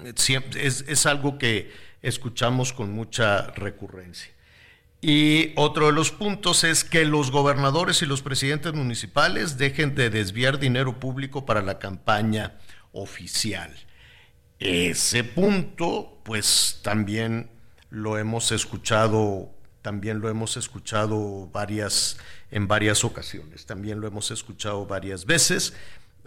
[0.04, 1.72] es, es algo que
[2.08, 4.32] escuchamos con mucha recurrencia.
[5.02, 10.10] Y otro de los puntos es que los gobernadores y los presidentes municipales dejen de
[10.10, 12.60] desviar dinero público para la campaña
[12.92, 13.72] oficial.
[14.60, 17.50] Ese punto, pues también
[17.90, 19.50] lo hemos escuchado,
[19.82, 22.18] también lo hemos escuchado varias,
[22.50, 25.74] en varias ocasiones, también lo hemos escuchado varias veces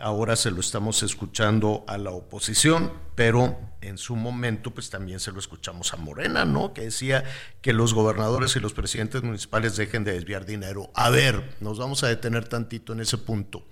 [0.01, 5.33] ahora se lo estamos escuchando a la oposición, pero en su momento pues también se
[5.33, 6.73] lo escuchamos a Morena, ¿no?
[6.73, 7.25] Que decía
[7.61, 10.91] que los gobernadores y los presidentes municipales dejen de desviar dinero.
[10.95, 13.65] A ver, nos vamos a detener tantito en ese punto.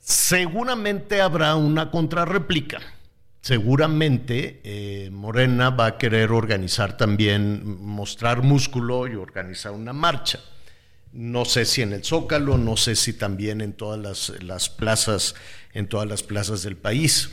[0.00, 2.80] Seguramente habrá una contrarréplica.
[3.40, 10.40] Seguramente eh, Morena va a querer organizar también, mostrar músculo y organizar una marcha
[11.14, 15.36] no sé si en el Zócalo, no sé si también en todas las, plazas,
[15.72, 17.30] en todas las plazas del país.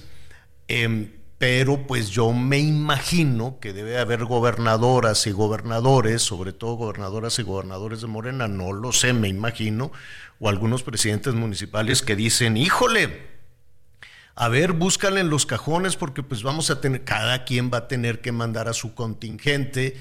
[0.68, 1.10] Em,
[1.40, 7.42] pero pues yo me imagino que debe haber gobernadoras y gobernadores, sobre todo gobernadoras y
[7.42, 9.92] gobernadores de Morena, no lo sé, me imagino,
[10.40, 13.32] o algunos presidentes municipales que dicen, híjole,
[14.36, 17.88] a ver, búscale en los cajones porque pues vamos a tener, cada quien va a
[17.88, 19.98] tener que mandar a su contingente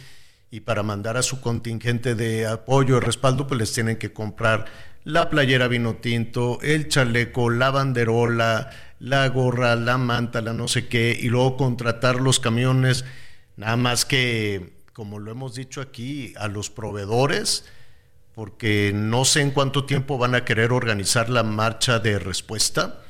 [0.50, 4.66] y para mandar a su contingente de apoyo y respaldo, pues les tienen que comprar
[5.04, 10.88] la playera vino tinto, el chaleco, la banderola, la gorra, la manta, la no sé
[10.88, 13.04] qué, y luego contratar los camiones,
[13.56, 17.64] nada más que, como lo hemos dicho aquí, a los proveedores,
[18.34, 23.00] porque no sé en cuánto tiempo van a querer organizar la marcha de respuesta,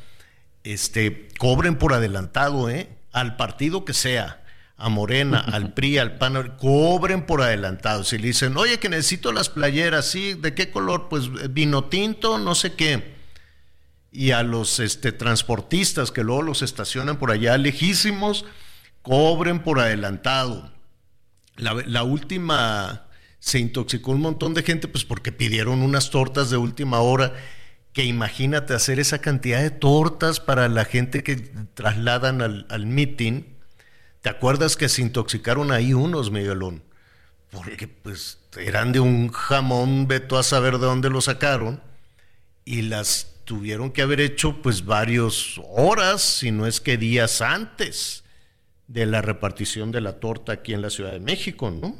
[0.63, 2.89] este, cobren por adelantado, ¿eh?
[3.13, 4.40] al partido que sea
[4.81, 8.03] a Morena, al PRI, al PAN, cobren por adelantado.
[8.03, 10.35] Si le dicen, oye, que necesito las playeras, ¿sí?
[10.35, 11.09] ¿De qué color?
[11.09, 13.21] Pues eh, vino tinto, no sé qué.
[14.11, 18.45] Y a los este, transportistas que luego los estacionan por allá lejísimos,
[19.03, 20.73] cobren por adelantado.
[21.57, 23.07] La, la última
[23.39, 27.35] se intoxicó un montón de gente, pues porque pidieron unas tortas de última hora
[27.93, 33.43] que imagínate hacer esa cantidad de tortas para la gente que trasladan al, al meeting
[34.21, 36.83] ¿Te acuerdas que se intoxicaron ahí unos, Miguelón?
[37.51, 41.83] Porque pues eran de un jamón, veto a saber de dónde lo sacaron,
[42.65, 48.25] y las tuvieron que haber hecho pues varias horas, si no es que días antes
[48.87, 51.97] de la repartición de la torta aquí en la Ciudad de México, ¿no?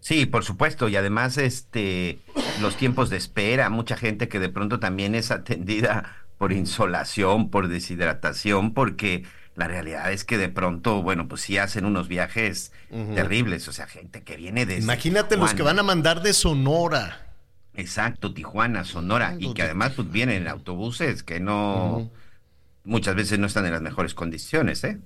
[0.00, 2.20] Sí, por supuesto, y además este
[2.60, 7.68] los tiempos de espera, mucha gente que de pronto también es atendida por insolación, por
[7.68, 9.24] deshidratación, porque
[9.58, 12.70] la realidad es que de pronto, bueno, pues sí hacen unos viajes
[13.16, 14.78] terribles, o sea, gente que viene de...
[14.78, 17.34] Imagínate los que van a mandar de Sonora.
[17.74, 22.08] Exacto, Tijuana, Sonora, y que además pues vienen en autobuses que no...
[22.84, 25.00] Muchas veces no están en las mejores condiciones, ¿eh?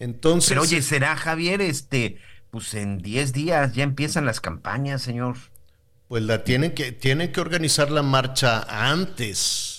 [0.00, 0.48] Entonces...
[0.48, 2.18] Pero oye, ¿será Javier, este,
[2.50, 5.36] pues en 10 días ya empiezan las campañas, señor?
[6.08, 9.77] Pues la tienen que, tienen que organizar la marcha antes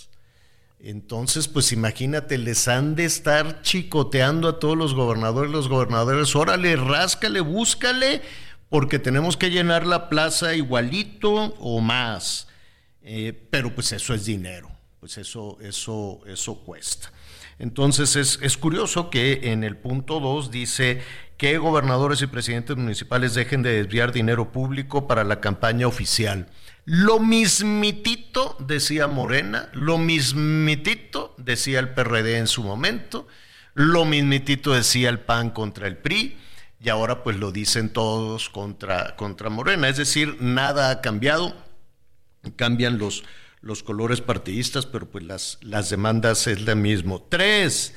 [0.82, 6.77] entonces, pues imagínate, les han de estar chicoteando a todos los gobernadores, los gobernadores, órale,
[6.77, 8.21] ráscale, búscale,
[8.69, 12.47] porque tenemos que llenar la plaza igualito o más.
[13.01, 14.71] Eh, pero pues eso es dinero,
[15.01, 17.11] pues eso, eso, eso cuesta.
[17.57, 21.01] Entonces es, es curioso que en el punto 2 dice
[21.38, 26.47] que gobernadores y presidentes municipales dejen de desviar dinero público para la campaña oficial.
[26.86, 33.27] Lo mismitito decía Morena, lo mismitito decía el PRD en su momento,
[33.73, 36.38] lo mismitito decía el PAN contra el PRI
[36.82, 39.89] y ahora pues lo dicen todos contra, contra Morena.
[39.89, 41.55] Es decir, nada ha cambiado,
[42.55, 43.23] cambian los,
[43.61, 47.27] los colores partidistas, pero pues las, las demandas es lo mismo.
[47.30, 47.93] Tres,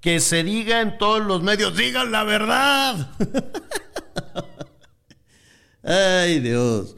[0.00, 3.10] que se diga en todos los medios, digan la verdad.
[5.82, 6.96] Ay Dios.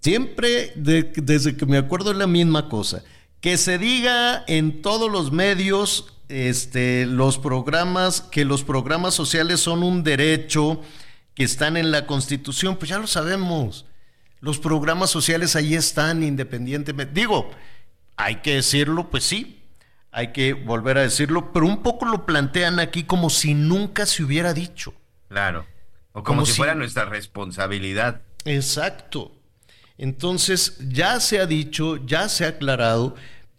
[0.00, 3.02] Siempre, desde que me acuerdo, es la misma cosa.
[3.40, 9.82] Que se diga en todos los medios, este, los programas, que los programas sociales son
[9.82, 10.80] un derecho
[11.34, 13.86] que están en la Constitución, pues ya lo sabemos.
[14.40, 17.12] Los programas sociales ahí están independientemente.
[17.12, 17.50] Digo,
[18.16, 19.62] hay que decirlo, pues sí,
[20.10, 24.22] hay que volver a decirlo, pero un poco lo plantean aquí como si nunca se
[24.22, 24.94] hubiera dicho.
[25.28, 25.66] Claro.
[26.12, 28.22] O como, si fuera nuestra responsabilidad.
[28.44, 29.37] Exacto.
[29.98, 33.16] Entonces, ya se ha dicho, ya se ha aclarado,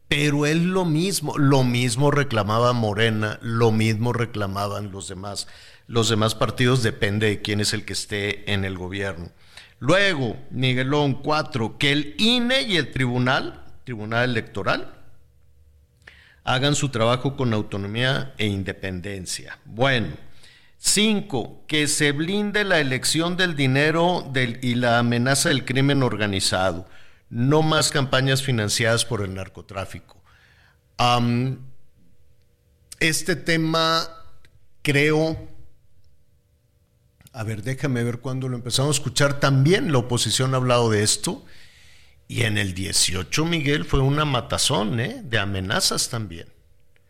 [0.08, 5.48] pero es lo mismo, lo mismo reclamaba Morena, lo mismo reclamaban los demás.
[5.86, 9.32] Los demás partidos depende de quién es el que esté en el gobierno.
[9.80, 14.94] Luego, Miguelón, cuatro, que el INE y el tribunal, Tribunal Electoral,
[16.44, 19.60] hagan su trabajo con autonomía e independencia.
[19.66, 20.10] Bueno,
[20.82, 26.88] Cinco, que se blinde la elección del dinero y la amenaza del crimen organizado.
[27.30, 30.24] No más campañas financiadas por el narcotráfico.
[33.00, 34.08] este tema,
[34.82, 35.38] creo,
[37.34, 39.40] a ver, déjame ver cuándo lo empezamos a escuchar.
[39.42, 41.46] También la oposición ha hablado de esto.
[42.30, 45.22] Y en el 18, Miguel, fue una matazón, ¿eh?
[45.24, 46.48] De amenazas también.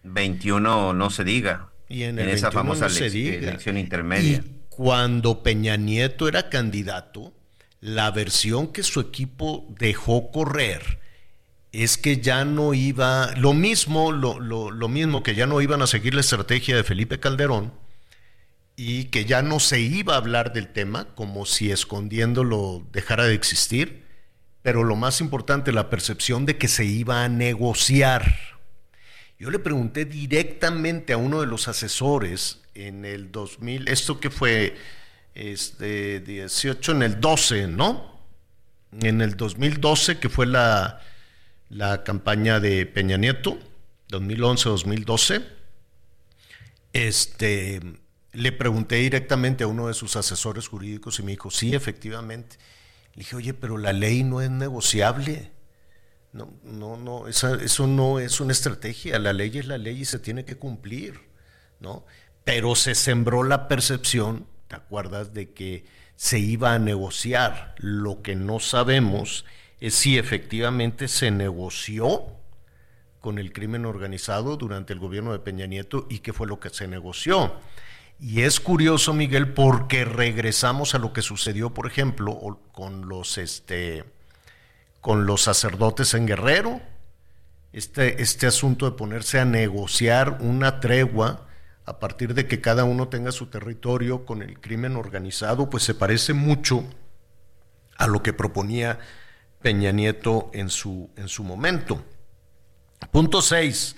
[0.04, 1.70] 21, no se diga.
[1.90, 4.44] Y en, esa famosa elección intermedia.
[4.46, 7.34] Y cuando Peña Nieto era candidato,
[7.82, 11.00] la versión que su equipo dejó correr
[11.72, 15.88] es que ya no iba, lo mismo, lo, lo, mismo, que ya no iban a
[15.88, 17.74] seguir la estrategia de Felipe Calderón
[18.76, 23.34] y que ya no se iba a hablar del tema como si escondiéndolo dejara de
[23.34, 24.06] existir,
[24.62, 28.36] pero lo más importante, la percepción de que se iba a negociar
[29.40, 34.76] yo le pregunté directamente a uno de los asesores en el 2000, esto que fue
[35.34, 38.20] este 18 en el 12, ¿no?
[39.02, 41.02] En el 2012 que fue la,
[41.70, 43.58] la campaña de Peña Nieto,
[44.10, 45.46] 2011-2012.
[46.92, 47.80] Este
[48.34, 52.58] le pregunté directamente a uno de sus asesores jurídicos y me dijo, sí, efectivamente.
[53.14, 55.52] Le dije, oye, pero la ley no es negociable.
[56.32, 59.18] No, no, no, eso no es una estrategia.
[59.20, 61.20] La ley es la ley y se tiene que cumplir,
[61.80, 62.06] ¿no?
[62.44, 65.34] Pero se sembró la percepción, ¿te acuerdas?
[65.34, 67.76] De que se iba a negociar.
[67.78, 69.46] Lo que no sabemos
[69.80, 72.40] es si efectivamente se negoció
[73.20, 76.70] con el crimen organizado durante el gobierno de Peña Nieto y qué fue lo que
[76.70, 77.54] se negoció.
[78.20, 84.04] Y es curioso, Miguel, porque regresamos a lo que sucedió, por ejemplo, con los, este,
[85.02, 86.82] con los sacerdotes en Guerrero,
[87.72, 91.46] este, este asunto de ponerse a negociar una tregua
[91.86, 95.96] a partir de que cada uno tenga su territorio con el crimen organizado, pues se
[95.96, 96.84] parece mucho
[97.98, 99.00] a lo que proponía
[99.62, 102.04] Peña Nieto en su, en su momento.
[103.12, 103.96] Punto 6.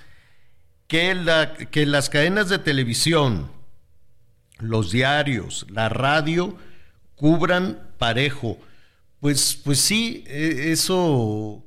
[0.88, 3.52] Que, la, que las cadenas de televisión,
[4.58, 6.56] los diarios, la radio,
[7.16, 8.58] cubran parejo.
[9.22, 11.64] Pues, pues sí, e, eso,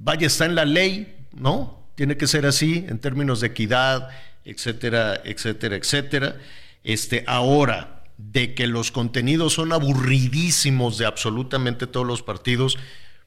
[0.00, 1.88] vaya, está en la ley, ¿no?
[1.94, 4.10] Tiene que ser así en términos de equidad,
[4.44, 6.36] etcétera, etcétera, etcétera.
[6.84, 12.78] Este, ahora, de que los contenidos son aburridísimos de absolutamente todos los partidos,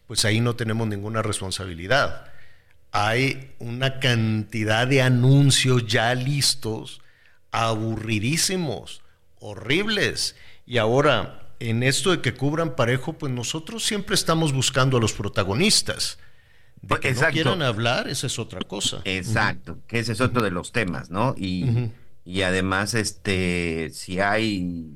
[0.05, 2.25] pues ahí no tenemos ninguna responsabilidad.
[2.91, 7.01] Hay una cantidad de anuncios ya listos
[7.51, 9.01] aburridísimos,
[9.39, 10.35] horribles.
[10.65, 15.13] Y ahora, en esto de que cubran parejo, pues nosotros siempre estamos buscando a los
[15.13, 16.17] protagonistas.
[16.81, 19.01] De que no quieran hablar, esa es otra cosa.
[19.05, 21.35] Exacto, que ese es otro de los temas, ¿no?
[21.37, 21.91] Y,
[22.25, 24.89] y además, este, si hay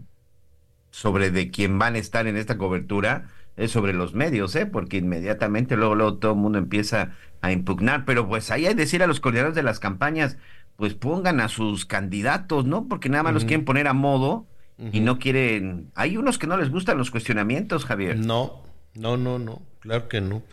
[0.89, 4.65] sobre de quién van a estar en esta cobertura, es sobre los medios, ¿eh?
[4.65, 7.11] Porque inmediatamente luego, luego todo el mundo empieza
[7.41, 10.37] a impugnar, pero pues ahí hay que decir a los coordinadores de las campañas,
[10.77, 12.87] pues pongan a sus candidatos, ¿no?
[12.87, 14.47] Porque nada más los quieren poner a modo
[14.77, 15.91] y no quieren...
[15.95, 18.17] Hay unos que no les gustan los cuestionamientos, Javier.
[18.17, 18.63] No,
[18.93, 20.43] no, no, no, claro que no.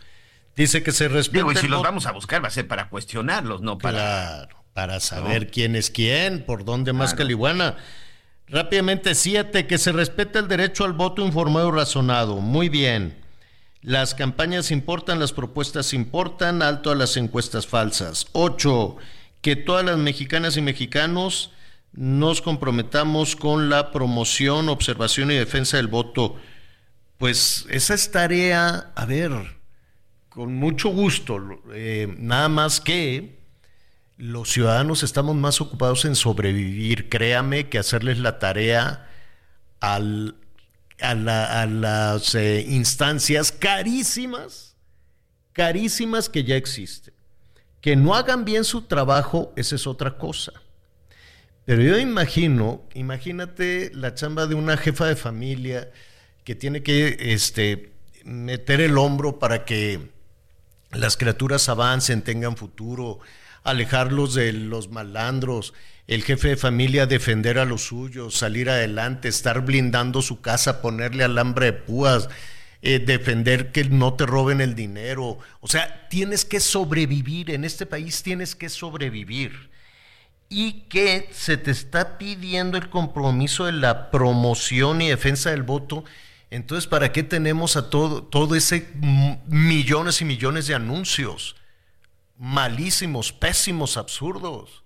[0.55, 1.39] Dice que se respeta...
[1.39, 4.45] Digo, y si los vamos a buscar va a ser para cuestionarlos, no para...
[4.45, 7.77] Claro, para saber quién es quién, por dónde más caliguana.
[8.47, 12.37] Rápidamente, siete, que se respete el derecho al voto informado y razonado.
[12.37, 13.17] Muy bien.
[13.81, 18.27] Las campañas importan, las propuestas importan, alto a las encuestas falsas.
[18.31, 18.97] Ocho,
[19.41, 21.51] que todas las mexicanas y mexicanos
[21.93, 26.35] nos comprometamos con la promoción, observación y defensa del voto.
[27.17, 29.31] Pues esa es tarea, a ver,
[30.29, 31.39] con mucho gusto,
[31.71, 33.39] eh, nada más que
[34.17, 39.09] los ciudadanos estamos más ocupados en sobrevivir, créame, que hacerles la tarea
[39.79, 39.99] a,
[41.65, 44.75] las eh, instancias carísimas,
[45.51, 47.13] carísimas que ya existen.
[47.81, 50.53] Que no hagan bien su trabajo, esa es otra cosa.
[51.65, 55.89] Pero yo imagino, imagínate la chamba de una jefa de familia
[56.43, 57.93] que tiene que este,
[58.25, 60.09] meter el hombro para que
[60.91, 63.19] las criaturas avancen, tengan futuro,
[63.63, 65.73] alejarlos de los malandros,
[66.07, 71.23] el jefe de familia defender a los suyos, salir adelante, estar blindando su casa, ponerle
[71.23, 72.27] alambre de púas,
[72.81, 75.39] eh, defender que no te roben el dinero.
[75.61, 79.71] O sea, tienes que sobrevivir, en este país tienes que sobrevivir.
[80.55, 86.03] Y que se te está pidiendo el compromiso de la promoción y defensa del voto.
[86.51, 88.87] Entonces, ¿para qué tenemos a todo, todo ese
[89.47, 91.55] millones y millones de anuncios?
[92.37, 94.83] Malísimos, pésimos, absurdos.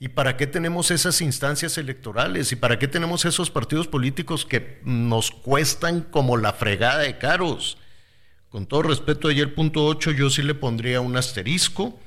[0.00, 2.50] ¿Y para qué tenemos esas instancias electorales?
[2.52, 7.76] ¿Y para qué tenemos esos partidos políticos que nos cuestan como la fregada de caros?
[8.48, 12.00] Con todo respeto, ayer punto 8 yo sí le pondría un asterisco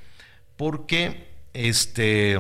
[0.56, 2.40] porque este,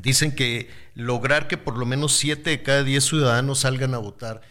[0.00, 4.42] dicen que lograr que por lo menos 7 de cada 10 ciudadanos salgan a votar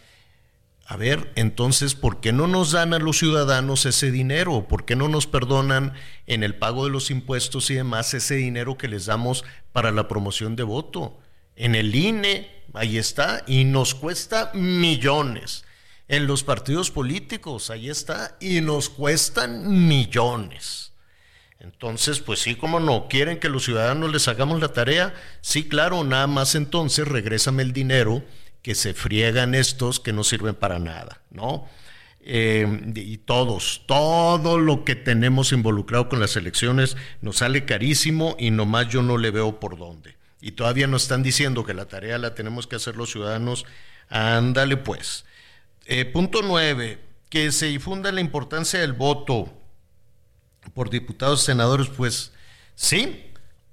[0.88, 4.68] a ver, entonces, ¿por qué no nos dan a los ciudadanos ese dinero?
[4.68, 5.94] ¿Por qué no nos perdonan
[6.28, 10.06] en el pago de los impuestos y demás ese dinero que les damos para la
[10.06, 11.18] promoción de voto?
[11.56, 15.64] En el INE, ahí está, y nos cuesta millones.
[16.06, 20.85] En los partidos políticos, ahí está, y nos cuestan millones.
[21.58, 26.04] Entonces, pues sí, como no, quieren que los ciudadanos les hagamos la tarea, sí, claro,
[26.04, 28.22] nada más entonces regrésame el dinero
[28.62, 31.66] que se friegan estos que no sirven para nada, ¿no?
[32.28, 38.50] Eh, y todos, todo lo que tenemos involucrado con las elecciones nos sale carísimo y
[38.50, 40.16] nomás yo no le veo por dónde.
[40.40, 43.64] Y todavía nos están diciendo que la tarea la tenemos que hacer los ciudadanos.
[44.08, 45.24] Ándale pues.
[45.86, 46.98] Eh, punto nueve,
[47.30, 49.52] que se difunda la importancia del voto
[50.74, 52.32] por diputados senadores, pues
[52.74, 53.26] sí,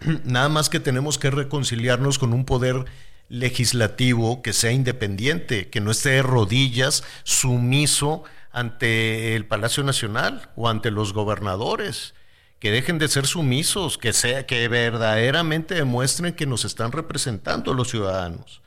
[0.24, 2.86] Nada más que tenemos que reconciliarnos con un poder
[3.30, 10.70] legislativo que sea independiente, que no esté de rodillas, sumiso ante el Palacio Nacional o
[10.70, 12.14] ante los gobernadores,
[12.60, 17.90] que dejen de ser sumisos, que sea que verdaderamente demuestren que nos están representando los
[17.90, 18.62] ciudadanos.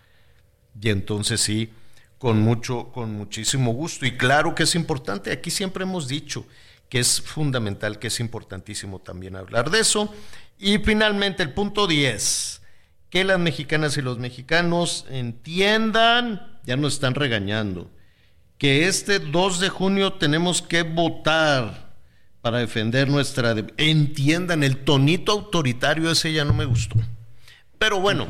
[0.81, 1.71] Y entonces sí,
[2.19, 6.45] con mucho con muchísimo gusto y claro que es importante, aquí siempre hemos dicho
[6.89, 10.13] que es fundamental, que es importantísimo también hablar de eso.
[10.59, 12.63] Y finalmente el punto 10
[13.11, 17.91] que las mexicanas y los mexicanos entiendan, ya nos están regañando,
[18.59, 21.95] que este 2 de junio tenemos que votar
[22.41, 23.55] para defender nuestra...
[23.77, 26.97] Entiendan, el tonito autoritario ese ya no me gustó.
[27.79, 28.27] Pero bueno,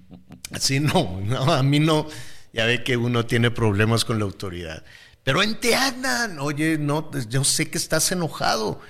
[0.52, 1.20] así no,
[1.52, 2.06] a mí no,
[2.52, 4.84] ya ve que uno tiene problemas con la autoridad.
[5.22, 8.80] Pero entiendan, oye, no, yo sé que estás enojado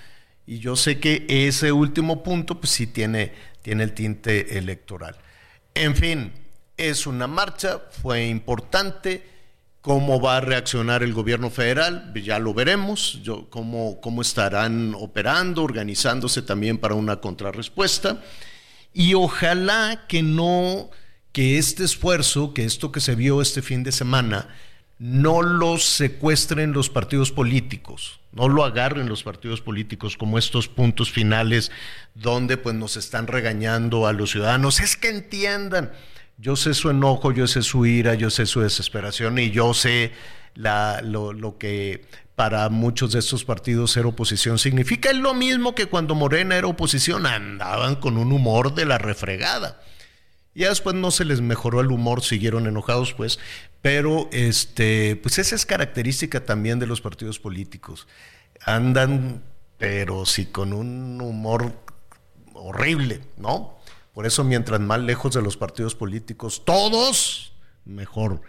[0.47, 3.33] y yo sé que ese último punto, pues sí tiene
[3.63, 5.17] tiene el tinte electoral.
[5.75, 6.33] En fin,
[6.77, 9.29] es una marcha, fue importante.
[9.81, 12.13] ¿Cómo va a reaccionar el gobierno federal?
[12.23, 18.23] Ya lo veremos, yo, cómo, cómo estarán operando, organizándose también para una contrarrespuesta.
[18.93, 20.91] Y ojalá que no,
[21.33, 24.49] que este esfuerzo, que esto que se vio este fin de semana,
[25.01, 31.11] no los secuestren los partidos políticos, no lo agarren los partidos políticos como estos puntos
[31.11, 31.73] finales
[32.15, 34.79] donde pues nos están regañando a los ciudadanos.
[34.79, 35.91] Es que entiendan,
[36.37, 40.13] yo sé su enojo, yo sé su ira, yo sé su desesperación y yo sé
[40.55, 42.05] lo, lo que
[42.37, 45.09] para muchos de estos partidos ser oposición significa.
[45.09, 49.81] Es lo mismo que cuando Morena era oposición, andaban con un humor de la refregada.
[50.55, 53.39] Ya después no se les mejoró el humor, siguieron enojados, pues,
[53.83, 58.09] pero este, pues esa es característica también de los partidos políticos.
[58.65, 59.43] Andan,
[59.79, 61.73] pero sí con un humor
[62.55, 63.79] horrible, ¿no?
[64.13, 67.55] Por eso mientras más lejos de los partidos políticos, todos,
[67.85, 68.43] mejor.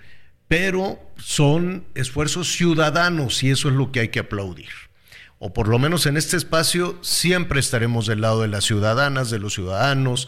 [0.48, 4.69] Pero son esfuerzos ciudadanos y eso es lo que hay que aplaudir.
[5.40, 9.40] O por lo menos en este espacio siempre estaremos del lado de las ciudadanas, de
[9.40, 10.28] los ciudadanos,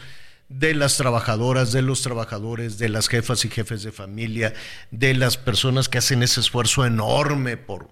[0.60, 4.54] de las trabajadoras, de los trabajadores, de las jefas y jefes de familia,
[4.92, 7.90] de las personas que hacen ese esfuerzo enorme por,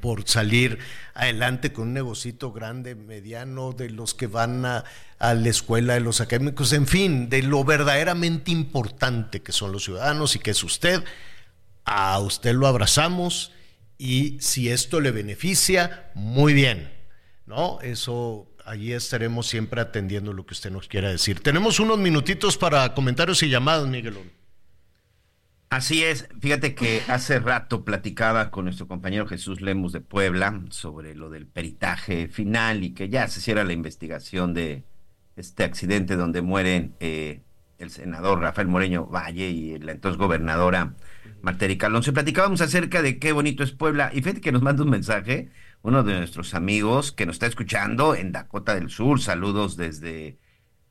[0.00, 0.78] por salir
[1.14, 4.84] adelante con un negocito grande, mediano, de los que van a,
[5.20, 9.84] a, la escuela, de los académicos, en fin, de lo verdaderamente importante que son los
[9.84, 11.04] ciudadanos y que es usted.
[11.84, 13.52] A usted lo abrazamos
[13.98, 16.92] y si esto le beneficia, muy bien,
[17.46, 17.80] ¿no?
[17.82, 21.40] Eso allí estaremos siempre atendiendo lo que usted nos quiera decir.
[21.40, 24.30] Tenemos unos minutitos para comentarios y llamadas, Miguelón.
[25.68, 31.14] Así es, fíjate que hace rato platicaba con nuestro compañero Jesús Lemus de Puebla sobre
[31.14, 34.84] lo del peritaje final y que ya se hiciera la investigación de
[35.34, 37.42] este accidente donde mueren eh,
[37.78, 40.94] el senador Rafael Moreño Valle y la entonces gobernadora
[41.42, 42.12] Marta Erika Alonso.
[42.12, 45.50] Platicábamos acerca de qué bonito es Puebla y fíjate que nos manda un mensaje
[45.86, 49.20] uno de nuestros amigos que nos está escuchando en Dakota del Sur.
[49.20, 50.38] Saludos desde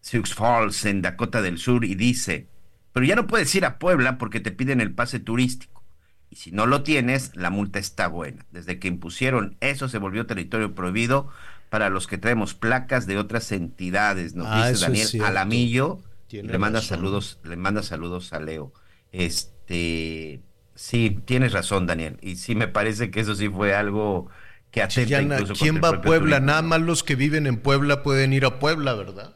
[0.02, 2.48] Sioux Falls, en Dakota del Sur, y dice,
[2.94, 5.84] pero ya no puedes ir a Puebla porque te piden el pase turístico.
[6.30, 8.46] Y si no lo tienes, la multa está buena.
[8.52, 11.30] Desde que impusieron eso, se volvió territorio prohibido
[11.70, 14.34] para los que traemos placas de otras entidades.
[14.34, 15.08] Nos Ah, dice Daniel.
[15.26, 16.00] Alamillo.
[16.28, 16.98] Tiene Le manda razón.
[16.98, 18.72] saludos, le manda saludos a Leo.
[19.12, 20.42] Este,
[20.74, 22.18] sí, tienes razón, Daniel.
[22.22, 24.30] Y sí me parece que eso sí fue algo
[24.76, 26.36] que atenta Chillana, incluso ¿quién va a Puebla?
[26.38, 26.46] turismo.
[26.46, 29.36] Nada más los que viven en Puebla pueden ir a Puebla, ¿verdad?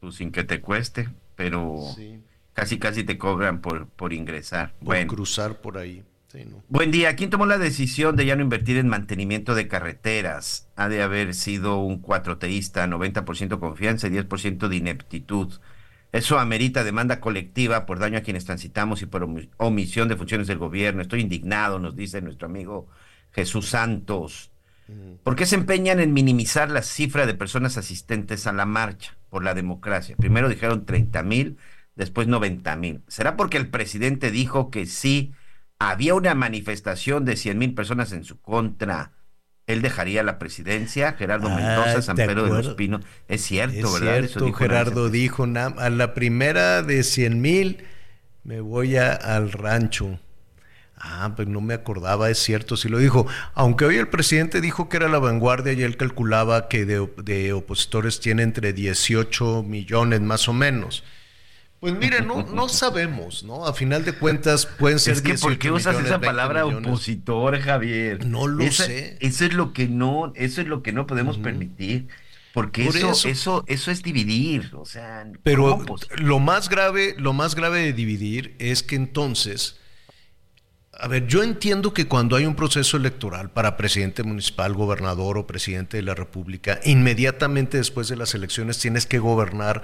[0.00, 2.22] Pues sin que te cueste, pero Sí.
[2.54, 4.72] casi casi te cobran por, por ingresar.
[4.78, 6.02] Por bueno, cruzar por ahí.
[6.28, 6.62] Sí, ¿no?
[6.68, 7.14] buen día.
[7.16, 10.68] ¿Quién tomó la decisión de ya no invertir en mantenimiento de carreteras?
[10.76, 15.52] Ha de haber sido un cuatroteísta, 90% confianza y 10% de ineptitud.
[16.12, 20.46] Eso amerita demanda colectiva por daño a quienes transitamos y por omi- omisión de funciones
[20.46, 21.02] del gobierno.
[21.02, 22.88] Estoy indignado, nos dice nuestro amigo
[23.32, 24.50] Jesús Santos.
[25.22, 29.42] ¿Por qué se empeñan en minimizar la cifra de personas asistentes a la marcha por
[29.44, 30.16] la democracia?
[30.16, 31.58] Primero dijeron 30 mil,
[31.96, 33.02] después 90 mil.
[33.08, 35.32] ¿Será porque el presidente dijo que si
[35.78, 39.12] había una manifestación de 100 mil personas en su contra,
[39.66, 41.14] él dejaría la presidencia?
[41.14, 42.74] Gerardo Ah, Mendoza, San ¿te Pedro de los?
[42.76, 43.04] Pinos.
[43.26, 44.18] Es cierto, Es ¿verdad?
[44.18, 47.82] Eso cierto, dijo Gerardo dijo, "Na- a la primera de 100 mil
[48.44, 50.20] me voy a- al rancho.
[50.98, 53.26] Ah, pues no me acordaba, es cierto, sí lo dijo.
[53.54, 57.52] Aunque hoy el presidente dijo que era la vanguardia y él calculaba que de, de
[57.52, 61.04] opositores tiene entre 18 millones más o menos.
[61.80, 63.66] Pues mire, no, no sabemos, ¿no?
[63.66, 66.26] A final de cuentas pueden ser Es que ¿por 18 qué usas millones, esa 20
[66.26, 66.88] palabra millones.
[66.88, 68.24] opositor, Javier?
[68.26, 69.18] No lo Esa- sé.
[69.20, 72.08] Eso es lo que no, eso es lo que no podemos permitir.
[72.54, 75.30] Porque eso, eso, eso, es dividir, o sea.
[75.42, 75.84] Pero
[76.16, 79.76] lo más grave, lo más grave de dividir es que entonces,
[80.98, 85.46] a ver, yo entiendo que cuando hay un proceso electoral para presidente municipal, gobernador o
[85.46, 89.82] presidente de la República, inmediatamente después de las elecciones tienes que gobernar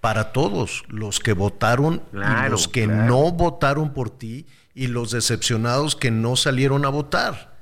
[0.00, 5.96] para todos, los que votaron y los que no votaron por ti y los decepcionados
[5.96, 7.54] que no salieron a votar.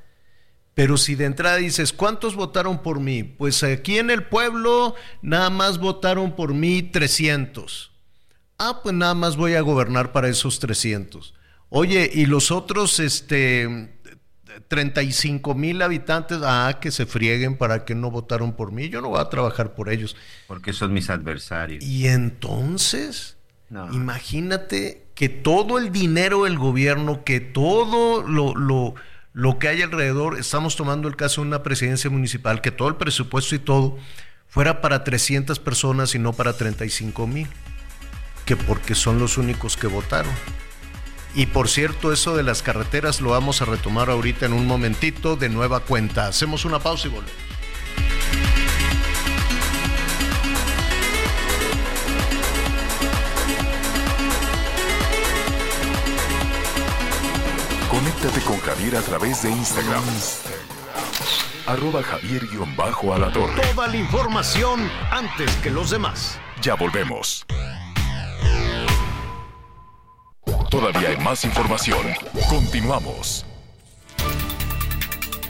[0.74, 3.22] Pero si de entrada dices, ¿cuántos votaron por mí?
[3.22, 7.92] Pues aquí en el pueblo nada más votaron por mí 300.
[8.58, 11.34] Ah, pues nada más voy a gobernar para esos 300.
[11.74, 13.88] Oye, y los otros, este,
[14.68, 18.90] 35 mil habitantes, ah, que se frieguen para que no votaron por mí.
[18.90, 20.14] Yo no voy a trabajar por ellos.
[20.46, 21.82] Porque son mis adversarios.
[21.82, 23.38] Y entonces,
[23.92, 28.94] imagínate que todo el dinero del gobierno, que todo lo, lo
[29.34, 32.96] lo que hay alrededor, estamos tomando el caso de una presidencia municipal, que todo el
[32.96, 33.96] presupuesto y todo
[34.46, 37.48] fuera para 300 personas y no para 35 mil,
[38.44, 40.32] que porque son los únicos que votaron.
[41.34, 45.36] Y por cierto, eso de las carreteras lo vamos a retomar ahorita en un momentito
[45.36, 46.26] de nueva cuenta.
[46.26, 47.42] Hacemos una pausa y volvemos.
[57.90, 60.02] Conéctate con Javier a través de Instagram.
[61.66, 62.42] Arroba javier
[63.32, 63.62] torre.
[63.74, 66.38] Toda la información antes que los demás.
[66.60, 67.46] Ya volvemos.
[70.82, 72.04] Todavía hay más información.
[72.50, 73.46] Continuamos.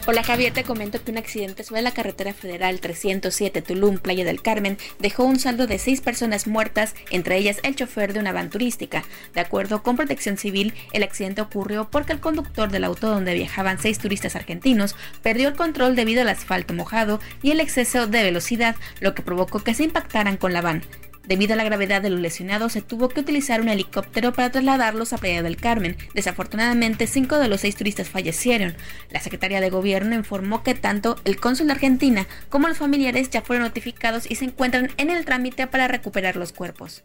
[0.07, 4.43] Hola Javier, te comento que un accidente sobre la carretera federal 307 Tulum, Playa del
[4.43, 8.51] Carmen, dejó un saldo de seis personas muertas, entre ellas el chofer de una van
[8.51, 9.05] turística.
[9.33, 13.81] De acuerdo con Protección Civil, el accidente ocurrió porque el conductor del auto donde viajaban
[13.81, 18.77] seis turistas argentinos perdió el control debido al asfalto mojado y el exceso de velocidad,
[19.01, 20.83] lo que provocó que se impactaran con la van.
[21.27, 25.13] Debido a la gravedad de los lesionados, se tuvo que utilizar un helicóptero para trasladarlos
[25.13, 25.97] a Playa del Carmen.
[26.15, 28.75] Desafortunadamente, cinco de los seis turistas fallecieron.
[29.11, 33.43] La secretaria de Gobierno informó que tanto el cónsul de Argentina como los familiares ya
[33.43, 37.05] fueron notificados y se encuentran en el trámite para recuperar los cuerpos.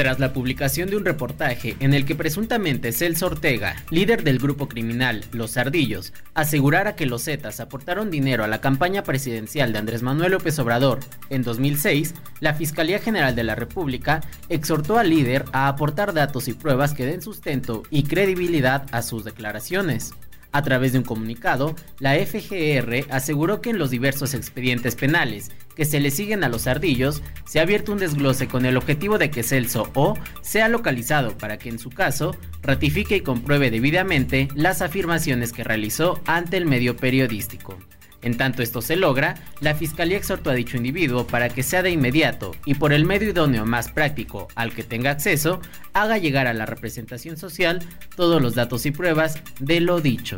[0.00, 4.66] Tras la publicación de un reportaje en el que presuntamente Celso Ortega, líder del grupo
[4.66, 10.00] criminal Los Ardillos, asegurara que los Zetas aportaron dinero a la campaña presidencial de Andrés
[10.00, 15.68] Manuel López Obrador en 2006, la Fiscalía General de la República exhortó al líder a
[15.68, 20.14] aportar datos y pruebas que den sustento y credibilidad a sus declaraciones.
[20.52, 25.84] A través de un comunicado, la FGR aseguró que en los diversos expedientes penales que
[25.84, 29.30] se le siguen a los ardillos, se ha abierto un desglose con el objetivo de
[29.30, 34.82] que Celso O sea localizado para que en su caso ratifique y compruebe debidamente las
[34.82, 37.78] afirmaciones que realizó ante el medio periodístico.
[38.22, 41.90] En tanto esto se logra, la Fiscalía exhortó a dicho individuo para que sea de
[41.90, 45.60] inmediato y por el medio idóneo más práctico al que tenga acceso,
[45.94, 47.80] haga llegar a la representación social
[48.16, 50.36] todos los datos y pruebas de lo dicho.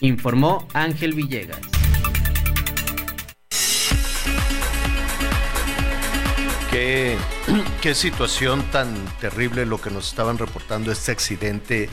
[0.00, 1.60] Informó Ángel Villegas.
[6.70, 7.16] Qué,
[7.80, 11.88] qué situación tan terrible lo que nos estaban reportando este accidente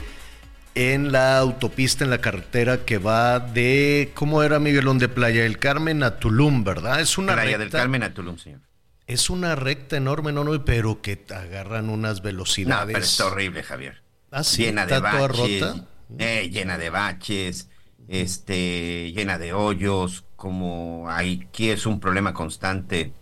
[0.74, 4.98] en la autopista, en la carretera que va de, ¿cómo era Miguelón?
[4.98, 7.00] De Playa del Carmen a Tulum, ¿verdad?
[7.00, 8.60] Es una Playa del Carmen a Tulum, señor.
[9.06, 12.86] Es una recta enorme, no, no, pero que agarran unas velocidades.
[12.86, 14.02] No, pero es horrible, Javier.
[14.30, 15.86] Ah, sí, llena de baches, rota?
[16.18, 17.68] Eh, llena de baches,
[18.08, 23.12] este, llena de hoyos, como aquí es un problema constante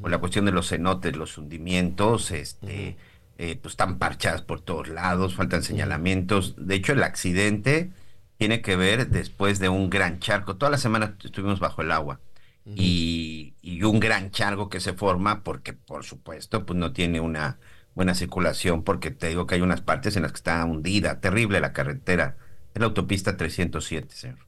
[0.00, 2.96] con la cuestión de los cenotes, los hundimientos, este,
[3.38, 6.54] eh, pues están parchadas por todos lados, faltan señalamientos.
[6.58, 7.90] De hecho, el accidente
[8.38, 10.56] tiene que ver después de un gran charco.
[10.56, 12.20] Toda la semana estuvimos bajo el agua.
[12.64, 13.54] y,
[13.84, 17.58] un gran charco que se forma porque, por supuesto, pues no tiene una
[17.94, 21.60] buena circulación, porque te digo que hay unas partes en las que está hundida, terrible
[21.60, 22.36] la carretera,
[22.74, 24.38] es la autopista 307, señor.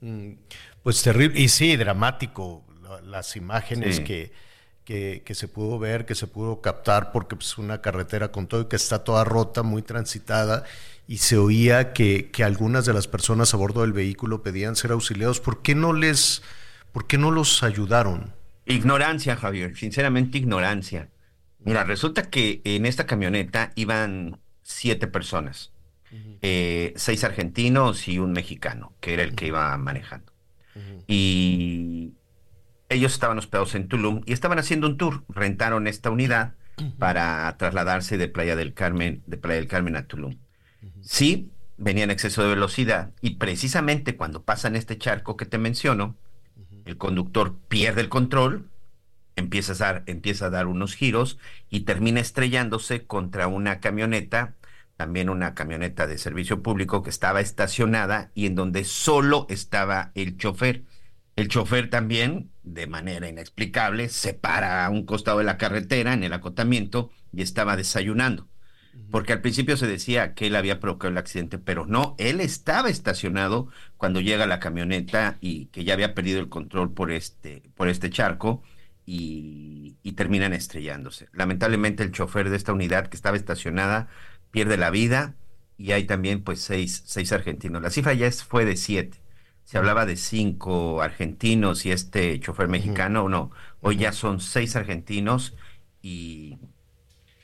[0.00, 0.32] Mm,
[0.82, 2.64] pues terrible, y sí, dramático,
[3.04, 4.32] las imágenes que
[4.88, 8.62] que, se pudo ver, que se pudo captar, porque es pues, una carretera con todo
[8.62, 10.64] y que está toda rota, muy transitada,
[11.06, 14.92] y se oía que, que, algunas de las personas a bordo del vehículo pedían ser
[14.92, 15.40] auxiliados.
[15.40, 16.42] ¿Por qué no les,
[16.92, 18.32] por qué no los ayudaron?
[18.64, 21.10] Ignorancia, Javier, sinceramente ignorancia.
[21.58, 25.70] Mira, resulta que en esta camioneta iban siete personas,
[26.40, 30.32] eh, seis argentinos y un mexicano, que era el que iba manejando.
[31.06, 32.12] Y
[32.88, 35.24] ellos estaban hospedados en Tulum y estaban haciendo un tour.
[35.28, 36.54] Rentaron esta unidad
[36.98, 40.38] para trasladarse de Playa del Carmen, de Playa del Carmen a Tulum.
[41.00, 46.16] Sí, venía en exceso de velocidad y precisamente cuando pasan este charco que te menciono,
[46.84, 48.70] el conductor pierde el control
[49.38, 51.38] empieza a dar, empieza a dar unos giros
[51.70, 54.54] y termina estrellándose contra una camioneta,
[54.96, 60.36] también una camioneta de servicio público que estaba estacionada y en donde solo estaba el
[60.36, 60.82] chofer.
[61.38, 66.24] El chofer también, de manera inexplicable, se para a un costado de la carretera en
[66.24, 68.48] el acotamiento y estaba desayunando.
[69.12, 72.88] Porque al principio se decía que él había provocado el accidente, pero no, él estaba
[72.88, 77.86] estacionado cuando llega la camioneta y que ya había perdido el control por este, por
[77.86, 78.64] este charco
[79.06, 81.28] y, terminan estrellándose.
[81.32, 84.08] Lamentablemente el chofer de esta unidad que estaba estacionada
[84.50, 85.36] pierde la vida
[85.76, 87.80] y hay también pues seis, seis argentinos.
[87.80, 89.20] La cifra ya fue de siete.
[89.68, 93.50] Se hablaba de cinco argentinos y este chofer mexicano, no,
[93.82, 95.54] hoy ya son seis argentinos
[96.00, 96.56] y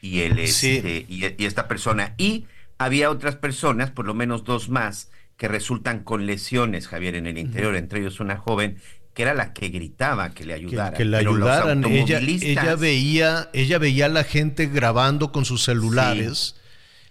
[0.01, 2.14] y él este, y, esta persona.
[2.16, 2.46] Y
[2.78, 7.36] había otras personas, por lo menos dos más, que resultan con lesiones, Javier, en el
[7.36, 8.78] interior, entre ellos una joven
[9.12, 10.96] que era la que gritaba que le ayudara.
[10.96, 11.84] Que, le ayudaran.
[11.84, 16.56] Ella, ella, veía, ella veía a la gente grabando con sus celulares.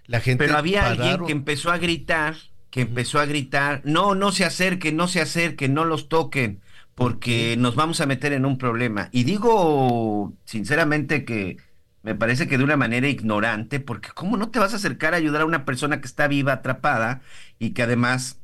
[0.08, 2.36] La gente Pero había alguien que empezó a gritar,
[2.74, 6.60] que empezó a gritar, no, no se acerquen, no se acerquen, no los toquen,
[6.96, 9.10] porque nos vamos a meter en un problema.
[9.12, 11.58] Y digo sinceramente que
[12.02, 15.18] me parece que de una manera ignorante, porque ¿cómo no te vas a acercar a
[15.18, 17.22] ayudar a una persona que está viva, atrapada,
[17.60, 18.40] y que además,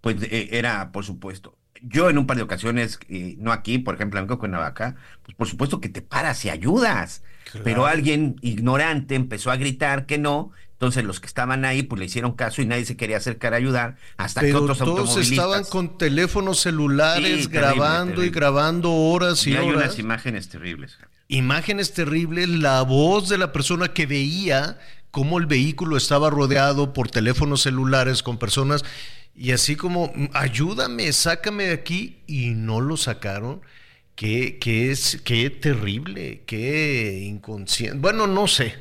[0.00, 3.96] pues e, era, por supuesto, yo en un par de ocasiones, eh, no aquí, por
[3.96, 4.94] ejemplo, en Cuernavaca,
[5.24, 7.24] pues por supuesto que te paras y ayudas,
[7.64, 12.06] pero alguien ignorante empezó a gritar que no, entonces los que estaban ahí pues le
[12.06, 15.98] hicieron caso y nadie se quería acercar a ayudar hasta que otros todos estaban con
[15.98, 20.98] teléfonos celulares grabando y grabando horas y, y hay unas imágenes terribles
[21.28, 24.78] imágenes terribles, la voz de la persona que veía
[25.10, 28.84] cómo el vehículo estaba rodeado por teléfonos celulares con personas
[29.34, 33.60] y así como, ayúdame, sácame de aquí y no lo sacaron.
[34.14, 37.98] Qué, qué es, qué terrible, qué inconsciente.
[37.98, 38.74] Bueno, no sé.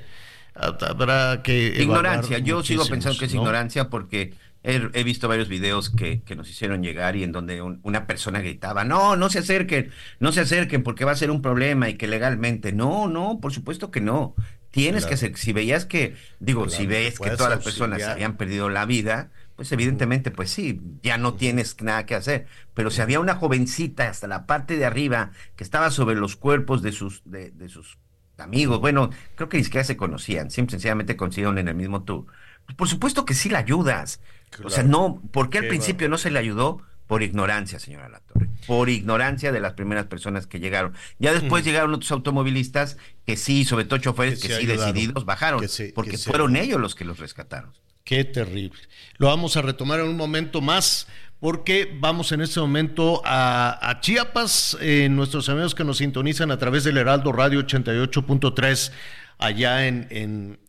[0.55, 1.75] Habrá que.
[1.81, 2.39] Ignorancia.
[2.39, 4.33] Yo sigo pensando que es ignorancia porque
[4.67, 9.15] He, visto varios videos que, nos hicieron llegar y en donde una persona gritaba, no,
[9.15, 12.71] no se acerquen, no se acerquen porque va a ser un problema y que legalmente,
[12.71, 14.33] no, no, por supuesto que no.
[14.71, 18.69] Tienes que hacer, si veías que, digo, si ves que todas las personas habían perdido
[18.69, 22.47] la vida, pues evidentemente, pues sí, ya no tienes nada que hacer.
[22.73, 26.81] Pero si había una jovencita hasta la parte de arriba que estaba sobre los cuerpos
[26.81, 27.99] de sus, de, de sus
[28.43, 32.25] amigos, bueno, creo que ni siquiera se conocían, siempre sencillamente coincidieron en el mismo tour.
[32.65, 34.19] Pues por supuesto que sí la ayudas.
[34.63, 36.81] O sea, no, ¿por qué al principio no se le ayudó?
[37.07, 38.49] Por ignorancia, señora Latorre.
[38.65, 40.93] Por ignorancia de las primeras personas que llegaron.
[41.19, 42.97] Ya después llegaron otros automovilistas
[43.27, 45.63] que sí, sobre todo choferes que, sí decididos bajaron.
[45.93, 47.73] porque fueron ellos los que los rescataron.
[48.03, 48.79] Qué terrible.
[49.17, 51.07] Lo vamos a retomar en un momento más
[51.39, 56.83] porque vamos en este momento a, Chiapas, eh, nuestros amigos que nos sintonizan a través
[56.83, 58.91] del Heraldo Radio 88.3
[59.37, 60.07] allá en,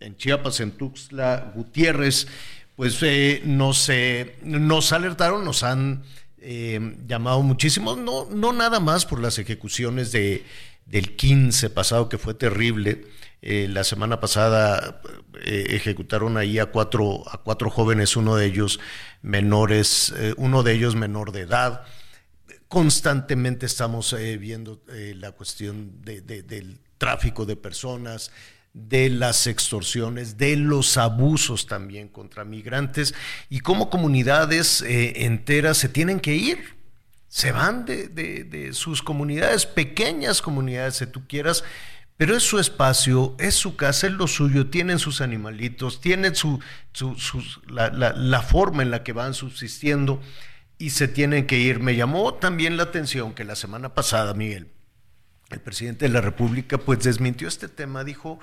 [0.01, 2.27] en, Chiapas, en Tuxtla Gutiérrez
[2.77, 6.03] pues eh, nos, eh, nos alertaron, nos han
[6.39, 10.45] eh, llamado muchísimo, no, no nada más por las ejecuciones de,
[10.85, 13.07] del 15 pasado, que fue terrible.
[13.43, 15.01] La semana pasada
[15.45, 18.81] ejecutaron ahí a cuatro, a cuatro jóvenes, uno de ellos
[19.23, 21.83] menores, uno de ellos menor de edad.
[22.69, 28.33] Constantemente estamos viendo la cuestión del tráfico de personas,
[28.77, 33.15] de las extorsiones, de los abusos también contra migrantes
[33.49, 36.77] y cómo comunidades eh, enteras se tienen que ir,
[37.27, 41.65] se van de, sus comunidades, pequeñas comunidades si tú quieras,
[42.17, 46.61] pero es su espacio, es su casa, es lo suyo, tienen sus animalitos, tienen su,
[47.69, 50.21] la, la forma en la que van subsistiendo
[50.79, 51.81] y se tienen que ir.
[51.81, 54.69] Me llamó también la atención que la semana pasada, Miguel,
[55.51, 58.39] el presidente de la República pues desmintió este tema, dijo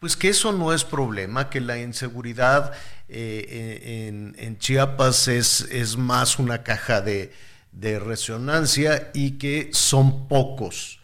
[0.00, 2.72] pues que eso no es problema, que la inseguridad
[3.08, 7.32] eh, en, Chiapas es, es, más una caja de,
[7.72, 11.00] resonancia y que son pocos,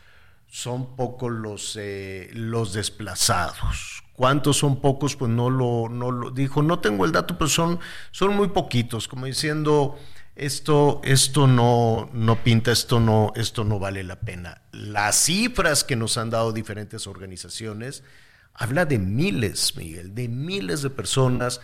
[0.50, 4.02] son pocos los, eh, los desplazados.
[4.12, 5.16] ¿Cuántos son pocos?
[5.16, 7.78] Pues no lo, no lo dijo, no tengo el dato, pero son,
[8.10, 9.96] son muy poquitos, como diciendo
[10.34, 14.62] esto, esto no, no pinta, esto no, esto no vale la pena.
[14.72, 18.02] Las cifras que nos han dado diferentes organizaciones
[18.52, 21.60] habla de miles, Miguel, de miles de personas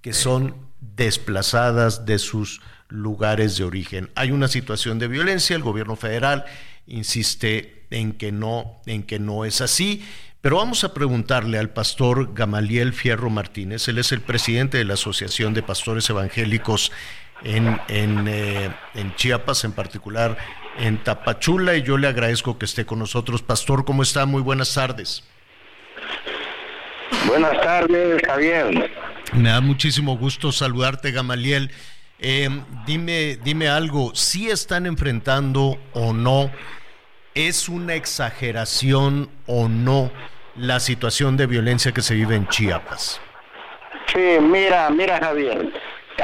[0.00, 4.10] que son desplazadas de sus lugares de origen.
[4.14, 6.46] Hay una situación de violencia, el gobierno federal
[6.86, 10.04] insiste en que no, en que no es así.
[10.40, 14.94] Pero vamos a preguntarle al pastor Gamaliel Fierro Martínez, él es el presidente de la
[14.94, 16.92] Asociación de Pastores Evangélicos
[17.42, 20.38] en, en, eh, en Chiapas, en particular
[20.78, 23.42] en Tapachula, y yo le agradezco que esté con nosotros.
[23.42, 24.24] Pastor, ¿cómo está?
[24.24, 25.24] Muy buenas tardes.
[27.26, 28.90] Buenas tardes, Javier.
[29.34, 31.70] Me da muchísimo gusto saludarte, Gamaliel.
[32.18, 32.48] Eh,
[32.86, 36.50] dime, dime algo, si están enfrentando o no,
[37.34, 40.10] es una exageración o no
[40.56, 43.20] la situación de violencia que se vive en Chiapas.
[44.12, 45.70] Sí, mira, mira Javier,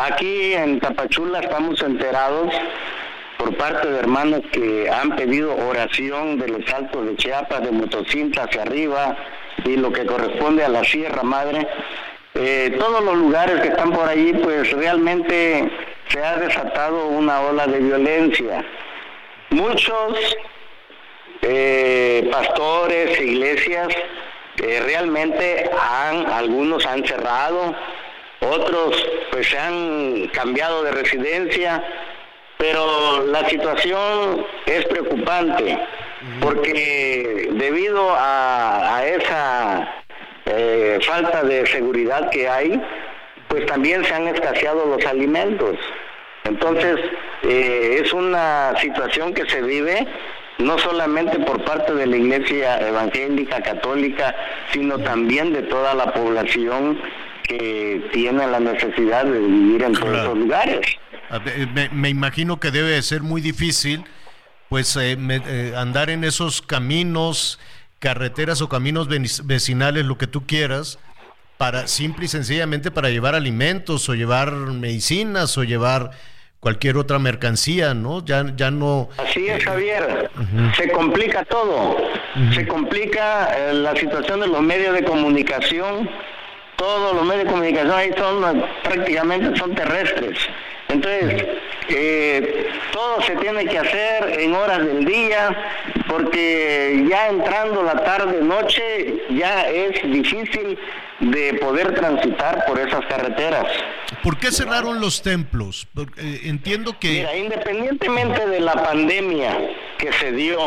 [0.00, 2.52] aquí en Tapachula estamos enterados
[3.38, 8.44] por parte de hermanos que han pedido oración de los altos de Chiapas, de Motocintla
[8.44, 9.16] hacia arriba
[9.64, 11.68] y lo que corresponde a la Sierra Madre.
[12.34, 15.70] Eh, todos los lugares que están por allí, pues realmente
[16.08, 18.64] se ha desatado una ola de violencia.
[19.50, 20.36] Muchos
[21.42, 23.88] eh, pastores, iglesias,
[24.62, 27.74] eh, realmente han, algunos han cerrado,
[28.40, 31.82] otros pues se han cambiado de residencia,
[32.58, 35.78] pero la situación es preocupante
[36.40, 39.88] porque debido a, esa
[40.46, 42.80] eh, falta de seguridad que hay,
[43.48, 45.76] pues también se han escaseado los alimentos.
[46.44, 46.98] Entonces,
[47.42, 50.06] eh, es una situación que se vive
[50.58, 54.34] no solamente por parte de la iglesia evangélica, católica,
[54.72, 56.98] sino también de toda la población
[57.42, 60.80] que tiene la necesidad de vivir en todos esos lugares.
[61.92, 64.04] Me, imagino que debe ser muy difícil,
[64.68, 67.58] pues, eh, eh, andar en esos caminos,
[67.98, 69.08] carreteras o caminos
[69.44, 70.98] vecinales, lo que tú quieras,
[71.58, 76.10] para simple y sencillamente para llevar alimentos o llevar medicinas o llevar
[76.60, 78.24] cualquier otra mercancía, ¿no?
[78.24, 79.08] Ya, ya no...
[79.18, 80.30] Así es, Javier.
[80.76, 81.96] Se complica todo.
[82.54, 86.08] Se complica eh, la situación de los medios de comunicación.
[86.76, 90.38] Todos los medios de comunicación ahí son prácticamente son terrestres.
[90.88, 91.44] Entonces,
[91.88, 95.56] eh, todo se tiene que hacer en horas del día,
[96.08, 100.78] porque ya entrando la tarde, noche, ya es difícil
[101.20, 103.66] de poder transitar por esas carreteras.
[104.22, 105.88] ¿Por qué cerraron los templos?
[106.18, 107.08] Eh, entiendo que...
[107.08, 109.56] Mira, independientemente de la pandemia
[109.98, 110.58] que se dio,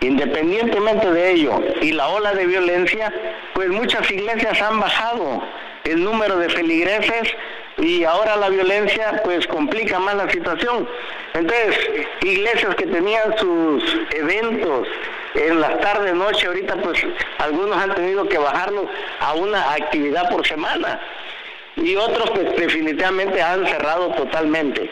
[0.00, 3.12] independientemente de ello y la ola de violencia,
[3.54, 5.42] pues muchas iglesias han bajado
[5.84, 7.28] el número de feligreses
[7.78, 10.88] y ahora la violencia pues complica más la situación.
[11.32, 11.76] Entonces,
[12.22, 13.82] iglesias que tenían sus
[14.12, 14.86] eventos
[15.34, 17.04] en las tardes, noche, ahorita pues
[17.38, 18.86] algunos han tenido que bajarlos
[19.20, 21.00] a una actividad por semana
[21.76, 24.90] y otros pues definitivamente han cerrado totalmente.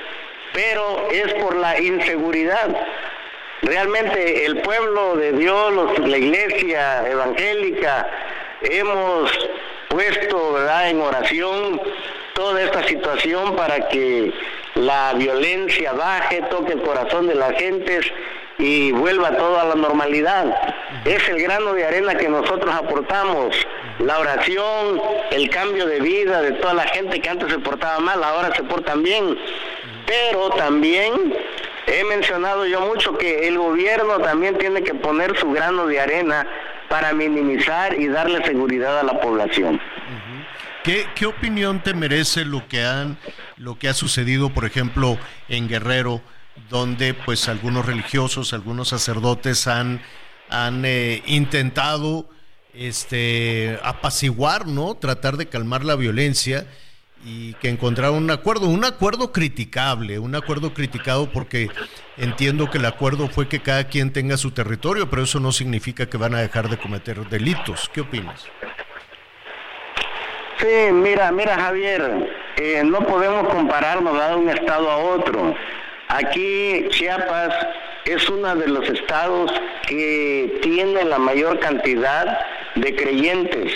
[0.53, 2.69] Pero es por la inseguridad.
[3.63, 8.11] Realmente el pueblo de Dios, la iglesia evangélica,
[8.63, 9.31] hemos
[9.93, 10.91] puesto ¿verdad?
[10.91, 11.81] en oración
[12.35, 14.33] toda esta situación para que
[14.75, 18.07] la violencia baje, toque el corazón de las gentes
[18.59, 20.47] y vuelva todo a la normalidad.
[21.05, 23.55] Es el grano de arena que nosotros aportamos,
[23.99, 28.25] la oración, el cambio de vida de toda la gente que antes se portaba mal,
[28.25, 29.39] ahora se portan bien.
[30.07, 31.37] Pero también
[31.87, 36.47] he mencionado yo mucho que el gobierno también tiene que poner su grano de arena
[36.89, 39.81] para minimizar y darle seguridad a la población.
[40.85, 43.17] ¿Qué, ¿Qué, opinión te merece lo que han
[43.57, 45.17] lo que ha sucedido, por ejemplo,
[45.49, 46.21] en Guerrero,
[46.69, 50.01] donde pues algunos religiosos, algunos sacerdotes han
[50.51, 52.29] han eh, intentado
[52.75, 54.95] este apaciguar, ¿no?
[54.95, 56.67] Tratar de calmar la violencia
[57.25, 61.69] y que encontraron un acuerdo, un acuerdo criticable, un acuerdo criticado porque
[62.17, 66.07] entiendo que el acuerdo fue que cada quien tenga su territorio, pero eso no significa
[66.07, 67.91] que van a dejar de cometer delitos.
[67.93, 68.47] ¿Qué opinas?
[70.59, 75.55] Sí, mira, mira Javier, eh, no podemos compararnos de un estado a otro.
[76.09, 77.55] Aquí Chiapas
[78.05, 79.53] es uno de los estados
[79.87, 82.39] que tiene la mayor cantidad
[82.75, 83.73] de creyentes,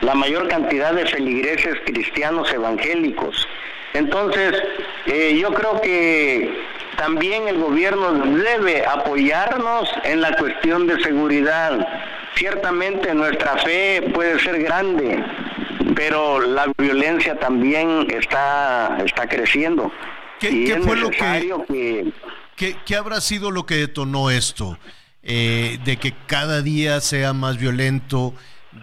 [0.00, 3.46] la mayor cantidad de feligreses cristianos evangélicos.
[3.92, 4.54] Entonces,
[5.06, 6.64] eh, yo creo que
[6.96, 11.86] también el gobierno debe apoyarnos en la cuestión de seguridad.
[12.36, 15.22] Ciertamente nuestra fe puede ser grande,
[15.94, 19.90] pero la violencia también está, está creciendo.
[20.38, 22.12] ¿Qué, fue lo que,
[22.56, 24.78] ¿qué, habrá sido lo que detonó esto?
[25.22, 28.32] Eh, de que cada día sea más violento,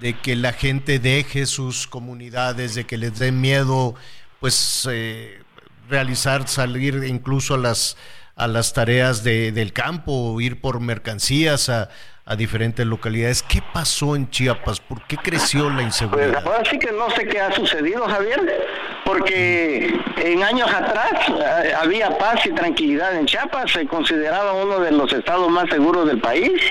[0.01, 3.95] de que la gente deje sus comunidades, de que les dé miedo,
[4.39, 5.41] pues eh,
[5.89, 7.97] realizar, salir incluso a las
[8.37, 11.89] a las tareas de, del campo, ir por mercancías a,
[12.23, 13.41] a diferentes localidades.
[13.41, 14.79] ¿Qué pasó en Chiapas?
[14.79, 16.43] ¿Por qué creció la inseguridad?
[16.43, 18.39] Pues ahora sí que no sé qué ha sucedido, Javier,
[19.03, 24.91] porque en años atrás eh, había paz y tranquilidad en Chiapas, se consideraba uno de
[24.91, 26.61] los estados más seguros del país.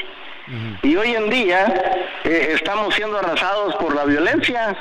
[0.83, 1.67] Y hoy en día
[2.25, 4.77] eh, estamos siendo arrasados por la violencia.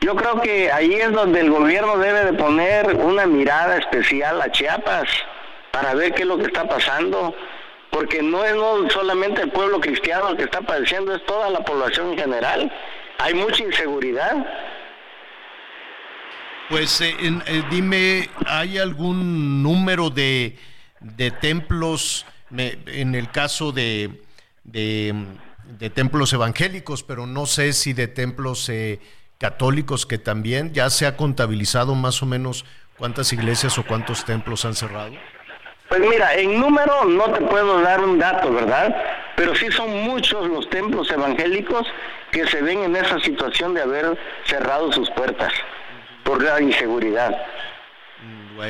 [0.00, 4.50] Yo creo que ahí es donde el gobierno debe de poner una mirada especial a
[4.50, 5.08] Chiapas
[5.70, 7.34] para ver qué es lo que está pasando,
[7.90, 8.54] porque no es
[8.92, 12.72] solamente el pueblo cristiano el que está padeciendo, es toda la población en general.
[13.18, 14.34] Hay mucha inseguridad.
[16.68, 20.56] Pues eh, eh, dime, ¿hay algún número de,
[21.00, 22.26] de templos,
[22.56, 24.22] en el caso de,
[24.72, 29.00] de, templos evangélicos, pero no sé si de templos eh,
[29.38, 32.64] católicos que también ya se ha contabilizado más o menos
[32.98, 35.12] cuántas iglesias o cuántos templos han cerrado?
[35.88, 38.94] Pues mira, en número no te puedo dar un dato, ¿verdad?
[39.34, 41.86] Pero sí son muchos los templos evangélicos
[42.30, 45.52] que se ven en esa situación de haber cerrado sus puertas
[46.22, 47.36] por la inseguridad.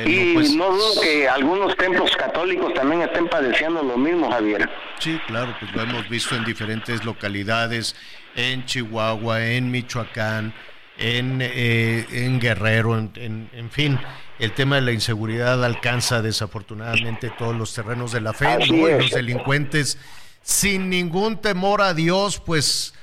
[0.05, 4.69] Y pues no dudo que algunos templos católicos también estén padeciendo lo mismo, Javier.
[4.99, 7.95] Sí, claro, pues lo hemos visto en diferentes localidades,
[8.35, 10.53] en Chihuahua, en Michoacán,
[10.97, 13.99] en, eh, en Guerrero, en, en, fin.
[14.39, 18.65] El tema de la inseguridad alcanza desafortunadamente todos los terrenos de la fe.
[18.67, 19.97] Los delincuentes,
[20.41, 22.93] sin ningún temor a Dios, pues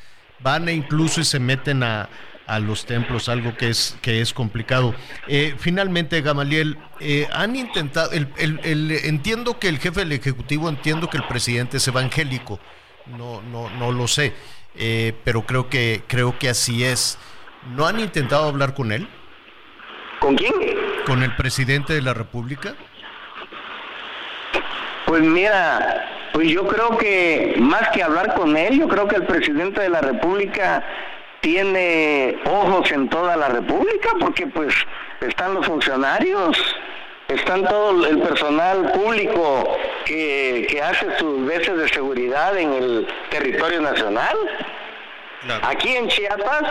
[0.40, 2.08] van e incluso y se meten a,
[2.48, 4.94] a los templos, algo que es, que es complicado.
[5.28, 11.10] Eh, finalmente, Gamaliel, eh, han intentado, el, el, entiendo que el jefe del Ejecutivo, entiendo
[11.10, 12.58] que el presidente es evangélico,
[13.06, 14.32] no, no, no lo sé,
[14.76, 17.18] eh, pero creo que, creo que así es.
[17.76, 19.06] ¿No han intentado hablar con él?
[20.18, 20.54] ¿Con quién?
[21.04, 22.74] ¿Con el presidente de la República?
[25.04, 29.24] Pues mira, pues yo creo que más que hablar con él, yo creo que el
[29.24, 30.82] presidente de la República
[31.40, 34.74] tiene ojos en toda la República porque pues
[35.20, 36.56] están los funcionarios,
[37.28, 43.80] están todo el personal público que, que hace sus veces de seguridad en el territorio
[43.80, 44.36] nacional.
[45.62, 46.64] Aquí en Chiapas,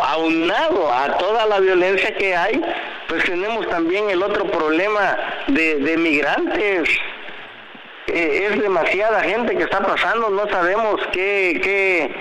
[0.00, 2.60] aunado a toda la violencia que hay,
[3.06, 6.88] pues tenemos también el otro problema de, de migrantes.
[8.06, 12.14] Eh, es demasiada gente que está pasando, no sabemos qué, qué,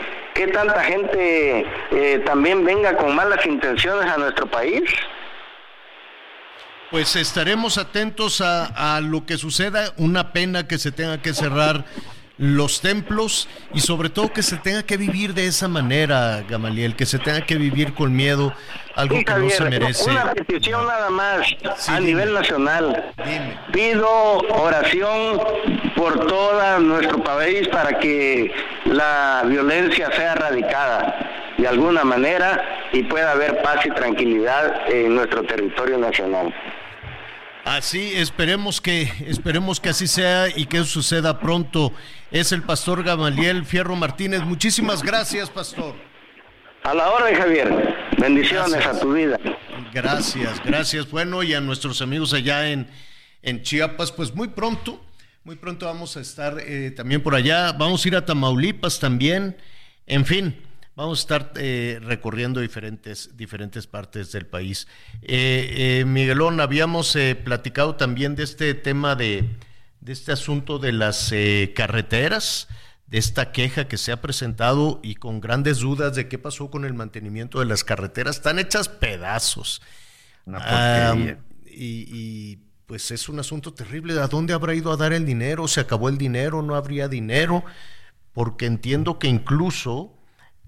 [0.47, 4.83] tanta gente eh, también venga con malas intenciones a nuestro país.
[6.89, 9.93] Pues estaremos atentos a lo que suceda.
[9.95, 11.85] Una pena que se tenga que cerrar
[12.41, 17.05] los templos y sobre todo que se tenga que vivir de esa manera, Gamaliel, que
[17.05, 18.51] se tenga que vivir con miedo,
[18.95, 20.09] algo que no se merece.
[20.09, 21.55] Una petición nada más
[21.87, 23.13] a nivel nacional.
[23.71, 25.39] Pido oración
[25.95, 28.51] por todo nuestro país para que
[28.85, 35.43] la violencia sea erradicada de alguna manera y pueda haber paz y tranquilidad en nuestro
[35.43, 36.51] territorio nacional.
[37.65, 41.93] Así, esperemos que, esperemos que así sea y que suceda pronto.
[42.31, 44.41] Es el pastor Gamaliel Fierro Martínez.
[44.41, 45.93] Muchísimas gracias, pastor.
[46.83, 47.95] A la hora, Javier.
[48.17, 49.39] Bendiciones a tu vida.
[49.93, 51.09] Gracias, gracias.
[51.11, 52.89] Bueno, y a nuestros amigos allá en,
[53.43, 54.99] en Chiapas, pues muy pronto,
[55.43, 57.73] muy pronto vamos a estar eh, también por allá.
[57.73, 59.55] Vamos a ir a Tamaulipas también.
[60.07, 60.59] En fin,
[60.95, 64.87] Vamos a estar eh, recorriendo diferentes, diferentes partes del país.
[65.21, 69.47] Eh, eh, Miguelón, habíamos platicado también de este tema de,
[70.01, 71.33] de este asunto de las
[71.75, 72.67] carreteras,
[73.07, 76.83] de esta queja que se ha presentado y con grandes dudas de qué pasó con
[76.83, 78.35] el mantenimiento de las carreteras.
[78.35, 79.81] Están hechas pedazos.
[81.65, 84.19] y, y pues es un asunto terrible.
[84.19, 85.69] ¿A dónde habrá ido a dar el dinero?
[85.69, 86.61] ¿Se acabó el dinero?
[86.61, 87.63] ¿No habría dinero?
[88.33, 90.20] Porque entiendo que incluso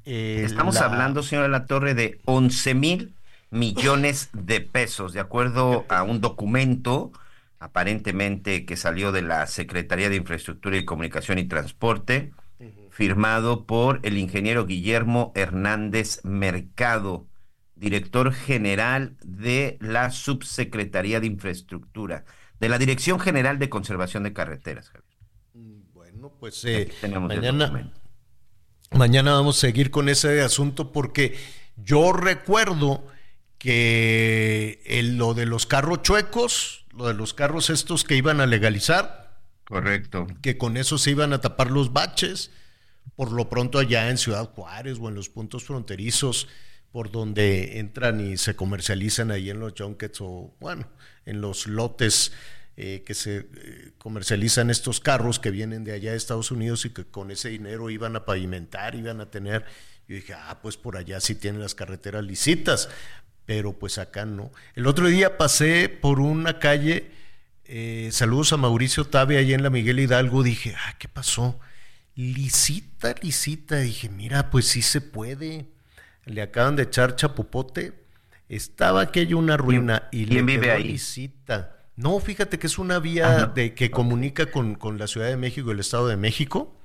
[0.05, 3.13] eh, Estamos hablando, señora La Torre, de 11 mil
[3.49, 7.11] millones de pesos, de acuerdo a un documento
[7.59, 12.33] aparentemente que salió de la Secretaría de Infraestructura y Comunicación y Transporte,
[12.89, 17.25] firmado por el ingeniero Guillermo Hernández Mercado,
[17.75, 22.25] director general de la Subsecretaría de Infraestructura,
[22.59, 24.91] de la Dirección General de Conservación de Carreteras.
[25.93, 27.91] Bueno, pues eh, mañana,
[28.95, 31.35] Mañana vamos a seguir con ese asunto porque
[31.77, 33.05] yo recuerdo
[33.57, 34.79] que
[35.15, 39.39] lo de los carros chuecos, lo de los carros estos que iban a legalizar.
[39.63, 40.27] Correcto.
[40.41, 42.51] Que con eso se iban a tapar los baches.
[43.15, 46.47] Por lo pronto allá en Ciudad Juárez o en los puntos fronterizos
[46.91, 50.87] por donde entran y se comercializan ahí en los junkets o, bueno,
[51.25, 52.31] en los lotes
[52.75, 56.89] eh, que se eh, comercializan estos carros que vienen de allá de Estados Unidos y
[56.89, 59.63] que con ese dinero iban a pavimentar, iban a tener,
[60.07, 62.89] yo dije, ah, pues por allá sí tienen las carreteras licitas,
[63.45, 64.51] pero pues acá no.
[64.73, 67.11] El otro día pasé por una calle,
[67.65, 71.59] eh, saludos a Mauricio Tabe ahí en la Miguel Hidalgo, dije, ah, ¿qué pasó?
[72.15, 75.67] Lisita, lisita, dije, mira, pues sí se puede.
[76.25, 77.93] Le acaban de echar chapopote,
[78.49, 80.83] estaba aquello una ruina y le vive ahí?
[80.83, 81.82] lisita.
[81.95, 85.69] No, fíjate que es una vía de que comunica con, con la Ciudad de México
[85.69, 86.75] y el Estado de México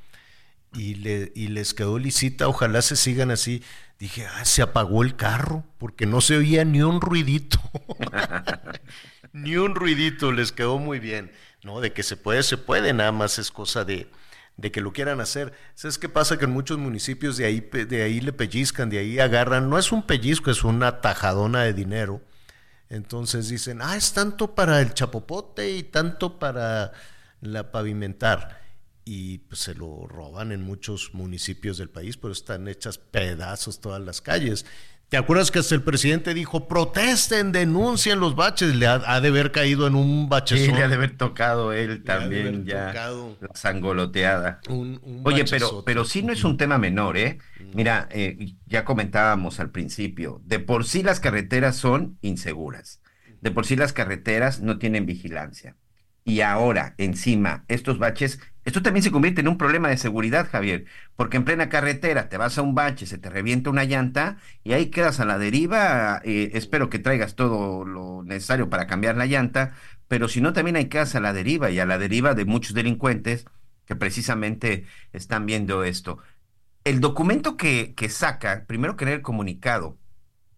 [0.74, 3.62] y, le, y les quedó lisita, ojalá se sigan así.
[3.98, 7.59] Dije, ah, se apagó el carro, porque no se oía ni un ruidito.
[9.32, 11.32] ni un ruidito, les quedó muy bien.
[11.64, 14.09] No, de que se puede, se puede, nada más es cosa de,
[14.56, 15.52] de que lo quieran hacer.
[15.74, 16.39] ¿Sabes qué pasa?
[16.39, 19.90] Que en muchos municipios de ahí, de ahí le pellizcan, de ahí agarran, no es
[19.90, 22.20] un pellizco, es una tajadona de dinero.
[22.90, 26.93] Entonces dicen, ah, es tanto para el chapopote y tanto para
[27.40, 28.62] la pavimentar.
[29.05, 34.02] Y pues, se lo roban en muchos municipios del país, pero están hechas pedazos todas
[34.02, 34.66] las calles.
[35.09, 38.76] ¿Te acuerdas que hasta el presidente dijo, protesten, denuncien los baches?
[38.76, 40.59] Le ha, ha de haber caído en un bache.
[40.59, 42.93] Sí, le ha de haber tocado él Le también ya
[43.40, 44.60] la sangoloteada.
[44.68, 47.39] Un- un Oye, pero, pero sí no es un tema menor, ¿eh?
[47.72, 53.01] Mira, eh, ya comentábamos al principio, de por sí las carreteras son inseguras,
[53.40, 55.76] de por sí las carreteras no tienen vigilancia.
[56.24, 60.85] Y ahora, encima, estos baches, esto también se convierte en un problema de seguridad, Javier,
[61.16, 64.74] porque en plena carretera te vas a un bache, se te revienta una llanta y
[64.74, 66.20] ahí quedas a la deriva.
[66.24, 69.73] eh, espero que traigas todo lo necesario para cambiar la llanta,
[70.07, 72.74] pero si no, también hay quedas a la deriva y a la deriva de muchos
[72.74, 73.47] delincuentes
[73.86, 74.85] que precisamente
[75.15, 76.19] están viendo esto.
[76.85, 79.99] El documento que, saca, primero que el comunicado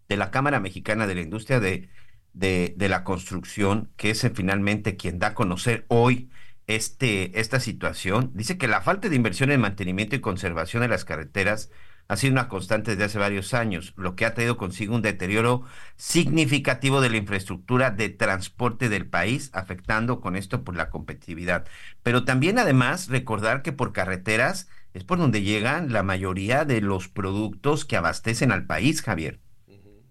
[0.08, 1.90] de la Cámara Mexicana de la Industria de,
[2.32, 6.30] de, de la Construcción, que es eh, finalmente quien da a conocer hoy
[6.76, 11.04] este, esta situación, dice que la falta de inversión en mantenimiento y conservación de las
[11.04, 11.70] carreteras
[12.06, 15.62] ha sido una constante desde hace varios años, lo que ha traído consigo un deterioro
[15.96, 21.66] significativo de la infraestructura de transporte del país, afectando con esto por la competitividad.
[22.02, 27.08] Pero también además recordar que por carreteras es por donde llegan la mayoría de los
[27.08, 29.40] productos que abastecen al país, Javier.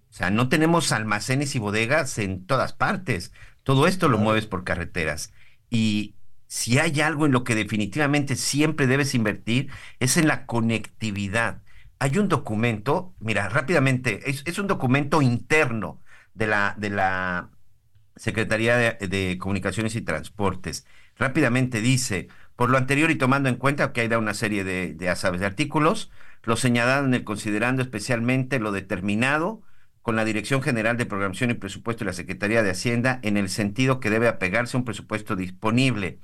[0.09, 3.31] O sea, no tenemos almacenes y bodegas en todas partes.
[3.63, 5.33] Todo esto lo mueves por carreteras.
[5.69, 6.15] Y
[6.49, 11.61] si hay algo en lo que definitivamente siempre debes invertir, es en la conectividad.
[11.99, 16.01] Hay un documento, mira, rápidamente, es, un documento interno
[16.33, 17.51] de la, de la
[18.15, 20.87] Secretaría de, Comunicaciones y Transportes.
[21.17, 24.93] Rápidamente dice, por lo anterior y tomando en cuenta que hay da una serie de,
[24.95, 26.11] de, sabes, de artículos,
[26.43, 29.61] lo señalado en el considerando especialmente lo determinado
[30.01, 33.49] con la Dirección General de Programación y Presupuesto de la Secretaría de Hacienda en el
[33.49, 36.19] sentido que debe apegarse a un presupuesto disponible.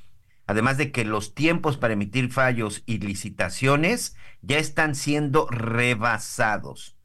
[0.47, 6.95] Además de que los tiempos para emitir fallos y licitaciones ya están siendo rebasados.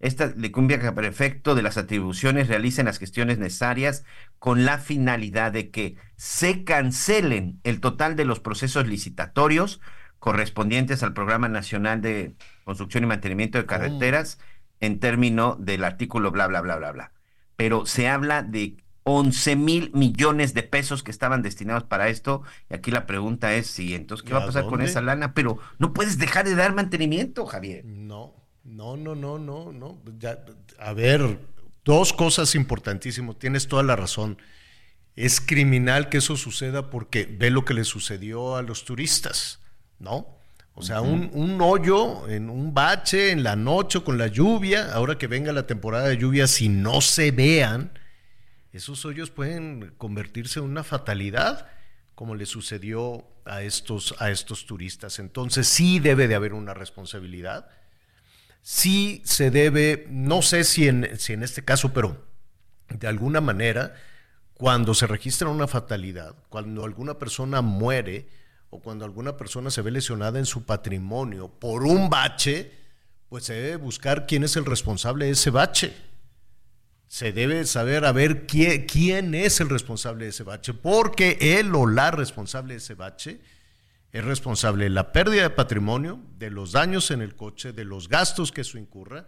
[0.00, 4.04] Esta le cumbia que por efecto de las atribuciones realicen las gestiones necesarias
[4.38, 9.80] con la finalidad de que se cancelen el total de los procesos licitatorios
[10.18, 14.38] correspondientes al Programa Nacional de Construcción y Mantenimiento de Carreteras
[14.80, 17.12] en término del artículo bla, bla, bla, bla, bla.
[17.56, 18.76] Pero se habla de
[19.10, 22.42] 11 mil millones de pesos que estaban destinados para esto.
[22.70, 25.34] Y aquí la pregunta es, sí, entonces, ¿qué va a pasar con esa lana?
[25.34, 27.84] Pero no puedes dejar de dar mantenimiento, Javier.
[27.84, 28.34] No,
[28.64, 30.00] no, no, no, no, no.
[30.18, 30.38] Ya,
[30.78, 31.38] a ver,
[31.84, 33.38] dos cosas importantísimas.
[33.38, 34.38] Tienes toda la razón.
[35.16, 39.60] Es criminal que eso suceda porque ve lo que le sucedió a los turistas,
[39.98, 40.38] ¿no?
[40.74, 45.18] O sea, un, un, hoyo en un bache en la noche con la lluvia, ahora
[45.18, 47.90] que venga la temporada de lluvia, si no se vean,
[48.72, 51.68] esos hoyos pueden convertirse en una fatalidad,
[52.14, 55.18] como le sucedió a estos, a estos turistas.
[55.18, 57.68] Entonces sí debe de haber una responsabilidad.
[58.62, 62.26] Sí se debe, no sé si en, si en este caso, pero
[62.88, 63.94] de alguna manera,
[64.54, 68.28] cuando se registra una fatalidad, cuando alguna persona muere,
[68.70, 72.72] o cuando alguna persona se ve lesionada en su patrimonio por un bache,
[73.28, 75.92] pues se debe buscar quién es el responsable de ese bache.
[77.10, 81.74] Se debe saber a ver quién, quién es el responsable de ese bache, porque él
[81.74, 83.40] o la responsable de ese bache
[84.12, 88.08] es responsable de la pérdida de patrimonio, de los daños en el coche, de los
[88.08, 89.26] gastos que eso incurra,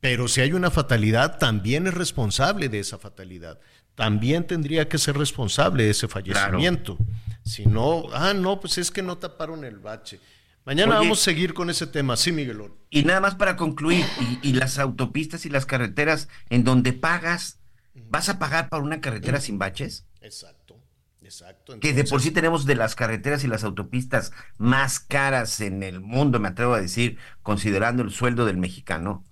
[0.00, 3.60] pero si hay una fatalidad, también es responsable de esa fatalidad.
[3.94, 6.96] También tendría que ser responsable de ese fallecimiento.
[6.96, 7.12] Claro.
[7.42, 10.18] Si no, ah, no, pues es que no taparon el bache.
[10.66, 12.74] Mañana Oye, vamos a seguir con ese tema, sí, Miguelón.
[12.90, 17.60] Y nada más para concluir, y, y, las autopistas y las carreteras en donde pagas,
[17.94, 20.08] ¿vas a pagar para una carretera sin baches?
[20.20, 20.82] Exacto,
[21.22, 21.72] exacto.
[21.72, 25.84] Entonces, que de por sí tenemos de las carreteras y las autopistas más caras en
[25.84, 29.24] el mundo, me atrevo a decir, considerando el sueldo del mexicano.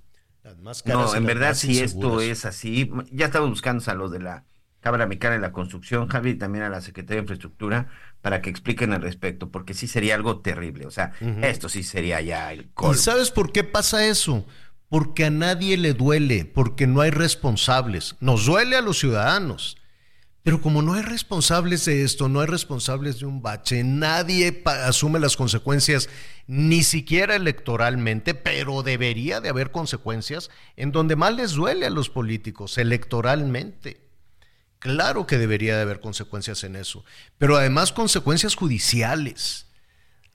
[0.85, 4.44] no, en verdad, si esto es así, ya estamos buscando a los de la
[4.78, 7.89] Cámara Mexicana de la Construcción, Javi, y también a la Secretaría de Infraestructura,
[8.24, 10.86] para que expliquen al respecto, porque sí sería algo terrible.
[10.86, 14.46] O sea, esto sí sería ya el ¿Y sabes por qué pasa eso?
[14.88, 18.16] Porque a nadie le duele, porque no hay responsables.
[18.20, 19.76] Nos duele a los ciudadanos.
[20.42, 25.20] Pero como no hay responsables de esto, no hay responsables de un bache, nadie asume
[25.20, 26.09] las consecuencias,
[26.46, 32.09] ni siquiera electoralmente, pero debería de haber consecuencias en donde más les duele a los
[32.09, 34.03] políticos, electoralmente.
[34.85, 37.06] Claro que debería de haber consecuencias en eso,
[37.39, 39.65] pero además consecuencias judiciales.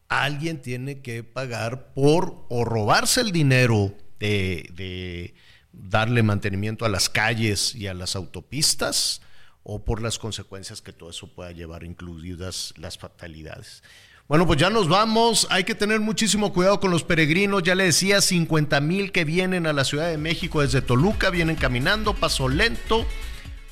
[0.08, 5.36] Alguien tiene que pagar por o robarse el dinero de,
[5.72, 9.22] darle mantenimiento a las calles y a las autopistas
[9.62, 13.84] o por las consecuencias que todo eso pueda llevar, incluidas las fatalidades.
[14.28, 15.46] Bueno, pues ya nos vamos.
[15.52, 17.62] Hay que tener muchísimo cuidado con los peregrinos.
[17.62, 21.56] Ya le decía, 50 mil que vienen a la Ciudad de México desde Toluca, vienen
[21.56, 23.06] caminando, paso lento.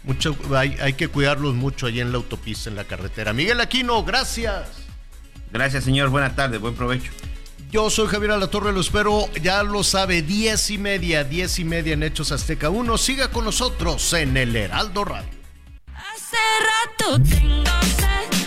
[0.08, 3.34] Mucho, hay, hay que cuidarlos mucho allí en la autopista, en la carretera.
[3.34, 4.70] Miguel Aquino, gracias.
[5.52, 6.10] Gracias, señor.
[6.10, 7.12] Buena tarde, buen provecho.
[7.70, 11.94] Yo soy Javier Alatorre, lo espero, ya lo sabe, diez y media, diez y media
[11.94, 12.98] en Hechos Azteca 1.
[12.98, 15.30] Siga con nosotros en el Heraldo Radio.
[15.94, 18.47] Hace rato tengo sed